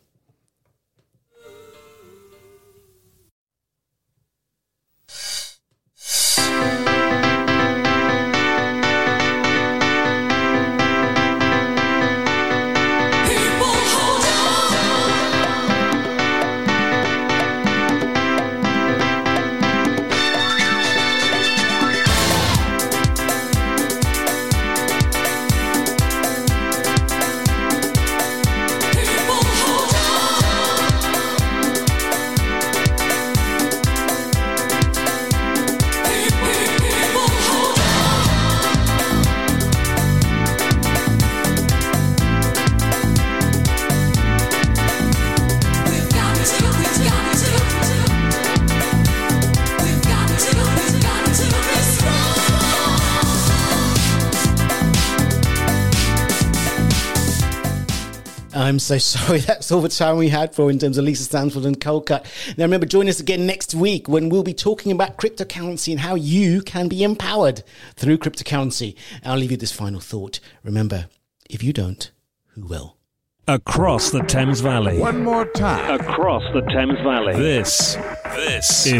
I'm 58.69 58.79
so 58.79 58.99
sorry. 58.99 59.39
That's 59.39 59.73
all 59.73 59.81
the 59.81 59.89
time 59.89 60.19
we 60.19 60.29
had 60.29 60.55
for 60.55 60.71
in 60.71 60.79
terms 60.79 60.99
of 60.99 61.05
Lisa 61.05 61.25
Stansfield 61.25 61.65
and 61.65 61.81
Coldcut. 61.81 62.25
Now, 62.59 62.65
remember, 62.65 62.85
join 62.85 63.09
us 63.09 63.19
again 63.19 63.47
next 63.47 63.75
week 63.75 64.09
when 64.09 64.29
we'll 64.29 64.43
be 64.43 64.53
talking 64.53 64.93
about 64.93 65.17
cryptocurrency 65.17 65.91
and 65.91 66.01
how 66.01 66.15
you 66.15 66.61
can 66.61 66.87
be 66.87 67.03
empowered 67.03 67.65
through 67.97 68.19
cryptocurrency. 68.19 68.95
I'll 69.25 69.39
leave 69.39 69.51
you 69.51 69.57
this 69.57 69.73
final 69.73 70.01
thought. 70.01 70.39
Remember, 70.63 71.07
if 71.49 71.63
you 71.63 71.73
don't, 71.73 72.11
who 72.49 72.67
will? 72.67 72.99
Across 73.47 74.11
the 74.11 74.21
Thames 74.25 74.61
Valley. 74.61 74.99
One 74.99 75.25
more 75.25 75.47
time. 75.47 75.99
Across 75.99 76.43
the 76.53 76.61
Thames 76.71 76.99
Valley. 77.03 77.35
This, 77.35 77.97
this 78.35 78.87
is 78.87 78.93